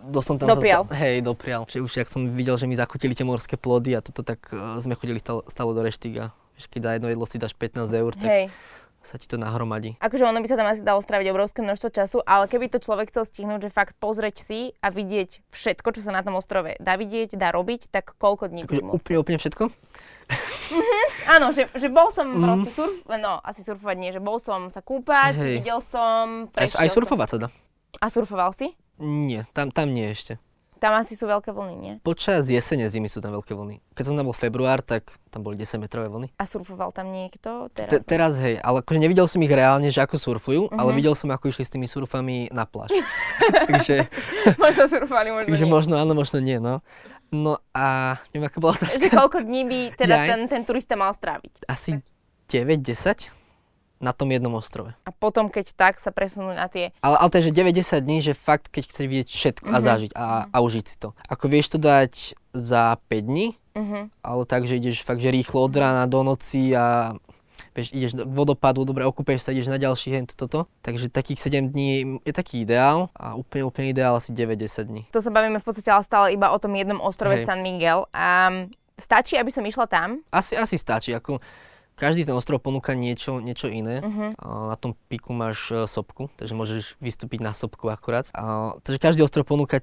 dosť 0.09 0.25
som 0.25 0.35
tam 0.41 0.57
Doprial. 0.57 0.89
Sa 0.89 0.97
hej, 0.97 1.21
doprial. 1.21 1.69
Že 1.69 1.85
už 1.85 1.91
ak 2.01 2.09
som 2.09 2.25
videl, 2.33 2.57
že 2.57 2.65
mi 2.65 2.73
zachutili 2.73 3.13
tie 3.13 3.21
morské 3.21 3.61
plody 3.61 3.93
a 3.93 4.01
toto, 4.01 4.25
tak 4.25 4.49
uh, 4.49 4.81
sme 4.81 4.97
chodili 4.97 5.21
stále, 5.21 5.45
stále 5.53 5.69
do 5.77 5.85
reštík 5.85 6.17
a 6.17 6.25
vieš, 6.57 6.65
keď 6.73 6.81
za 6.81 6.91
jedno 6.97 7.07
jedlo 7.13 7.25
si 7.29 7.37
dáš 7.37 7.53
15 7.53 7.85
eur, 7.93 8.11
tak 8.17 8.25
Hej. 8.25 8.45
Sa 9.05 9.15
ti 9.15 9.25
to 9.25 9.35
nahromadí. 9.35 9.95
Akože 9.97 10.21
ono 10.21 10.37
by 10.37 10.47
sa 10.47 10.55
tam 10.55 10.67
asi 10.67 10.81
dalo 10.81 10.99
stráviť 10.99 11.27
obrovské 11.27 11.59
množstvo 11.59 11.89
času, 11.89 12.17
ale 12.21 12.45
keby 12.45 12.67
to 12.67 12.77
človek 12.77 13.09
chcel 13.09 13.23
stihnúť, 13.23 13.61
že 13.61 13.71
fakt 13.71 13.93
pozrieť 13.95 14.35
si 14.39 14.59
a 14.79 14.89
vidieť 14.89 15.45
všetko, 15.49 15.87
čo 15.91 16.01
sa 16.01 16.11
na 16.11 16.19
tom 16.19 16.33
ostrove 16.33 16.75
dá 16.77 16.93
vidieť, 16.93 17.33
dá 17.33 17.49
robiť, 17.49 17.87
tak 17.89 18.13
koľko 18.15 18.47
dní 18.47 18.61
by 18.61 18.67
Akože 18.67 18.81
úplne, 18.91 19.17
úplne 19.17 19.37
všetko? 19.37 19.63
Áno, 21.27 21.49
že, 21.51 21.69
že 21.71 21.87
bol 21.87 22.09
som 22.09 22.25
Mhm. 22.27 22.41
proste 22.41 22.71
surf, 22.71 22.95
no 23.07 23.37
asi 23.39 23.61
surfovať 23.61 23.95
nie, 23.95 24.09
že 24.09 24.19
bol 24.19 24.37
som 24.37 24.67
sa 24.67 24.81
kúpať, 24.81 25.33
Hej. 25.35 25.53
videl 25.59 25.79
som, 25.79 26.49
Aj, 26.51 26.65
aj 26.65 26.87
som. 26.87 26.95
surfovať 26.99 27.27
sa 27.27 27.37
dá. 27.37 27.47
A 27.95 28.09
surfoval 28.09 28.51
si? 28.51 28.73
Nie, 28.97 29.45
tam, 29.51 29.69
tam 29.69 29.91
nie 29.91 30.07
ešte. 30.07 30.41
Tam 30.75 30.91
asi 30.91 31.13
sú 31.13 31.23
veľké 31.23 31.49
vlny, 31.49 31.75
nie? 31.77 31.93
Počas 31.99 32.45
jesene, 32.45 32.85
zimy 32.85 33.05
sú 33.05 33.17
tam 33.17 33.31
veľké 33.31 33.51
vlny. 33.51 33.79
Keď 33.91 34.03
som 34.03 34.13
tam 34.13 34.25
bol 34.25 34.33
február, 34.33 34.79
tak 34.79 35.07
tam 35.29 35.41
boli 35.41 35.55
10 35.55 35.79
metrové 35.79 36.05
vlny. 36.05 36.35
A 36.35 36.43
surfoval 36.43 36.91
tam 36.91 37.09
niekto 37.09 37.71
Te, 37.71 37.87
teraz? 37.87 38.03
teraz 38.03 38.31
hej, 38.37 38.59
ale 38.59 38.79
akože 38.79 38.99
nevidel 38.99 39.23
som 39.23 39.39
ich 39.39 39.49
reálne, 39.49 39.87
že 39.87 39.99
ako 39.99 40.15
surfujú, 40.15 40.67
ale 40.69 40.89
Mhm. 40.89 40.97
videl 40.97 41.13
som, 41.13 41.29
ako 41.29 41.47
išli 41.47 41.63
s 41.63 41.71
tými 41.71 41.85
surfami 41.85 42.47
na 42.49 42.63
pláž. 42.63 42.91
takže, 43.71 44.11
možno 44.57 44.83
surfovali, 44.85 45.31
možno 45.31 45.49
takže 45.49 45.63
nie. 45.63 45.71
možno 45.71 45.93
áno, 45.95 46.11
možno 46.11 46.37
nie, 46.37 46.57
no. 46.57 46.83
No 47.27 47.57
a 47.71 48.15
neviem, 48.31 48.45
aká 48.45 48.59
bola 48.59 48.75
otázka. 48.75 48.95
Že 48.97 49.09
koľko 49.09 49.37
dní 49.41 49.61
by 49.63 49.79
teda 50.01 50.15
Jaj. 50.17 50.27
ten, 50.27 50.39
ten 50.47 50.61
turista 50.61 50.93
mal 50.93 51.11
stráviť? 51.11 51.65
Asi 51.65 51.97
9-10 52.47 53.44
na 53.97 54.11
tom 54.11 54.27
jednom 54.27 54.51
ostrove. 54.53 54.91
A 55.01 55.11
potom, 55.11 55.47
keď 55.47 55.71
tak, 55.71 55.93
sa 55.97 56.09
presunú 56.09 56.51
na 56.51 56.67
tie... 56.67 56.91
Ale, 56.99 57.15
ale 57.15 57.29
to 57.29 57.39
je, 57.39 57.47
že 57.47 57.57
90 57.57 57.99
dní, 58.01 58.17
že 58.19 58.33
fakt, 58.33 58.67
keď 58.67 58.83
chceš 58.87 59.05
vidieť 59.05 59.27
všetko 59.29 59.67
a 59.67 59.77
Mhm. 59.79 59.83
zažiť 59.83 60.11
a, 60.13 60.25
a 60.47 60.57
užiť 60.59 60.85
si 60.85 60.95
to. 60.97 61.15
Ako 61.25 61.45
vieš 61.45 61.71
to 61.71 61.77
dať 61.77 62.13
za 62.51 62.95
5 63.07 63.23
dní, 63.23 63.47
Uh-huh. 63.75 64.07
ale 64.19 64.41
tak, 64.45 64.63
že 64.63 64.79
ideš 64.79 65.03
fakt, 65.03 65.19
že 65.19 65.27
rýchlo 65.27 65.59
od 65.61 65.75
rána 65.75 66.07
do 66.07 66.23
noci 66.23 66.71
a 66.71 67.11
vieš, 67.71 67.91
ideš 67.91 68.11
do 68.13 68.23
vodopadu, 68.23 68.87
dobre 68.87 69.03
okúpeš 69.03 69.43
sa, 69.43 69.51
ideš 69.51 69.67
na 69.67 69.75
ďalší 69.75 70.15
hent, 70.15 70.31
toto. 70.31 70.71
Takže 70.79 71.11
takých 71.11 71.43
7 71.43 71.75
dní 71.75 71.91
je 72.23 72.31
taký 72.31 72.63
ideál 72.63 73.11
a 73.11 73.35
úplne, 73.35 73.67
úplne 73.67 73.91
ideál 73.91 74.15
asi 74.15 74.31
9-10 74.31 74.87
dní. 74.87 75.03
To 75.11 75.19
sa 75.19 75.27
bavíme 75.27 75.59
v 75.59 75.65
podstate 75.67 75.91
ale 75.91 76.03
stále 76.03 76.31
iba 76.31 76.51
o 76.51 76.59
tom 76.59 76.71
jednom 76.71 77.03
ostrove 77.03 77.35
Hej. 77.35 77.43
San 77.43 77.59
Miguel. 77.59 78.07
A 78.15 78.47
stačí, 78.95 79.35
aby 79.35 79.51
som 79.51 79.59
išla 79.61 79.91
tam? 79.91 80.23
Asi, 80.31 80.55
asi 80.55 80.79
stačí, 80.79 81.11
ako 81.11 81.43
každý 81.95 82.23
ten 82.23 82.31
ostrov 82.31 82.59
ponúka 82.59 82.91
niečo, 82.91 83.39
niečo 83.39 83.67
iné. 83.67 84.03
A 84.37 84.69
na 84.69 84.75
tom 84.75 84.95
piku 85.07 85.31
máš 85.31 85.67
e, 85.69 85.83
sopku, 85.85 86.27
takže 86.33 86.51
môžeš 86.51 86.83
vystúpiť 86.99 87.39
na 87.39 87.51
sopku 87.51 87.87
akurát. 87.87 88.27
A, 88.31 88.75
takže 88.79 88.99
každý 88.99 89.21
ostrov 89.21 89.43
ponúka 89.43 89.79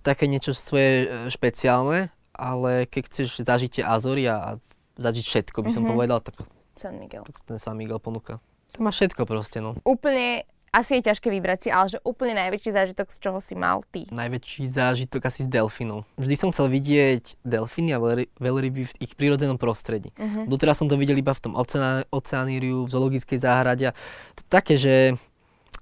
také 0.00 0.24
niečo 0.24 0.50
svoje 0.50 1.04
e, 1.04 1.28
špeciálne, 1.28 2.08
ale 2.32 2.84
keď 2.84 3.02
chceš 3.06 3.28
zažiť 3.38 3.70
tie 3.70 3.84
Azory 3.84 4.24
a, 4.24 4.36
a 4.36 4.50
zažiť 4.96 5.22
všetko, 5.22 5.60
by 5.60 5.70
som 5.70 5.84
Mhm. 5.84 5.90
povedal, 5.90 6.18
tak, 6.18 6.40
San 6.74 6.96
Miguel. 6.96 7.24
ten 7.44 7.56
San 7.56 7.76
Miguel 7.76 7.98
ponúka. 7.98 8.40
To 8.72 8.80
má 8.80 8.88
všetko 8.88 9.24
proste, 9.24 9.58
no. 9.58 9.76
Úplne, 9.82 10.48
asi 10.70 10.98
je 10.98 11.06
ťažké 11.10 11.28
vybrať 11.30 11.58
si, 11.66 11.68
ale 11.68 11.90
že 11.90 11.98
úplne 12.06 12.38
najväčší 12.38 12.70
zážitok, 12.70 13.10
z 13.10 13.18
čoho 13.18 13.38
si 13.42 13.58
mal 13.58 13.82
ty. 13.90 14.06
Najväčší 14.08 14.70
zážitok 14.70 15.26
asi 15.26 15.42
s 15.42 15.50
delfínom. 15.50 16.06
Vždy 16.14 16.34
som 16.38 16.48
chcel 16.54 16.70
vidieť 16.70 17.42
delfíny 17.42 17.90
a 17.90 17.98
veľry- 17.98 18.30
veľryby 18.38 18.82
v 18.86 18.94
ich 19.02 19.12
prírodzenom 19.18 19.58
prostredí. 19.58 20.14
Mhm. 20.14 20.46
Doteraz 20.46 20.78
som 20.78 20.86
to 20.86 20.94
videl 20.94 21.18
iba 21.18 21.34
v 21.34 21.42
tom 21.42 21.58
oceá- 21.58 22.06
oceaníriu, 22.14 22.86
v 22.86 22.90
zoologickej 22.90 23.38
záhrade. 23.42 23.90
To 24.38 24.42
také, 24.46 24.78
že 24.78 25.18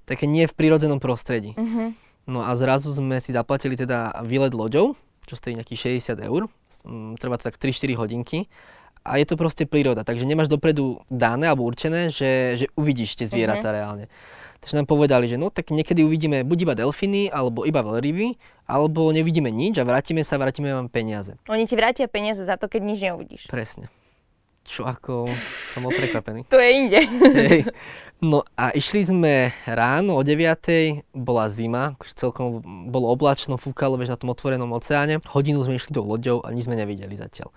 také 0.08 0.24
nie 0.24 0.48
v 0.48 0.56
prírodzenom 0.56 0.98
prostredí. 0.98 1.52
Mhm. 1.52 1.92
No 2.28 2.44
a 2.44 2.52
zrazu 2.56 2.92
sme 2.92 3.20
si 3.20 3.32
zaplatili 3.32 3.76
teda 3.76 4.24
výlet 4.24 4.52
loďou, 4.52 4.96
čo 5.28 5.36
stojí 5.36 5.56
nejakých 5.56 6.00
60 6.00 6.20
eur. 6.20 6.48
Mm, 6.84 7.16
Trvá 7.20 7.36
to 7.36 7.52
tak 7.52 7.60
3-4 7.60 7.92
hodinky. 7.96 8.48
A 9.04 9.16
je 9.16 9.24
to 9.24 9.40
proste 9.40 9.64
príroda, 9.64 10.04
takže 10.04 10.28
nemáš 10.28 10.52
dopredu 10.52 11.00
dané 11.08 11.48
alebo 11.48 11.64
určené, 11.64 12.12
že, 12.12 12.60
že 12.60 12.66
uvidíš 12.76 13.16
tie 13.16 13.24
zvieratá 13.24 13.72
reálne. 13.72 14.12
Takže 14.58 14.74
nám 14.74 14.90
povedali, 14.90 15.30
že 15.30 15.38
no 15.38 15.54
tak 15.54 15.70
niekedy 15.70 16.02
uvidíme 16.02 16.42
buď 16.42 16.58
iba 16.66 16.74
delfíny, 16.74 17.30
alebo 17.30 17.62
iba 17.62 17.78
veľryby, 17.80 18.34
alebo 18.66 19.08
nevidíme 19.14 19.48
nič 19.54 19.78
a 19.78 19.86
vrátime 19.86 20.26
sa, 20.26 20.36
vrátime 20.36 20.74
vám 20.74 20.90
peniaze. 20.90 21.38
Oni 21.46 21.64
ti 21.64 21.78
vrátia 21.78 22.10
peniaze 22.10 22.42
za 22.42 22.58
to, 22.58 22.66
keď 22.66 22.80
nič 22.82 22.98
neuvidíš. 23.06 23.42
Presne. 23.46 23.86
Čo 24.68 24.84
ako, 24.84 25.24
som 25.72 25.80
bol 25.80 25.96
prekvapený. 25.96 26.44
To 26.52 26.60
je 26.60 26.70
inde. 26.76 27.00
Hej. 27.48 27.64
No 28.20 28.44
a 28.58 28.74
išli 28.74 29.00
sme 29.06 29.54
ráno 29.64 30.18
o 30.18 30.22
9. 30.26 31.16
bola 31.16 31.48
zima, 31.48 31.96
akože 31.96 32.18
celkom 32.18 32.60
bolo 32.90 33.08
oblačno, 33.08 33.56
fúkalo 33.56 33.96
vieš, 33.96 34.12
na 34.12 34.20
tom 34.20 34.34
otvorenom 34.34 34.68
oceáne. 34.74 35.22
Hodinu 35.32 35.64
sme 35.64 35.78
išli 35.80 35.94
do 35.94 36.04
loďou 36.04 36.42
a 36.44 36.52
nič 36.52 36.66
sme 36.66 36.76
nevideli 36.76 37.14
zatiaľ. 37.14 37.48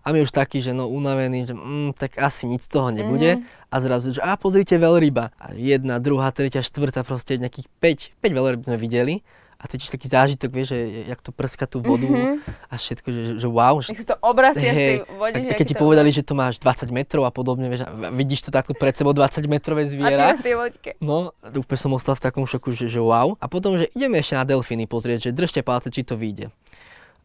A 0.00 0.06
my 0.08 0.20
už 0.20 0.30
takí, 0.30 0.58
že 0.58 0.70
no 0.70 0.86
unavení, 0.86 1.42
že 1.42 1.52
mm, 1.52 1.94
tak 1.94 2.16
asi 2.16 2.44
nič 2.44 2.62
z 2.62 2.70
toho 2.70 2.88
nebude. 2.88 3.42
A 3.66 3.76
zrazu, 3.78 4.10
že 4.10 4.20
a 4.20 4.34
pozrite 4.34 4.74
veľryba. 4.74 5.30
A 5.34 5.46
jedna, 5.52 5.96
druhá, 5.96 6.28
tretia, 6.28 6.58
štvrtá, 6.58 7.00
proste 7.00 7.36
nejakých 7.36 7.66
5, 8.12 8.20
5 8.20 8.30
veľryb 8.32 8.60
sme 8.62 8.76
videli. 8.76 9.20
A 9.54 9.66
cítiš 9.66 9.90
taký 9.90 10.06
zážitok, 10.06 10.54
vieš, 10.54 10.70
že 10.70 10.78
jak 11.04 11.18
to 11.18 11.34
prska 11.34 11.66
tú 11.66 11.82
vodu 11.82 12.06
Mhm. 12.06 12.38
a 12.70 12.78
všetko, 12.78 13.08
že, 13.10 13.22
že 13.36 13.48
wow, 13.50 13.82
že 13.82 13.90
to 13.98 14.14
obracia 14.22 14.70
v 14.70 14.78
tej 14.78 14.98
vode. 15.10 15.34
a 15.34 15.52
keď 15.52 15.66
ti 15.66 15.74
povedali, 15.74 16.08
že 16.08 16.22
to 16.22 16.32
máš 16.32 16.62
20 16.62 16.94
metrov 16.94 17.26
a 17.26 17.34
podobne, 17.34 17.66
vieš, 17.66 17.82
a 17.82 17.90
vidíš 18.08 18.46
to 18.46 18.50
takto 18.50 18.70
pred 18.70 18.94
sebou 18.94 19.10
20 19.10 19.50
metrové 19.50 19.82
A 19.82 19.84
ty 19.84 19.90
zviera. 19.90 20.26
na 20.30 20.38
tej 20.38 20.54
loďke. 20.54 20.90
No, 21.02 21.34
úplne 21.42 21.74
som 21.76 21.90
ostal 21.90 22.14
v 22.14 22.22
takom 22.22 22.46
šoku, 22.46 22.70
že, 22.70 22.86
že 22.86 23.02
wow. 23.02 23.34
A 23.34 23.50
potom, 23.50 23.74
že 23.74 23.90
ideme 23.92 24.16
ešte 24.16 24.38
na 24.38 24.46
delfíny 24.46 24.86
pozrieť, 24.86 25.26
že 25.26 25.30
držte 25.34 25.60
palce, 25.60 25.90
či 25.90 26.06
to 26.06 26.14
vyjde. 26.14 26.54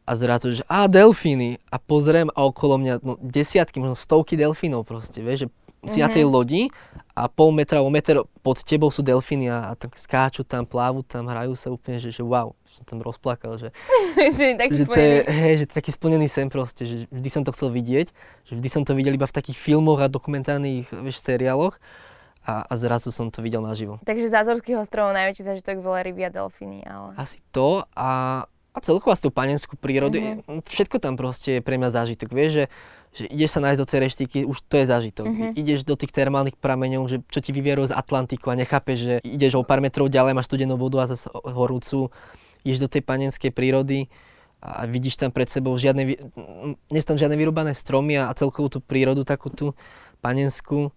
A 0.03 0.11
zrazu, 0.19 0.51
že 0.51 0.63
a 0.67 0.87
delfíny. 0.91 1.63
A 1.71 1.79
pozriem 1.79 2.27
a 2.35 2.43
okolo 2.43 2.75
mňa 2.75 2.93
no, 3.03 3.15
desiatky, 3.23 3.79
možno 3.79 3.95
stovky 3.95 4.35
delfínov 4.35 4.83
proste, 4.83 5.23
vieš, 5.23 5.47
že 5.47 5.47
si 5.87 5.99
na 5.99 6.07
tej 6.07 6.23
lodi 6.23 6.71
a 7.11 7.27
pol 7.27 7.51
metra 7.51 7.83
alebo 7.83 7.91
meter 7.91 8.23
pod 8.39 8.57
tebou 8.63 8.87
sú 8.87 9.03
delfíny 9.03 9.51
a, 9.51 9.71
a 9.71 9.73
tak 9.75 9.99
skáču 9.99 10.47
tam, 10.47 10.63
plávu 10.63 11.03
tam, 11.03 11.27
hrajú 11.27 11.53
sa 11.59 11.69
úplne, 11.69 11.99
že, 11.99 12.09
že 12.09 12.23
wow. 12.23 12.55
Som 12.73 12.89
tam 12.89 12.99
rozplakal, 13.05 13.61
že, 13.61 13.69
že 14.39 14.57
že 14.57 14.85
to 14.89 14.97
je, 14.97 15.15
hej, 15.29 15.53
že 15.61 15.65
to 15.69 15.71
je 15.75 15.79
taký 15.83 15.91
splnený 15.93 16.25
sen 16.25 16.49
proste, 16.49 16.89
že 16.89 16.95
vždy 17.13 17.29
som 17.29 17.43
to 17.45 17.53
chcel 17.53 17.69
vidieť, 17.69 18.09
že 18.49 18.53
vždy 18.57 18.69
som 18.71 18.81
to 18.81 18.97
videl 18.97 19.13
iba 19.13 19.29
v 19.29 19.35
takých 19.35 19.61
filmoch 19.61 20.01
a 20.01 20.09
dokumentárnych 20.09 20.89
vieš, 20.89 21.21
seriáloch 21.21 21.77
a, 22.43 22.65
a 22.65 22.73
zrazu 22.73 23.13
som 23.13 23.29
to 23.29 23.45
videl 23.45 23.61
naživo. 23.61 24.01
Takže 24.01 24.25
z 24.25 24.35
Azorských 24.41 24.81
ostrovov 24.81 25.13
najväčší 25.13 25.43
zážitok 25.45 25.85
veľryby 25.85 26.21
a 26.27 26.29
delfíny, 26.33 26.81
ale... 26.81 27.13
Asi 27.13 27.39
to 27.53 27.85
a, 27.93 28.43
a 28.73 28.77
celkovo 28.81 29.13
asi 29.13 29.21
tú 29.21 29.29
panenskú 29.29 29.77
prírodu, 29.77 30.17
mm-hmm. 30.17 30.65
všetko 30.65 30.97
tam 30.97 31.13
proste 31.13 31.59
je 31.59 31.61
pre 31.61 31.77
mňa 31.77 31.93
zážitok, 31.93 32.29
vieš, 32.33 32.51
že, 32.51 32.65
že 33.13 33.23
ideš 33.29 33.51
sa 33.53 33.61
nájsť 33.61 33.79
do 33.79 33.87
tej 33.87 33.99
reštiky, 34.01 34.39
už 34.49 34.57
to 34.65 34.75
je 34.81 34.85
zážitok. 34.89 35.25
Mhm. 35.29 35.49
Ideš 35.53 35.85
do 35.85 35.93
tých 35.93 36.09
termálnych 36.09 36.57
prameňov, 36.57 37.05
že 37.05 37.17
čo 37.29 37.39
ti 37.39 37.53
vyvierujú 37.53 37.93
z 37.93 37.97
Atlantiku 37.97 38.49
a 38.49 38.57
nechápeš, 38.57 38.97
že 38.97 39.15
ideš 39.21 39.61
o 39.61 39.63
pár 39.63 39.77
metrov 39.77 40.09
ďalej, 40.09 40.33
máš 40.33 40.49
studenú 40.49 40.73
vodu 40.81 41.05
a 41.05 41.09
zase 41.09 41.29
horúcu, 41.29 42.09
ideš 42.65 42.81
do 42.81 42.89
tej 42.89 43.05
panenskej 43.05 43.53
prírody 43.53 44.09
a 44.63 44.89
vidíš 44.89 45.21
tam 45.21 45.29
pred 45.29 45.51
sebou 45.51 45.75
žiadne, 45.75 46.17
nie 46.89 47.01
sú 47.03 47.07
tam 47.13 47.19
žiadne 47.19 47.35
vyrúbané 47.37 47.75
stromy 47.75 48.17
a, 48.17 48.31
a 48.31 48.33
celkovú 48.33 48.71
tú 48.71 48.79
prírodu 48.79 49.21
takú 49.27 49.51
tú 49.51 49.77
panenskú. 50.23 50.89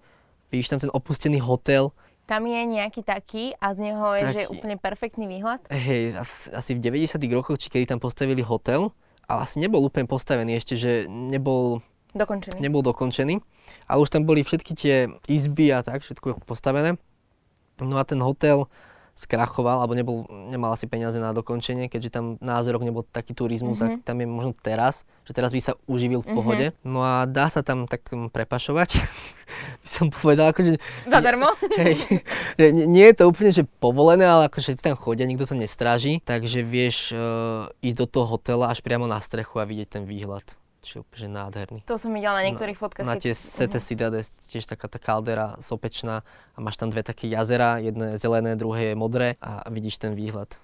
Vidíš 0.55 0.71
tam 0.71 0.79
ten 0.79 0.93
opustený 0.95 1.43
hotel, 1.43 1.91
Tam 2.27 2.43
je 2.43 2.59
nejaký 2.59 3.07
taký 3.07 3.55
a 3.57 3.71
z 3.71 3.79
neho 3.87 4.07
je, 4.19 4.23
že 4.35 4.43
Taký. 4.45 4.53
úplne 4.53 4.77
perfektný 4.77 5.31
výhľad. 5.31 5.63
Hej, 5.71 6.19
asi 6.51 6.75
v 6.75 6.83
90 6.83 7.23
rokoch, 7.31 7.55
či 7.57 7.71
kedy 7.71 7.87
tam 7.87 8.03
postavili 8.03 8.43
hotel, 8.43 8.91
ale 9.31 9.47
asi 9.47 9.63
nebol 9.63 9.79
úplne 9.79 10.11
postavený 10.11 10.59
ešte, 10.59 10.75
že 10.75 10.93
nebol, 11.07 11.79
Dokončený. 12.13 12.59
nebol 12.59 12.83
dokončený, 12.83 13.39
ale 13.87 13.99
už 14.03 14.11
tam 14.11 14.27
boli 14.27 14.43
všetky 14.43 14.73
tie 14.75 15.07
izby 15.31 15.71
a 15.71 15.87
tak, 15.87 16.03
všetko 16.03 16.27
je 16.27 16.35
postavené. 16.43 16.91
No 17.79 17.95
a 17.95 18.03
ten 18.03 18.19
hotel 18.19 18.67
skrachoval, 19.17 19.81
alebo 19.81 19.97
nebol, 19.97 20.29
nemal 20.29 20.77
asi 20.77 20.85
peniaze 20.85 21.17
na 21.17 21.33
dokončenie, 21.33 21.89
keďže 21.89 22.13
tam 22.13 22.25
názorok 22.39 22.85
nebol 22.85 23.01
taký 23.01 23.33
turizmus, 23.33 23.81
Mhm. 23.81 23.89
mm-hmm. 23.89 24.05
tam 24.05 24.17
je 24.21 24.27
možno 24.29 24.53
teraz, 24.53 25.09
že 25.25 25.33
teraz 25.33 25.57
by 25.57 25.61
sa 25.65 25.73
uživil 25.89 26.21
v 26.21 26.37
pohode. 26.37 26.67
No 26.85 27.01
a 27.01 27.25
dá 27.25 27.49
sa 27.49 27.65
tam 27.65 27.89
tak 27.89 28.05
mm, 28.13 28.29
prepašovať, 28.29 29.01
by 29.83 29.89
som 29.89 30.13
povedal, 30.13 30.53
akože 30.53 30.77
Zadarmo? 31.09 31.49
Hej, 31.81 31.97
nie, 32.61 32.85
nie 32.85 33.07
je 33.09 33.17
to 33.17 33.25
úplne, 33.25 33.57
že 33.57 33.65
povolené, 33.81 34.29
ale 34.29 34.53
ako 34.53 34.61
všetci 34.61 34.85
tam 34.85 35.01
chodia, 35.01 35.25
nikto 35.25 35.49
sa 35.49 35.57
nestráži, 35.57 36.21
takže 36.21 36.61
vieš 36.61 37.17
uh, 37.17 37.73
ísť 37.81 37.97
do 37.97 38.07
toho 38.07 38.37
hotela 38.37 38.69
až 38.69 38.85
priamo 38.85 39.09
na 39.09 39.17
strechu 39.17 39.57
a 39.57 39.65
vidieť 39.65 39.89
ten 39.97 40.05
výhľad, 40.05 40.45
čo 40.87 40.93
je 40.97 41.03
úplne 41.03 41.35
nádherný. 41.35 41.83
To 41.83 41.99
som 41.99 42.09
videla 42.09 42.39
na 42.39 42.47
niektorých 42.47 42.79
fotkách. 42.79 43.03
Na 43.03 43.19
keď 43.19 43.23
tie 43.25 43.35
si- 43.35 43.51
Sete 43.59 43.79
Cidades, 43.79 44.31
tiež 44.47 44.63
taká 44.65 44.87
tá 44.87 44.97
kaldera 44.97 45.59
sopečná 45.59 46.23
a 46.55 46.59
máš 46.59 46.79
tam 46.79 46.87
dve 46.87 47.03
také 47.03 47.27
jazera, 47.27 47.77
jedno 47.79 48.07
je 48.07 48.17
zelené, 48.17 48.55
druhé 48.55 48.83
je 48.85 48.95
modré 48.95 49.35
a 49.39 49.67
vidíš 49.67 49.99
ten 49.99 50.15
výhľad. 50.15 50.55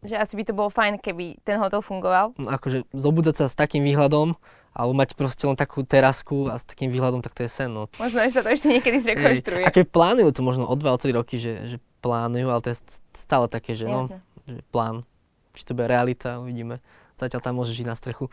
Že 0.00 0.16
asi 0.16 0.32
by 0.32 0.44
to 0.44 0.52
bolo 0.52 0.68
fajn, 0.68 0.96
keby 0.96 1.40
ten 1.40 1.56
hotel 1.56 1.80
fungoval. 1.80 2.36
No 2.36 2.48
akože 2.50 2.88
zobúdať 2.90 3.34
sa 3.36 3.46
s 3.46 3.54
takým 3.54 3.80
výhľadom, 3.82 4.32
alebo 4.70 4.92
mať 4.94 5.12
proste 5.12 5.44
len 5.44 5.52
takú 5.54 5.82
terasku 5.82 6.46
a 6.46 6.56
s 6.56 6.64
takým 6.64 6.88
výhľadom, 6.88 7.20
tak 7.20 7.32
to 7.32 7.42
je 7.42 7.50
sen. 7.50 7.68
No. 7.68 7.88
Možno, 7.96 8.20
že 8.22 8.32
sa 8.32 8.40
to 8.40 8.48
ešte 8.48 8.68
niekedy 8.70 9.00
zrekonštruuje. 9.02 9.64
a 9.64 9.70
keď 9.70 9.84
plánujú 9.86 10.30
to 10.30 10.40
možno 10.40 10.64
o 10.64 10.72
2 10.72 10.84
o 10.86 10.96
3 10.96 11.10
roky, 11.10 11.36
že, 11.36 11.52
že 11.66 11.76
plánujú, 12.00 12.48
ale 12.48 12.60
to 12.60 12.70
je 12.70 12.78
st- 12.78 13.00
stále 13.12 13.44
také, 13.46 13.74
že 13.74 13.84
no, 13.84 14.08
že 14.46 14.64
plán. 14.68 15.04
Či 15.52 15.66
to 15.66 15.74
bude 15.74 15.84
realita, 15.84 16.38
uvidíme. 16.38 16.80
Zatiaľ 17.20 17.40
tam 17.44 17.54
môžeš 17.60 17.84
žiť 17.84 17.88
na 17.88 17.96
strechu. 17.96 18.32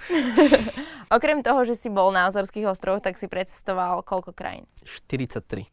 Okrem 1.15 1.43
toho, 1.43 1.67
že 1.67 1.75
si 1.75 1.91
bol 1.91 2.15
na 2.15 2.31
Azorských 2.31 2.71
ostrovoch, 2.71 3.03
tak 3.03 3.19
si 3.19 3.27
precestoval 3.27 3.99
koľko 4.07 4.31
krajín? 4.31 4.63
43, 4.87 5.67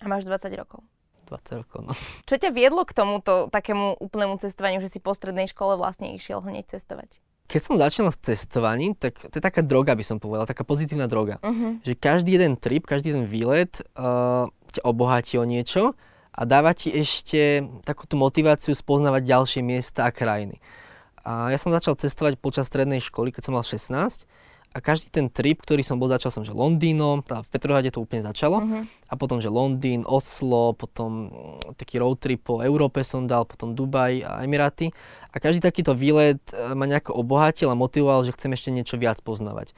A 0.00 0.06
máš 0.06 0.28
20 0.28 0.52
rokov. 0.52 0.84
20 1.28 1.60
rokov, 1.64 1.80
no. 1.84 1.92
Čo 2.24 2.40
ťa 2.40 2.52
viedlo 2.52 2.84
k 2.88 2.96
tomuto 2.96 3.52
takému 3.52 4.00
úplnému 4.00 4.40
cestovaniu, 4.40 4.80
že 4.80 4.88
si 4.88 5.00
po 5.00 5.12
strednej 5.12 5.48
škole 5.48 5.76
vlastne 5.76 6.12
išiel 6.16 6.40
hneď 6.40 6.76
cestovať? 6.76 7.20
Keď 7.48 7.62
som 7.64 7.80
začal 7.80 8.12
s 8.12 8.20
cestovaním, 8.20 8.92
tak 8.92 9.16
to 9.16 9.40
je 9.40 9.44
taká 9.44 9.64
droga, 9.64 9.96
by 9.96 10.04
som 10.04 10.20
povedal, 10.20 10.44
taká 10.44 10.68
pozitívna 10.68 11.08
droga. 11.08 11.40
Uh-huh. 11.40 11.80
Že 11.80 11.96
každý 11.96 12.36
jeden 12.36 12.60
trip, 12.60 12.84
každý 12.84 13.16
jeden 13.16 13.24
výlet 13.24 13.80
uh, 13.96 14.52
ťa 14.68 14.84
obohatí 14.84 15.40
o 15.40 15.48
niečo 15.48 15.96
a 16.36 16.44
dáva 16.44 16.76
ti 16.76 16.92
ešte 16.92 17.64
takúto 17.88 18.20
motiváciu 18.20 18.76
spoznávať 18.76 19.22
ďalšie 19.24 19.60
miesta 19.64 20.04
a 20.04 20.12
krajiny. 20.12 20.60
A 21.26 21.50
ja 21.50 21.58
som 21.58 21.74
začal 21.74 21.98
cestovať 21.98 22.38
počas 22.38 22.70
strednej 22.70 23.02
školy, 23.02 23.34
keď 23.34 23.42
som 23.48 23.54
mal 23.56 23.64
16 23.66 24.28
a 24.76 24.84
každý 24.84 25.08
ten 25.08 25.32
trip, 25.32 25.64
ktorý 25.64 25.80
som 25.80 25.96
bol, 25.96 26.12
začal 26.12 26.28
som, 26.28 26.44
že 26.44 26.52
Londýnom, 26.52 27.24
v 27.24 27.48
Petrohrade 27.48 27.88
to 27.88 28.04
úplne 28.04 28.20
začalo, 28.20 28.60
Uh-huh. 28.60 28.84
a 29.08 29.14
potom, 29.16 29.40
že 29.40 29.48
Londýn, 29.48 30.04
Oslo, 30.04 30.76
potom 30.76 31.32
mm, 31.32 31.78
taký 31.80 31.96
road 31.96 32.20
trip 32.20 32.44
po 32.44 32.60
Európe 32.60 33.00
som 33.00 33.24
dal, 33.24 33.48
potom 33.48 33.72
Dubaj 33.72 34.20
a 34.28 34.44
Emiráty. 34.44 34.92
A 35.32 35.40
každý 35.40 35.64
takýto 35.64 35.96
výlet 35.96 36.40
e, 36.52 36.76
ma 36.76 36.84
nejako 36.84 37.16
obohatil 37.16 37.72
a 37.72 37.78
motivoval, 37.78 38.28
že 38.28 38.36
chcem 38.36 38.52
ešte 38.52 38.68
niečo 38.68 39.00
viac 39.00 39.24
poznávať. 39.24 39.72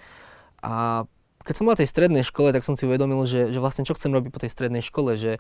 A 0.59 1.07
keď 1.47 1.55
som 1.55 1.65
bol 1.71 1.79
na 1.79 1.81
tej 1.81 1.91
strednej 1.91 2.25
škole, 2.27 2.51
tak 2.51 2.67
som 2.67 2.75
si 2.75 2.85
uvedomil, 2.85 3.23
že, 3.31 3.55
že 3.55 3.63
vlastne 3.63 3.87
čo 3.87 3.95
chcem 3.95 4.11
robiť 4.11 4.31
po 4.35 4.43
tej 4.43 4.51
strednej 4.51 4.83
škole, 4.83 5.15
že, 5.15 5.39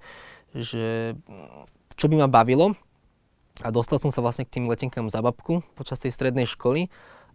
že 0.54 1.18
mm, 1.26 1.98
čo 1.98 2.06
by 2.06 2.22
ma 2.22 2.28
bavilo. 2.30 2.78
A 3.60 3.68
dostal 3.68 4.00
som 4.00 4.08
sa 4.08 4.22
vlastne 4.24 4.48
k 4.48 4.56
tým 4.56 4.64
letenkám 4.70 5.10
za 5.12 5.20
babku 5.20 5.60
počas 5.76 6.00
tej 6.00 6.14
strednej 6.14 6.48
školy. 6.48 6.88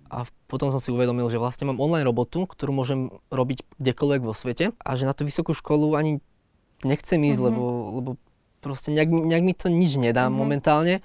A 0.09 0.25
potom 0.45 0.69
som 0.69 0.77
si 0.77 0.93
uvedomil, 0.93 1.29
že 1.33 1.41
vlastne 1.41 1.65
mám 1.65 1.81
online 1.81 2.05
robotu, 2.05 2.45
ktorú 2.45 2.73
môžem 2.73 3.09
robiť 3.33 3.65
kdekoľvek 3.81 4.21
vo 4.21 4.33
svete 4.37 4.73
a 4.77 4.89
že 4.93 5.09
na 5.09 5.17
tú 5.17 5.25
vysokú 5.25 5.53
školu 5.53 5.97
ani 5.97 6.21
nechcem 6.85 7.17
ísť, 7.25 7.41
Mhm. 7.41 7.45
lebo, 7.49 7.63
lebo 7.97 8.09
proste 8.61 8.93
nejak, 8.93 9.09
nejak 9.09 9.43
mi 9.45 9.53
to 9.57 9.67
nič 9.69 9.97
nedá 9.97 10.29
Mhm. 10.29 10.33
momentálne. 10.37 10.95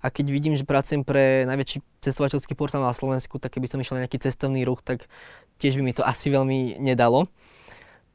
A 0.00 0.08
keď 0.08 0.32
vidím, 0.32 0.56
že 0.56 0.64
pracujem 0.64 1.04
pre 1.04 1.44
najväčší 1.44 1.84
cestovateľský 2.00 2.56
portál 2.56 2.80
na 2.80 2.96
Slovensku, 2.96 3.36
tak 3.36 3.52
keby 3.52 3.68
som 3.68 3.80
išiel 3.80 4.00
na 4.00 4.08
nejaký 4.08 4.16
cestovný 4.16 4.64
ruch, 4.64 4.80
tak 4.80 5.04
tiež 5.60 5.76
by 5.76 5.82
mi 5.84 5.92
to 5.92 6.00
asi 6.00 6.32
veľmi 6.32 6.80
nedalo. 6.80 7.28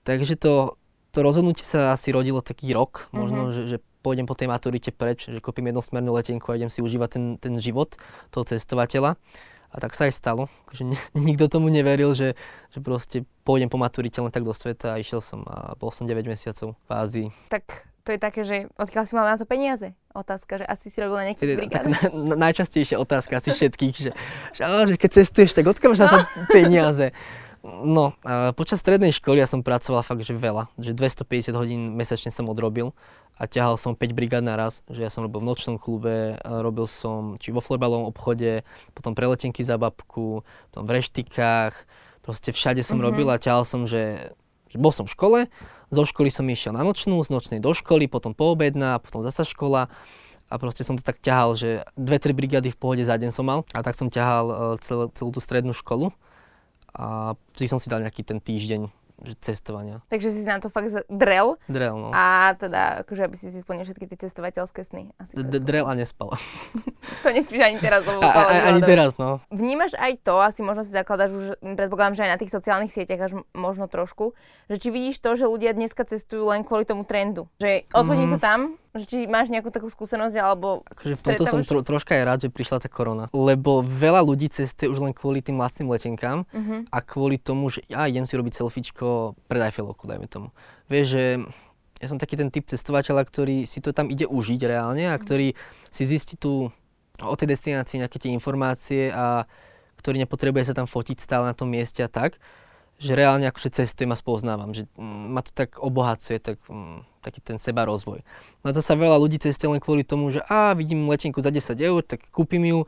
Takže 0.02 0.34
to, 0.38 0.78
to 1.14 1.22
rozhodnutie 1.22 1.62
sa 1.66 1.94
asi 1.94 2.10
rodilo 2.10 2.42
taký 2.42 2.74
rok, 2.74 3.10
možno, 3.14 3.50
mm-hmm. 3.50 3.54
že, 3.54 3.62
že 3.66 3.78
pôjdem 4.06 4.30
po 4.30 4.38
tej 4.38 4.54
maturite 4.54 4.94
preč, 4.94 5.26
že 5.26 5.42
kúpim 5.42 5.66
jednosmernú 5.74 6.14
letenku 6.14 6.54
a 6.54 6.58
idem 6.62 6.70
si 6.70 6.86
užívať 6.86 7.10
ten, 7.10 7.26
ten 7.42 7.54
život 7.58 7.98
toho 8.30 8.46
cestovateľa. 8.46 9.18
A 9.74 9.76
tak 9.82 9.98
sa 9.98 10.06
aj 10.06 10.14
stalo. 10.14 10.46
Akože 10.70 10.86
nikto 11.18 11.50
tomu 11.50 11.74
neveril, 11.74 12.14
že, 12.14 12.38
že 12.70 12.80
proste 12.86 13.26
pôjdem 13.42 13.68
po 13.68 13.82
maturite 13.82 14.22
len 14.22 14.30
tak 14.30 14.46
do 14.46 14.54
sveta 14.54 14.94
a 14.94 15.02
išiel 15.02 15.26
som 15.26 15.42
a 15.50 15.74
bol 15.74 15.90
som 15.90 16.06
9 16.06 16.22
mesiacov 16.30 16.78
v 16.86 16.92
Ázii. 16.94 17.28
Tak 17.50 17.90
to 18.06 18.14
je 18.14 18.20
také, 18.22 18.46
že 18.46 18.70
odkiaľ 18.78 19.04
si 19.10 19.14
mal 19.18 19.26
na 19.26 19.34
to 19.34 19.50
peniaze? 19.50 19.98
Otázka, 20.14 20.62
že 20.62 20.66
asi 20.70 20.94
si 20.94 21.02
robil 21.02 21.18
na 21.18 21.26
nejakých 21.34 21.58
brigád. 21.58 21.90
Tak 21.90 22.14
na, 22.14 22.38
najčastejšia 22.38 23.02
otázka 23.02 23.42
asi 23.42 23.50
všetkých, 23.50 23.96
že, 23.98 24.12
že, 24.54 24.62
že 24.62 24.96
keď 24.96 25.10
cestuješ, 25.10 25.58
tak 25.58 25.66
odkiaľ 25.66 25.90
máš 25.98 26.02
na 26.06 26.10
to 26.14 26.20
peniaze? 26.56 27.10
No, 27.66 28.14
a 28.22 28.54
počas 28.54 28.78
strednej 28.86 29.10
školy 29.10 29.42
ja 29.42 29.50
som 29.50 29.66
pracoval 29.66 30.06
fakt, 30.06 30.22
že 30.22 30.38
veľa. 30.38 30.70
Že 30.78 31.02
250 31.02 31.58
hodín 31.58 31.82
mesačne 31.98 32.30
som 32.30 32.46
odrobil 32.46 32.94
a 33.42 33.50
ťahal 33.50 33.82
som 33.82 33.98
5 33.98 34.14
brigád 34.14 34.46
naraz. 34.46 34.86
Že 34.86 35.02
ja 35.02 35.10
som 35.10 35.26
robil 35.26 35.42
v 35.42 35.50
nočnom 35.50 35.82
klube, 35.82 36.38
robil 36.46 36.86
som 36.86 37.42
či 37.42 37.50
vo 37.50 37.66
florbalovom 37.66 38.06
obchode, 38.14 38.62
potom 38.94 39.18
pre 39.18 39.26
letenky 39.26 39.66
za 39.66 39.82
babku, 39.82 40.46
potom 40.70 40.86
v 40.86 41.02
reštikách. 41.02 41.74
Proste 42.22 42.54
všade 42.54 42.86
som 42.86 43.02
mm-hmm. 43.02 43.08
robil 43.10 43.28
a 43.34 43.42
ťahal 43.42 43.66
som, 43.66 43.90
že, 43.90 44.30
že 44.70 44.78
bol 44.78 44.94
som 44.94 45.10
v 45.10 45.14
škole, 45.18 45.40
zo 45.90 46.04
školy 46.06 46.30
som 46.30 46.46
išiel 46.46 46.74
na 46.74 46.86
nočnú, 46.86 47.18
z 47.22 47.34
nočnej 47.34 47.60
do 47.62 47.74
školy, 47.74 48.06
potom 48.06 48.38
poobedná, 48.38 49.02
potom 49.02 49.26
zasa 49.26 49.46
škola 49.46 49.90
a 50.50 50.54
proste 50.62 50.86
som 50.86 50.98
to 50.98 51.06
tak 51.06 51.18
ťahal, 51.22 51.58
že 51.58 51.82
dve, 51.98 52.22
tri 52.22 52.34
brigády 52.34 52.70
v 52.70 52.78
pohode 52.78 53.02
za 53.02 53.18
deň 53.18 53.30
som 53.34 53.46
mal 53.46 53.66
a 53.74 53.82
tak 53.82 53.98
som 53.98 54.14
ťahal 54.14 54.46
uh, 54.50 54.58
celú, 54.82 55.10
celú 55.14 55.34
tú 55.34 55.42
strednú 55.42 55.74
školu 55.74 56.14
a 56.96 57.36
vždy 57.56 57.68
som 57.68 57.80
si 57.80 57.92
dal 57.92 58.00
nejaký 58.00 58.24
ten 58.24 58.40
týždeň 58.40 59.06
že 59.24 59.36
cestovania. 59.40 60.04
Takže 60.12 60.28
si 60.28 60.44
na 60.44 60.60
to 60.60 60.68
fakt 60.68 60.92
drel. 61.08 61.56
Drel, 61.72 61.96
no. 61.96 62.12
A 62.12 62.52
teda, 62.60 63.08
akože 63.08 63.32
aby 63.32 63.36
si 63.40 63.48
si 63.48 63.64
splnil 63.64 63.88
všetky 63.88 64.12
tie 64.12 64.28
cestovateľské 64.28 64.84
sny. 64.84 65.16
Asi 65.16 65.40
drel 65.40 65.88
a 65.88 65.96
nespal. 65.96 66.36
to 67.24 67.28
nespíš 67.32 67.64
ani 67.64 67.80
teraz. 67.80 68.04
a, 68.04 68.12
a, 68.12 68.76
ani 68.76 68.84
teraz, 68.84 69.16
no. 69.16 69.40
Vnímaš 69.56 69.96
aj 69.96 70.20
to, 70.20 70.36
asi 70.44 70.60
možno 70.68 70.84
si 70.84 70.92
zakladaš 70.92 71.32
už, 71.32 71.46
predpokladám, 71.64 72.20
že 72.20 72.24
aj 72.28 72.32
na 72.36 72.40
tých 72.44 72.52
sociálnych 72.52 72.92
sieťach 72.92 73.22
až 73.24 73.32
možno 73.56 73.88
trošku, 73.88 74.36
že 74.68 74.84
či 74.84 74.92
vidíš 74.92 75.24
to, 75.24 75.40
že 75.40 75.48
ľudia 75.48 75.72
dneska 75.72 76.04
cestujú 76.04 76.52
len 76.52 76.68
kvôli 76.68 76.84
tomu 76.84 77.08
trendu. 77.08 77.48
Že 77.64 77.88
odfoním 77.96 78.28
mm. 78.30 78.34
sa 78.36 78.40
tam, 78.44 78.60
či 79.04 79.28
máš 79.28 79.52
nejakú 79.52 79.68
takú 79.68 79.92
skúsenosť, 79.92 80.36
alebo... 80.40 80.88
Akože 80.88 81.20
v 81.20 81.24
tomto 81.28 81.44
som 81.44 81.60
tro, 81.68 81.84
troška 81.84 82.16
aj 82.16 82.24
rád, 82.24 82.40
že 82.48 82.50
prišla 82.54 82.80
tá 82.80 82.88
korona. 82.88 83.28
Lebo 83.36 83.84
veľa 83.84 84.24
ľudí 84.24 84.48
cestuje 84.48 84.88
už 84.88 85.04
len 85.04 85.12
kvôli 85.12 85.44
tým 85.44 85.60
lacným 85.60 85.92
letenkám 85.92 86.48
uh-huh. 86.48 86.80
a 86.88 86.98
kvôli 87.04 87.36
tomu, 87.36 87.68
že 87.68 87.84
ja 87.92 88.08
idem 88.08 88.24
si 88.24 88.40
robiť 88.40 88.64
selfiečko 88.64 89.36
pred 89.52 89.62
Eiffelovku, 89.68 90.08
dajme 90.08 90.32
tomu. 90.32 90.56
Vieš, 90.88 91.06
že 91.12 91.24
ja 92.00 92.08
som 92.08 92.20
taký 92.20 92.40
ten 92.40 92.48
typ 92.48 92.64
cestovateľa, 92.68 93.28
ktorý 93.28 93.68
si 93.68 93.84
to 93.84 93.92
tam 93.92 94.08
ide 94.08 94.28
užiť 94.28 94.62
reálne 94.68 95.12
a 95.12 95.16
ktorý 95.20 95.56
si 95.92 96.04
zistí 96.08 96.40
tu 96.40 96.72
o 97.20 97.36
tej 97.36 97.52
destinácii 97.52 98.04
nejaké 98.04 98.20
tie 98.20 98.32
informácie 98.36 99.12
a 99.12 99.48
ktorý 100.00 100.22
nepotrebuje 100.28 100.72
sa 100.72 100.78
tam 100.78 100.86
fotiť 100.86 101.18
stále 101.18 101.48
na 101.48 101.56
tom 101.56 101.72
mieste 101.72 102.04
a 102.04 102.12
tak 102.12 102.36
že 102.96 103.12
reálne 103.12 103.44
akože 103.52 103.76
cestujem 103.76 104.12
a 104.16 104.18
spoznávam, 104.18 104.72
že 104.72 104.88
mm, 104.96 105.26
ma 105.36 105.44
to 105.44 105.52
tak 105.52 105.80
obohacuje, 105.84 106.40
tak, 106.40 106.58
mm, 106.68 107.04
taký 107.20 107.44
ten 107.44 107.60
seba 107.60 107.84
rozvoj. 107.84 108.24
No 108.64 108.66
a 108.72 108.74
zase 108.76 108.96
veľa 108.96 109.20
ľudí 109.20 109.36
cestuje 109.40 109.76
len 109.76 109.84
kvôli 109.84 110.08
tomu, 110.08 110.32
že 110.32 110.40
a 110.48 110.72
vidím 110.72 111.08
letenku 111.12 111.44
za 111.44 111.52
10 111.52 111.76
eur, 111.76 112.02
tak 112.08 112.24
kúpim 112.32 112.64
ju 112.64 112.80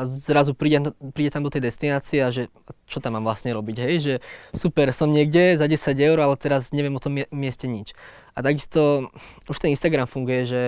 a 0.00 0.08
zrazu 0.08 0.56
príde, 0.56 0.96
príde 1.12 1.28
tam 1.28 1.44
do 1.44 1.52
tej 1.52 1.68
destinácie 1.68 2.24
a 2.24 2.32
že 2.32 2.48
čo 2.88 3.04
tam 3.04 3.20
mám 3.20 3.28
vlastne 3.28 3.52
robiť, 3.52 3.76
hej, 3.84 3.96
že 4.00 4.14
super, 4.56 4.88
som 4.96 5.12
niekde 5.12 5.60
za 5.60 5.68
10 5.68 5.92
eur, 5.92 6.18
ale 6.24 6.40
teraz 6.40 6.72
neviem 6.72 6.96
o 6.96 7.02
tom 7.02 7.20
mieste 7.28 7.68
nič. 7.68 7.92
A 8.32 8.40
takisto 8.40 9.12
už 9.44 9.56
ten 9.60 9.76
Instagram 9.76 10.08
funguje, 10.08 10.48
že 10.48 10.62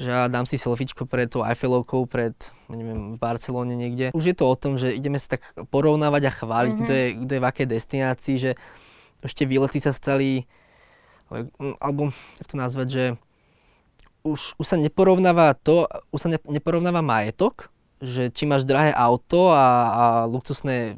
že 0.00 0.08
ja 0.08 0.32
dám 0.32 0.48
si 0.48 0.56
selfiečko 0.56 1.04
pred 1.04 1.28
tou 1.28 1.44
Eiffelovkou, 1.44 2.08
pred, 2.08 2.32
neviem, 2.72 3.12
v 3.12 3.18
Barcelóne 3.20 3.76
niekde. 3.76 4.16
Už 4.16 4.32
je 4.32 4.36
to 4.36 4.48
o 4.48 4.56
tom, 4.56 4.80
že 4.80 4.96
ideme 4.96 5.20
sa 5.20 5.36
tak 5.36 5.44
porovnávať 5.68 6.22
a 6.24 6.32
chváliť, 6.32 6.72
mm-hmm. 6.72 6.88
kto, 6.88 6.92
je, 6.96 7.06
kto 7.28 7.32
je 7.36 7.42
v 7.44 7.48
akej 7.52 7.66
destinácii, 7.68 8.36
že 8.40 8.50
ešte 9.20 9.44
výlety 9.44 9.76
sa 9.76 9.92
stali, 9.92 10.48
alebo, 11.84 12.08
jak 12.40 12.48
to 12.48 12.56
nazvať, 12.56 12.88
že 12.88 13.04
už, 14.24 14.56
už 14.56 14.66
sa 14.66 14.80
neporovnáva 14.80 15.52
to, 15.60 15.84
už 16.16 16.20
sa 16.24 16.28
ne, 16.32 16.40
neporovnáva 16.48 17.04
majetok, 17.04 17.68
že 18.00 18.32
či 18.32 18.48
máš 18.48 18.64
drahé 18.64 18.96
auto 18.96 19.52
a, 19.52 19.64
a 19.92 20.04
luxusné 20.24 20.96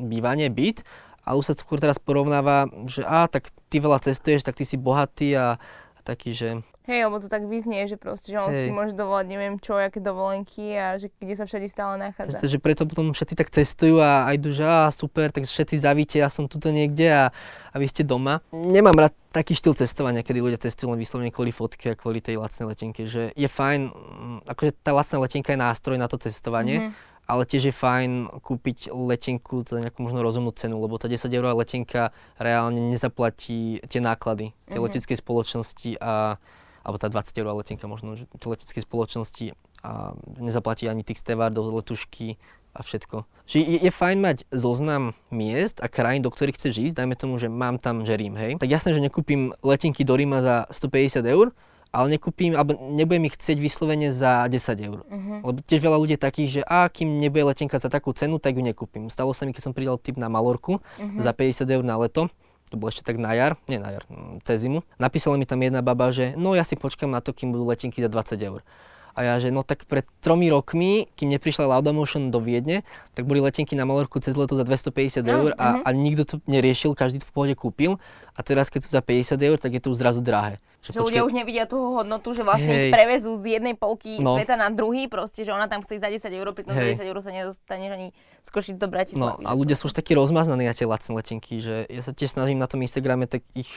bývanie, 0.00 0.48
byt, 0.48 0.80
ale 1.28 1.36
už 1.36 1.52
sa 1.52 1.54
skôr 1.56 1.76
teraz 1.76 2.00
porovnáva, 2.00 2.72
že 2.88 3.04
a 3.04 3.28
tak 3.28 3.52
ty 3.68 3.84
veľa 3.84 4.00
cestuješ, 4.00 4.48
tak 4.48 4.56
ty 4.56 4.64
si 4.64 4.80
bohatý 4.80 5.36
a 5.36 5.60
taký, 6.02 6.34
že 6.34 6.48
Hej, 6.88 7.06
lebo 7.06 7.22
to 7.22 7.30
tak 7.30 7.46
vyznie, 7.46 7.86
že 7.86 7.94
proste, 7.94 8.34
že 8.34 8.40
on 8.40 8.50
Hej. 8.50 8.66
si 8.66 8.70
môže 8.74 8.96
dovolať 8.98 9.26
neviem 9.30 9.54
čo, 9.62 9.78
aké 9.78 10.02
dovolenky 10.02 10.74
a 10.74 10.98
že 10.98 11.12
kde 11.22 11.34
sa 11.38 11.44
všade 11.46 11.70
stále 11.70 12.00
nachádza. 12.00 12.42
Takže 12.42 12.58
preto 12.58 12.82
potom 12.88 13.14
všetci 13.14 13.34
tak 13.38 13.48
cestujú 13.52 14.02
a, 14.02 14.26
a 14.26 14.34
idú, 14.34 14.50
že 14.50 14.66
á, 14.66 14.90
super, 14.90 15.30
tak 15.30 15.46
všetci 15.46 15.76
zavíte, 15.78 16.16
ja 16.18 16.26
som 16.26 16.50
tuto 16.50 16.72
niekde 16.74 17.06
a, 17.06 17.24
a 17.70 17.76
vy 17.78 17.86
ste 17.86 18.02
doma. 18.02 18.42
Nemám 18.50 19.06
rád 19.06 19.14
taký 19.30 19.54
štýl 19.54 19.78
cestovania, 19.78 20.26
kedy 20.26 20.42
ľudia 20.42 20.58
cestujú 20.58 20.90
len 20.90 20.98
vyslovene 20.98 21.30
kvôli 21.30 21.54
fotke 21.54 21.94
a 21.94 21.98
kvôli 21.98 22.18
tej 22.18 22.42
lacnej 22.42 22.66
letenke, 22.74 23.06
že 23.06 23.30
je 23.38 23.46
fajn, 23.46 23.80
mm, 23.94 24.38
akože 24.50 24.70
tá 24.82 24.90
lacná 24.90 25.22
letenka 25.22 25.54
je 25.54 25.62
nástroj 25.62 25.96
na 26.00 26.10
to 26.10 26.18
cestovanie, 26.18 26.90
mm-hmm 26.90 27.08
ale 27.30 27.46
tiež 27.46 27.70
je 27.70 27.74
fajn 27.74 28.42
kúpiť 28.42 28.90
letenku 28.90 29.62
za 29.62 29.78
nejakú 29.78 30.02
možno 30.02 30.26
rozumnú 30.26 30.50
cenu, 30.50 30.82
lebo 30.82 30.98
tá 30.98 31.06
10 31.06 31.30
eurová 31.30 31.54
letenka 31.54 32.10
reálne 32.42 32.82
nezaplatí 32.82 33.78
tie 33.86 34.02
náklady 34.02 34.50
tej 34.50 34.74
mm-hmm. 34.74 34.82
leteckej 34.82 35.16
spoločnosti 35.22 35.90
a 36.02 36.42
alebo 36.80 36.96
tá 36.96 37.12
20 37.12 37.36
eur 37.36 37.48
letenka 37.60 37.84
možno, 37.84 38.16
že 38.16 38.24
leteckej 38.40 38.82
spoločnosti 38.88 39.52
a 39.84 40.16
nezaplatí 40.40 40.88
ani 40.88 41.04
tých 41.04 41.20
stevardov, 41.20 41.76
letušky 41.76 42.40
a 42.72 42.80
všetko. 42.80 43.28
Že 43.44 43.56
je, 43.60 43.78
je 43.84 43.92
fajn 43.92 44.18
mať 44.20 44.38
zoznam 44.54 45.12
miest 45.28 45.82
a 45.82 45.90
krajín, 45.90 46.22
do 46.22 46.30
ktorých 46.30 46.56
chceš 46.56 46.90
ísť, 46.90 47.04
dajme 47.04 47.16
tomu, 47.18 47.36
že 47.36 47.50
mám 47.50 47.76
tam, 47.82 48.06
že 48.06 48.16
Rím, 48.16 48.38
hej. 48.38 48.56
Tak 48.56 48.70
jasné, 48.70 48.94
že 48.94 49.02
nekúpim 49.02 49.52
letenky 49.60 50.06
do 50.06 50.14
Ríma 50.14 50.40
za 50.40 50.56
150 50.70 51.20
eur, 51.26 51.50
ale 51.90 52.16
nekúpim, 52.16 52.54
alebo 52.54 52.78
nebudem 52.78 53.26
ich 53.26 53.34
chcieť 53.34 53.58
vyslovene 53.58 54.14
za 54.14 54.46
10 54.46 54.86
eur. 54.86 55.02
Uh-huh. 55.02 55.38
Lebo 55.42 55.58
tiež 55.62 55.82
veľa 55.82 55.98
ľudí 55.98 56.16
takých, 56.16 56.50
že 56.50 56.62
a 56.62 56.86
kým 56.86 57.18
nebude 57.18 57.50
letenka 57.50 57.82
za 57.82 57.90
takú 57.90 58.14
cenu, 58.14 58.38
tak 58.38 58.54
ju 58.54 58.62
nekúpim. 58.62 59.10
Stalo 59.10 59.34
sa 59.34 59.42
mi, 59.42 59.50
keď 59.50 59.70
som 59.70 59.74
pridal 59.74 59.98
tip 59.98 60.14
na 60.14 60.30
Malorku 60.30 60.78
uh-huh. 60.78 61.18
za 61.18 61.34
50 61.34 61.66
eur 61.66 61.82
na 61.82 61.98
leto 61.98 62.30
to 62.70 62.78
bolo 62.78 62.94
ešte 62.94 63.02
tak 63.02 63.18
na 63.18 63.34
jar, 63.34 63.58
nie 63.66 63.82
na 63.82 63.90
jar, 63.90 64.06
mm, 64.06 64.46
cez 64.46 64.62
zimu. 64.62 64.86
Napísala 65.02 65.34
mi 65.34 65.42
tam 65.42 65.58
jedna 65.58 65.82
baba, 65.82 66.14
že 66.14 66.38
no 66.38 66.54
ja 66.54 66.62
si 66.62 66.78
počkam 66.78 67.10
na 67.10 67.18
to, 67.18 67.34
kým 67.34 67.50
budú 67.50 67.66
letenky 67.66 67.98
za 67.98 68.06
20 68.06 68.38
eur. 68.38 68.62
A 69.10 69.26
ja, 69.26 69.34
že 69.42 69.50
no 69.50 69.66
tak 69.66 69.90
pred 69.90 70.06
tromi 70.22 70.46
rokmi, 70.46 71.10
kým 71.18 71.34
neprišla 71.34 71.66
Laudamotion 71.66 72.30
do 72.30 72.38
Viedne, 72.38 72.86
tak 73.18 73.26
boli 73.26 73.42
letenky 73.42 73.74
na 73.74 73.82
Malorku 73.82 74.22
cez 74.22 74.38
leto 74.38 74.54
za 74.54 74.62
250 74.62 75.26
no, 75.26 75.30
eur 75.34 75.50
a, 75.58 75.82
uh-huh. 75.82 75.82
a 75.82 75.88
nikto 75.90 76.22
to 76.22 76.34
neriešil, 76.46 76.94
každý 76.94 77.18
to 77.18 77.26
v 77.26 77.34
pohode 77.34 77.54
kúpil. 77.58 77.98
A 78.38 78.40
teraz, 78.46 78.70
keď 78.70 78.86
sú 78.86 78.90
za 78.94 79.02
50 79.02 79.34
eur, 79.42 79.58
tak 79.58 79.74
je 79.74 79.82
to 79.82 79.90
už 79.90 79.98
zrazu 79.98 80.22
drahé. 80.22 80.62
Že, 80.80 80.96
že 80.96 81.00
ľudia 81.04 81.22
už 81.28 81.36
nevidia 81.36 81.68
tú 81.68 81.76
hodnotu, 81.76 82.32
že 82.32 82.40
vlastne 82.40 82.72
hey. 82.72 82.88
ich 82.88 82.94
prevezú 82.94 83.36
z 83.36 83.60
jednej 83.60 83.76
polky 83.76 84.16
no. 84.16 84.40
sveta 84.40 84.56
na 84.56 84.72
druhý, 84.72 85.12
proste, 85.12 85.44
že 85.44 85.52
ona 85.52 85.68
tam 85.68 85.84
chce 85.84 86.00
za 86.00 86.08
10 86.08 86.24
eur, 86.32 86.48
pri 86.56 86.64
tom 86.64 86.72
hey. 86.72 86.96
10 86.96 87.04
eur 87.04 87.18
sa 87.20 87.28
nedostaneš 87.28 87.90
ani 87.92 88.08
skočiť 88.48 88.80
do 88.80 88.88
Bratislavy. 88.88 89.44
No 89.44 89.48
a 89.48 89.52
ľudia 89.52 89.76
sú 89.76 89.92
už 89.92 89.94
takí 89.94 90.16
rozmaznaní 90.16 90.64
na 90.64 90.72
tie 90.72 90.88
lacné 90.88 91.12
letenky, 91.12 91.60
že 91.60 91.84
ja 91.84 92.00
sa 92.00 92.16
tiež 92.16 92.32
snažím 92.32 92.56
na 92.56 92.64
tom 92.64 92.80
Instagrame 92.80 93.28
tak 93.28 93.44
ich 93.52 93.68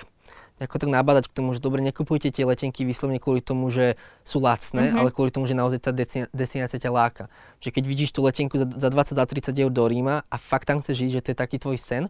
ako 0.66 0.80
tak 0.80 0.90
nabádať 0.92 1.30
k 1.30 1.36
tomu, 1.36 1.52
že 1.52 1.60
dobre, 1.60 1.84
nekupujte 1.84 2.32
tie 2.32 2.48
letenky 2.48 2.88
vyslovene 2.88 3.20
kvôli 3.20 3.44
tomu, 3.44 3.68
že 3.70 4.00
sú 4.24 4.40
lacné, 4.40 4.90
mm-hmm. 4.90 5.00
ale 5.00 5.10
kvôli 5.12 5.30
tomu, 5.30 5.46
že 5.46 5.56
naozaj 5.56 5.80
tá 5.84 5.92
destinácia 6.32 6.80
ťa 6.80 6.92
láka. 6.92 7.24
Že 7.60 7.70
keď 7.80 7.84
vidíš 7.84 8.10
tú 8.16 8.24
letenku 8.24 8.56
za, 8.56 8.66
za 8.66 8.90
20, 8.90 9.20
za 9.20 9.26
30 9.26 9.54
eur 9.54 9.72
do 9.72 9.84
Ríma 9.84 10.24
a 10.24 10.36
fakt 10.40 10.72
tam 10.72 10.80
chceš 10.80 11.04
žiť, 11.04 11.10
že 11.20 11.24
to 11.24 11.30
je 11.32 11.38
taký 11.38 11.58
tvoj 11.60 11.78
sen 11.78 12.04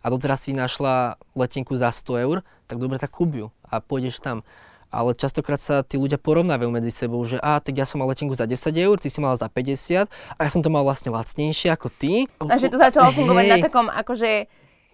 a 0.00 0.06
doteraz 0.10 0.48
si 0.48 0.56
našla 0.56 1.20
letenku 1.36 1.76
za 1.76 1.92
100 1.92 2.24
eur, 2.24 2.36
tak 2.66 2.78
dobre, 2.78 2.96
tak 2.98 3.14
kúp 3.14 3.52
a 3.70 3.74
pôjdeš 3.78 4.18
tam. 4.18 4.42
Ale 4.90 5.14
častokrát 5.14 5.62
sa 5.62 5.86
tí 5.86 5.94
ľudia 5.94 6.18
porovnávajú 6.18 6.66
medzi 6.66 6.90
sebou, 6.90 7.22
že 7.22 7.38
a 7.38 7.62
tak 7.62 7.78
ja 7.78 7.86
som 7.86 8.02
mal 8.02 8.10
letenku 8.10 8.34
za 8.34 8.50
10 8.50 8.74
eur, 8.74 8.98
ty 8.98 9.06
si 9.06 9.22
mal 9.22 9.38
za 9.38 9.46
50 9.46 10.10
a 10.10 10.40
ja 10.42 10.50
som 10.50 10.66
to 10.66 10.70
mal 10.72 10.82
vlastne 10.82 11.14
lacnejšie 11.14 11.70
ako 11.70 11.94
ty. 11.94 12.26
A 12.42 12.58
že 12.58 12.66
to 12.66 12.74
začalo 12.74 13.14
fungovať 13.14 13.44
hey. 13.46 13.52
na 13.54 13.58
takom 13.62 13.86
akože 13.86 14.50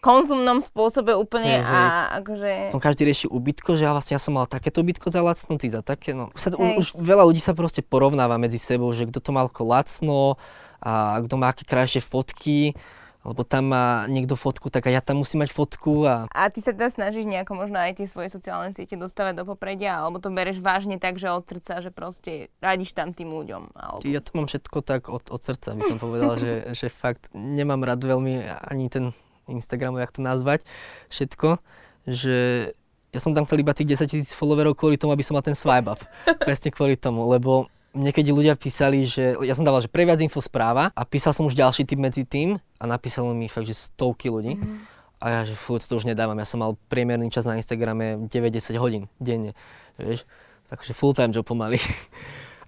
konzumnom 0.07 0.63
spôsobe 0.63 1.19
úplne 1.19 1.59
hey, 1.59 1.67
a 1.67 1.81
akože... 2.23 2.71
No 2.71 2.79
každý 2.79 3.11
rieši 3.11 3.27
ubytko, 3.27 3.75
že 3.75 3.91
ja 3.91 3.91
vlastne 3.91 4.15
ja 4.15 4.23
som 4.23 4.39
mal 4.39 4.47
takéto 4.47 4.87
ubytko 4.87 5.11
za 5.11 5.19
lacno, 5.19 5.59
ty 5.59 5.67
za 5.67 5.83
také, 5.83 6.15
no. 6.15 6.31
Už, 6.31 6.41
sa, 6.41 6.49
hey. 6.55 6.79
už 6.79 6.95
veľa 6.95 7.27
ľudí 7.27 7.43
sa 7.43 7.59
proste 7.59 7.83
porovnáva 7.83 8.39
medzi 8.39 8.63
sebou, 8.63 8.95
že 8.95 9.11
kto 9.11 9.19
to 9.19 9.35
mal 9.35 9.51
ako 9.51 9.67
lacno 9.67 10.39
a 10.79 11.19
kto 11.27 11.35
má 11.35 11.51
aké 11.51 11.67
krajšie 11.67 11.99
fotky 11.99 12.79
lebo 13.27 13.43
tam 13.43 13.75
má 13.75 14.07
niekto 14.07 14.39
fotku, 14.39 14.71
tak 14.71 14.87
aj 14.87 14.93
ja 14.95 15.03
tam 15.03 15.19
musím 15.27 15.43
mať 15.43 15.51
fotku. 15.51 16.07
A... 16.07 16.31
a 16.31 16.47
ty 16.47 16.63
sa 16.63 16.71
teda 16.71 16.95
snažíš 16.95 17.27
nejako 17.27 17.59
možno 17.59 17.83
aj 17.83 17.99
tie 17.99 18.07
svoje 18.07 18.31
sociálne 18.31 18.71
siete 18.71 18.95
dostávať 18.95 19.43
do 19.43 19.45
popredia, 19.45 19.99
alebo 19.99 20.23
to 20.23 20.31
bereš 20.31 20.63
vážne 20.63 21.03
tak, 21.03 21.19
že 21.19 21.27
od 21.35 21.43
srdca, 21.43 21.83
že 21.83 21.91
proste 21.91 22.55
radíš 22.63 22.95
tam 22.95 23.11
tým 23.11 23.35
ľuďom? 23.35 23.75
Alebo... 23.75 24.07
Ja 24.07 24.23
to 24.23 24.31
mám 24.39 24.47
všetko 24.47 24.79
tak 24.87 25.11
od, 25.11 25.27
od 25.27 25.43
srdca, 25.43 25.75
by 25.75 25.83
som 25.83 25.99
povedal, 25.99 26.39
že, 26.39 26.53
že 26.79 26.87
fakt 26.87 27.27
nemám 27.35 27.83
rád 27.83 28.07
veľmi 28.07 28.47
ani 28.47 28.87
ten 28.87 29.11
Instagramu, 29.47 29.99
jak 29.99 30.13
to 30.13 30.21
nazvať, 30.23 30.63
všetko, 31.11 31.59
že 32.07 32.71
Ja 33.15 33.23
som 33.23 33.33
tam 33.33 33.49
chcel 33.49 33.65
iba 33.65 33.73
tých 33.73 33.97
10 33.97 34.13
tisíc 34.13 34.31
followerov 34.37 34.77
kvôli 34.77 35.01
tomu, 35.01 35.17
aby 35.17 35.25
som 35.25 35.33
mal 35.33 35.41
ten 35.41 35.57
swipe 35.57 35.89
up. 35.89 36.05
Presne 36.45 36.69
kvôli 36.69 37.01
tomu, 37.01 37.25
lebo 37.25 37.73
niekedy 37.97 38.29
ľudia 38.29 38.61
písali, 38.61 39.09
že 39.09 39.41
ja 39.41 39.57
som 39.57 39.65
dával, 39.65 39.81
že 39.81 39.89
pre 39.89 40.05
viac 40.05 40.21
info 40.21 40.45
správa 40.45 40.93
a 40.93 41.03
písal 41.09 41.33
som 41.33 41.49
už 41.49 41.57
ďalší 41.57 41.89
typ 41.89 41.97
medzi 41.97 42.29
tým 42.29 42.61
a 42.77 42.85
napísalo 42.85 43.33
mi 43.33 43.49
fakt, 43.49 43.73
že 43.73 43.73
stovky 43.73 44.29
ľudí. 44.29 44.61
Mm-hmm. 44.61 44.79
A 45.25 45.27
ja, 45.33 45.41
že 45.49 45.57
fú, 45.57 45.81
to 45.81 45.97
už 45.97 46.05
nedávam. 46.05 46.37
Ja 46.37 46.45
som 46.45 46.61
mal 46.61 46.77
priemerný 46.93 47.33
čas 47.33 47.49
na 47.49 47.57
Instagrame 47.57 48.29
9-10 48.29 48.77
hodín 48.77 49.09
denne, 49.17 49.57
vieš. 49.97 50.29
Takže 50.69 50.93
full 50.93 51.17
time 51.17 51.33
job 51.33 51.49
pomaly. 51.49 51.81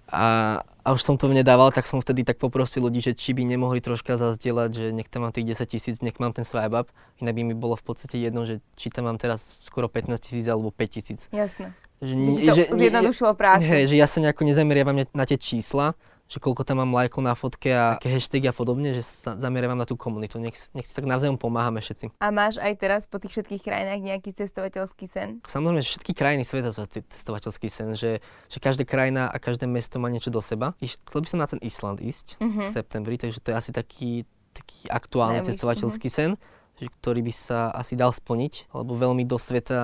A, 0.09 0.59
a 0.65 0.87
už 0.91 1.05
som 1.05 1.15
to 1.21 1.29
nedával, 1.29 1.69
tak 1.69 1.85
som 1.85 2.01
vtedy 2.01 2.25
tak 2.25 2.41
poprosil 2.41 2.81
ľudí, 2.81 2.97
že 2.97 3.13
či 3.13 3.37
by 3.37 3.45
nemohli 3.45 3.77
troška 3.77 4.17
zazdieľať, 4.17 4.69
že 4.73 4.85
nech 4.89 5.05
tam 5.05 5.29
mám 5.29 5.33
tých 5.33 5.53
10 5.53 5.69
tisíc, 5.69 5.95
nech 6.01 6.17
mám 6.17 6.33
ten 6.33 6.41
swipe 6.41 6.73
up. 6.73 6.89
Inak 7.21 7.37
by 7.37 7.41
mi 7.45 7.55
bolo 7.55 7.77
v 7.77 7.85
podstate 7.85 8.17
jedno, 8.17 8.49
že 8.49 8.59
či 8.73 8.89
tam 8.89 9.05
mám 9.05 9.21
teraz 9.21 9.65
skoro 9.69 9.85
15 9.85 10.17
tisíc 10.17 10.45
alebo 10.49 10.73
5 10.73 10.89
tisíc. 10.89 11.29
Jasné. 11.29 11.77
Že, 12.01 12.13
že, 12.15 12.51
že 12.55 12.63
to 12.71 12.75
zjednodušilo 12.79 13.31
prácu. 13.35 13.69
Hej, 13.69 13.91
že 13.91 13.95
ja 13.99 14.07
sa 14.07 14.17
nejako 14.23 14.47
nezameriavam 14.47 15.03
na 15.13 15.25
tie 15.27 15.37
čísla, 15.37 15.93
že 16.29 16.37
koľko 16.37 16.61
tam 16.61 16.85
mám 16.85 16.93
lajkov 16.93 17.25
na 17.25 17.33
fotke 17.33 17.73
a 17.73 17.97
aké 17.97 18.13
hashtagy 18.13 18.45
a 18.45 18.53
podobne, 18.53 18.93
že 18.93 19.01
sa 19.01 19.33
zameriavam 19.33 19.73
na 19.73 19.89
tú 19.89 19.97
komunitu. 19.97 20.37
Nech, 20.37 20.53
nech 20.77 20.85
si 20.85 20.93
tak 20.93 21.09
navzájom 21.09 21.41
pomáhame 21.41 21.81
všetci. 21.81 22.21
A 22.21 22.29
máš 22.29 22.61
aj 22.61 22.73
teraz 22.77 23.01
po 23.09 23.17
tých 23.17 23.33
všetkých 23.33 23.65
krajinách 23.65 24.01
nejaký 24.05 24.37
cestovateľský 24.37 25.05
sen? 25.09 25.41
Samozrejme, 25.41 25.81
že 25.81 25.89
všetky 25.97 26.13
krajiny 26.13 26.45
sveta 26.45 26.69
sú 26.69 26.85
cestovateľský 26.85 27.67
sen, 27.67 27.97
že, 27.97 28.21
že 28.45 28.57
každá 28.61 28.85
krajina 28.85 29.25
a 29.25 29.41
každé 29.41 29.65
mesto 29.65 29.97
má 29.97 30.13
niečo 30.13 30.29
do 30.29 30.37
seba. 30.37 30.77
chcel 30.77 31.25
by 31.25 31.27
som 31.27 31.41
na 31.41 31.49
ten 31.49 31.59
Island 31.65 31.97
ísť 31.97 32.37
uh-huh. 32.37 32.69
v 32.69 32.69
septembri, 32.69 33.17
takže 33.17 33.41
to 33.41 33.49
je 33.49 33.55
asi 33.57 33.71
taký, 33.73 34.29
taký 34.53 34.85
aktuálny 34.85 35.41
Najvyšší, 35.41 35.49
cestovateľský 35.49 36.07
uh-huh. 36.13 36.37
sen 36.37 36.58
ktorý 36.87 37.19
by 37.25 37.33
sa 37.33 37.59
asi 37.75 37.99
dal 37.99 38.15
splniť, 38.15 38.71
lebo 38.71 38.95
veľmi 38.95 39.27
do 39.27 39.35
sveta 39.35 39.79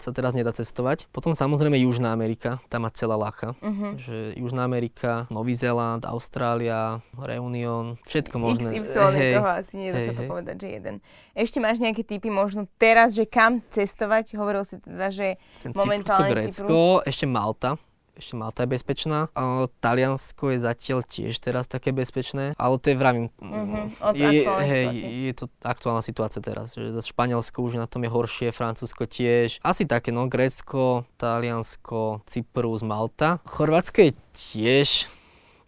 sa 0.00 0.10
teraz 0.14 0.32
nedá 0.32 0.54
cestovať. 0.54 1.10
Potom 1.12 1.36
samozrejme 1.36 1.76
Južná 1.82 2.14
Amerika, 2.14 2.62
tam 2.72 2.88
má 2.88 2.90
celá 2.94 3.18
lacha. 3.20 3.52
Uh-huh. 3.60 3.98
Že 4.00 4.38
Južná 4.40 4.64
Amerika, 4.64 5.28
Nový 5.28 5.52
Zéland, 5.52 6.06
Austrália, 6.08 7.04
Reunion, 7.18 8.00
všetko 8.08 8.36
možné. 8.40 8.80
XY 8.80 9.12
hey, 9.12 9.34
toho 9.36 9.50
asi 9.50 9.74
nedá 9.76 9.98
hey, 9.98 10.08
sa 10.08 10.12
to 10.16 10.24
hey. 10.24 10.30
povedať, 10.30 10.56
že 10.62 10.68
jeden. 10.80 10.94
Ešte 11.34 11.58
máš 11.58 11.82
nejaké 11.82 12.06
typy 12.06 12.30
možno 12.30 12.70
teraz, 12.78 13.18
že 13.18 13.26
kam 13.26 13.60
cestovať? 13.74 14.38
Hovoril 14.38 14.62
si 14.62 14.78
teda, 14.78 15.10
že 15.10 15.36
Ten 15.60 15.74
momentálne 15.74 16.32
Cyprus, 16.32 16.62
to 16.62 16.64
Grécko, 16.64 16.78
Cyprus. 17.02 17.08
ešte 17.10 17.26
Malta 17.26 17.70
ešte 18.18 18.34
Malta 18.34 18.66
je 18.66 18.74
bezpečná. 18.74 19.30
A 19.38 19.70
Taliansko 19.78 20.50
je 20.50 20.58
zatiaľ 20.58 21.06
tiež 21.06 21.38
teraz 21.38 21.70
také 21.70 21.94
bezpečné, 21.94 22.58
ale 22.58 22.74
to 22.82 22.90
je 22.90 22.96
vravím, 22.98 23.26
uh-huh, 23.38 24.12
je, 24.18 24.42
hej, 24.44 24.86
je 25.30 25.34
to 25.38 25.46
aktuálna 25.62 26.02
situácia 26.02 26.42
teraz, 26.42 26.74
že 26.74 26.90
Španielsko 26.98 27.62
už 27.62 27.78
na 27.78 27.86
tom 27.86 28.02
je 28.02 28.10
horšie, 28.10 28.48
Francúzsko 28.50 29.06
tiež. 29.06 29.62
Asi 29.62 29.86
také, 29.86 30.10
no, 30.10 30.26
Grécko, 30.26 31.06
Taliansko, 31.16 32.26
Cyprus, 32.26 32.82
Malta. 32.82 33.38
Chorvátsko 33.46 34.10
je 34.10 34.12
tiež 34.34 35.06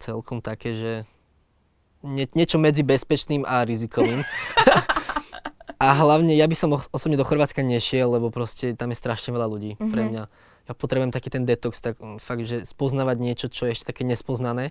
celkom 0.03 0.43
také, 0.43 0.75
že 0.75 0.93
nie, 2.03 2.25
niečo 2.33 2.57
medzi 2.57 2.83
bezpečným 2.83 3.45
a 3.45 3.63
rizikovým. 3.63 4.25
a 5.81 5.87
hlavne 5.97 6.37
ja 6.37 6.45
by 6.45 6.57
som 6.57 6.77
osobne 6.77 7.17
do 7.17 7.25
Chorvátska 7.25 7.65
nešiel, 7.65 8.13
lebo 8.13 8.29
proste 8.29 8.77
tam 8.77 8.93
je 8.93 9.01
strašne 9.01 9.33
veľa 9.33 9.49
ľudí 9.49 9.81
uh-huh. 9.81 9.89
pre 9.89 10.03
mňa 10.13 10.23
ja 10.71 10.73
potrebujem 10.79 11.11
taký 11.11 11.35
ten 11.35 11.43
detox, 11.43 11.83
tak 11.83 11.99
mm, 11.99 12.23
fakt, 12.23 12.47
že 12.47 12.63
spoznávať 12.63 13.17
niečo, 13.19 13.47
čo 13.51 13.67
je 13.67 13.75
ešte 13.75 13.91
také 13.91 14.07
nespoznané 14.07 14.71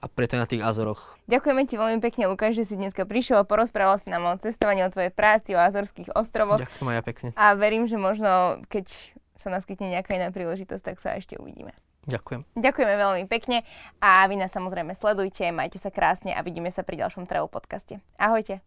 a 0.00 0.08
preto 0.08 0.40
na 0.40 0.48
tých 0.48 0.64
Azoroch. 0.64 1.20
Ďakujeme 1.28 1.62
ti 1.68 1.76
veľmi 1.76 2.00
pekne, 2.00 2.32
Lukáš, 2.32 2.56
že 2.56 2.72
si 2.72 2.74
dneska 2.80 3.04
prišiel, 3.04 3.44
porozprával 3.44 4.00
si 4.00 4.08
nám 4.08 4.24
o 4.28 4.32
cestovaní, 4.40 4.80
o 4.80 4.92
tvojej 4.92 5.12
práci, 5.12 5.52
o 5.52 5.60
Azorských 5.60 6.16
ostrovoch. 6.16 6.64
Ďakujem 6.64 6.88
aj 6.88 6.96
ja 6.96 7.04
pekne. 7.04 7.28
A 7.36 7.52
verím, 7.52 7.84
že 7.84 8.00
možno, 8.00 8.64
keď 8.72 8.92
sa 9.36 9.52
naskytne 9.52 9.92
nejaká 9.92 10.16
iná 10.16 10.32
príležitosť, 10.32 10.82
tak 10.84 10.96
sa 11.00 11.16
ešte 11.16 11.36
uvidíme. 11.36 11.76
Ďakujem. 12.06 12.46
Ďakujeme 12.54 12.94
veľmi 12.96 13.24
pekne 13.26 13.66
a 13.98 14.22
vy 14.30 14.38
nás 14.38 14.54
samozrejme 14.54 14.94
sledujte, 14.94 15.50
majte 15.50 15.82
sa 15.82 15.90
krásne 15.90 16.32
a 16.32 16.40
vidíme 16.40 16.70
sa 16.70 16.86
pri 16.86 17.02
ďalšom 17.02 17.26
Travel 17.26 17.50
podcaste. 17.50 17.98
Ahojte. 18.14 18.62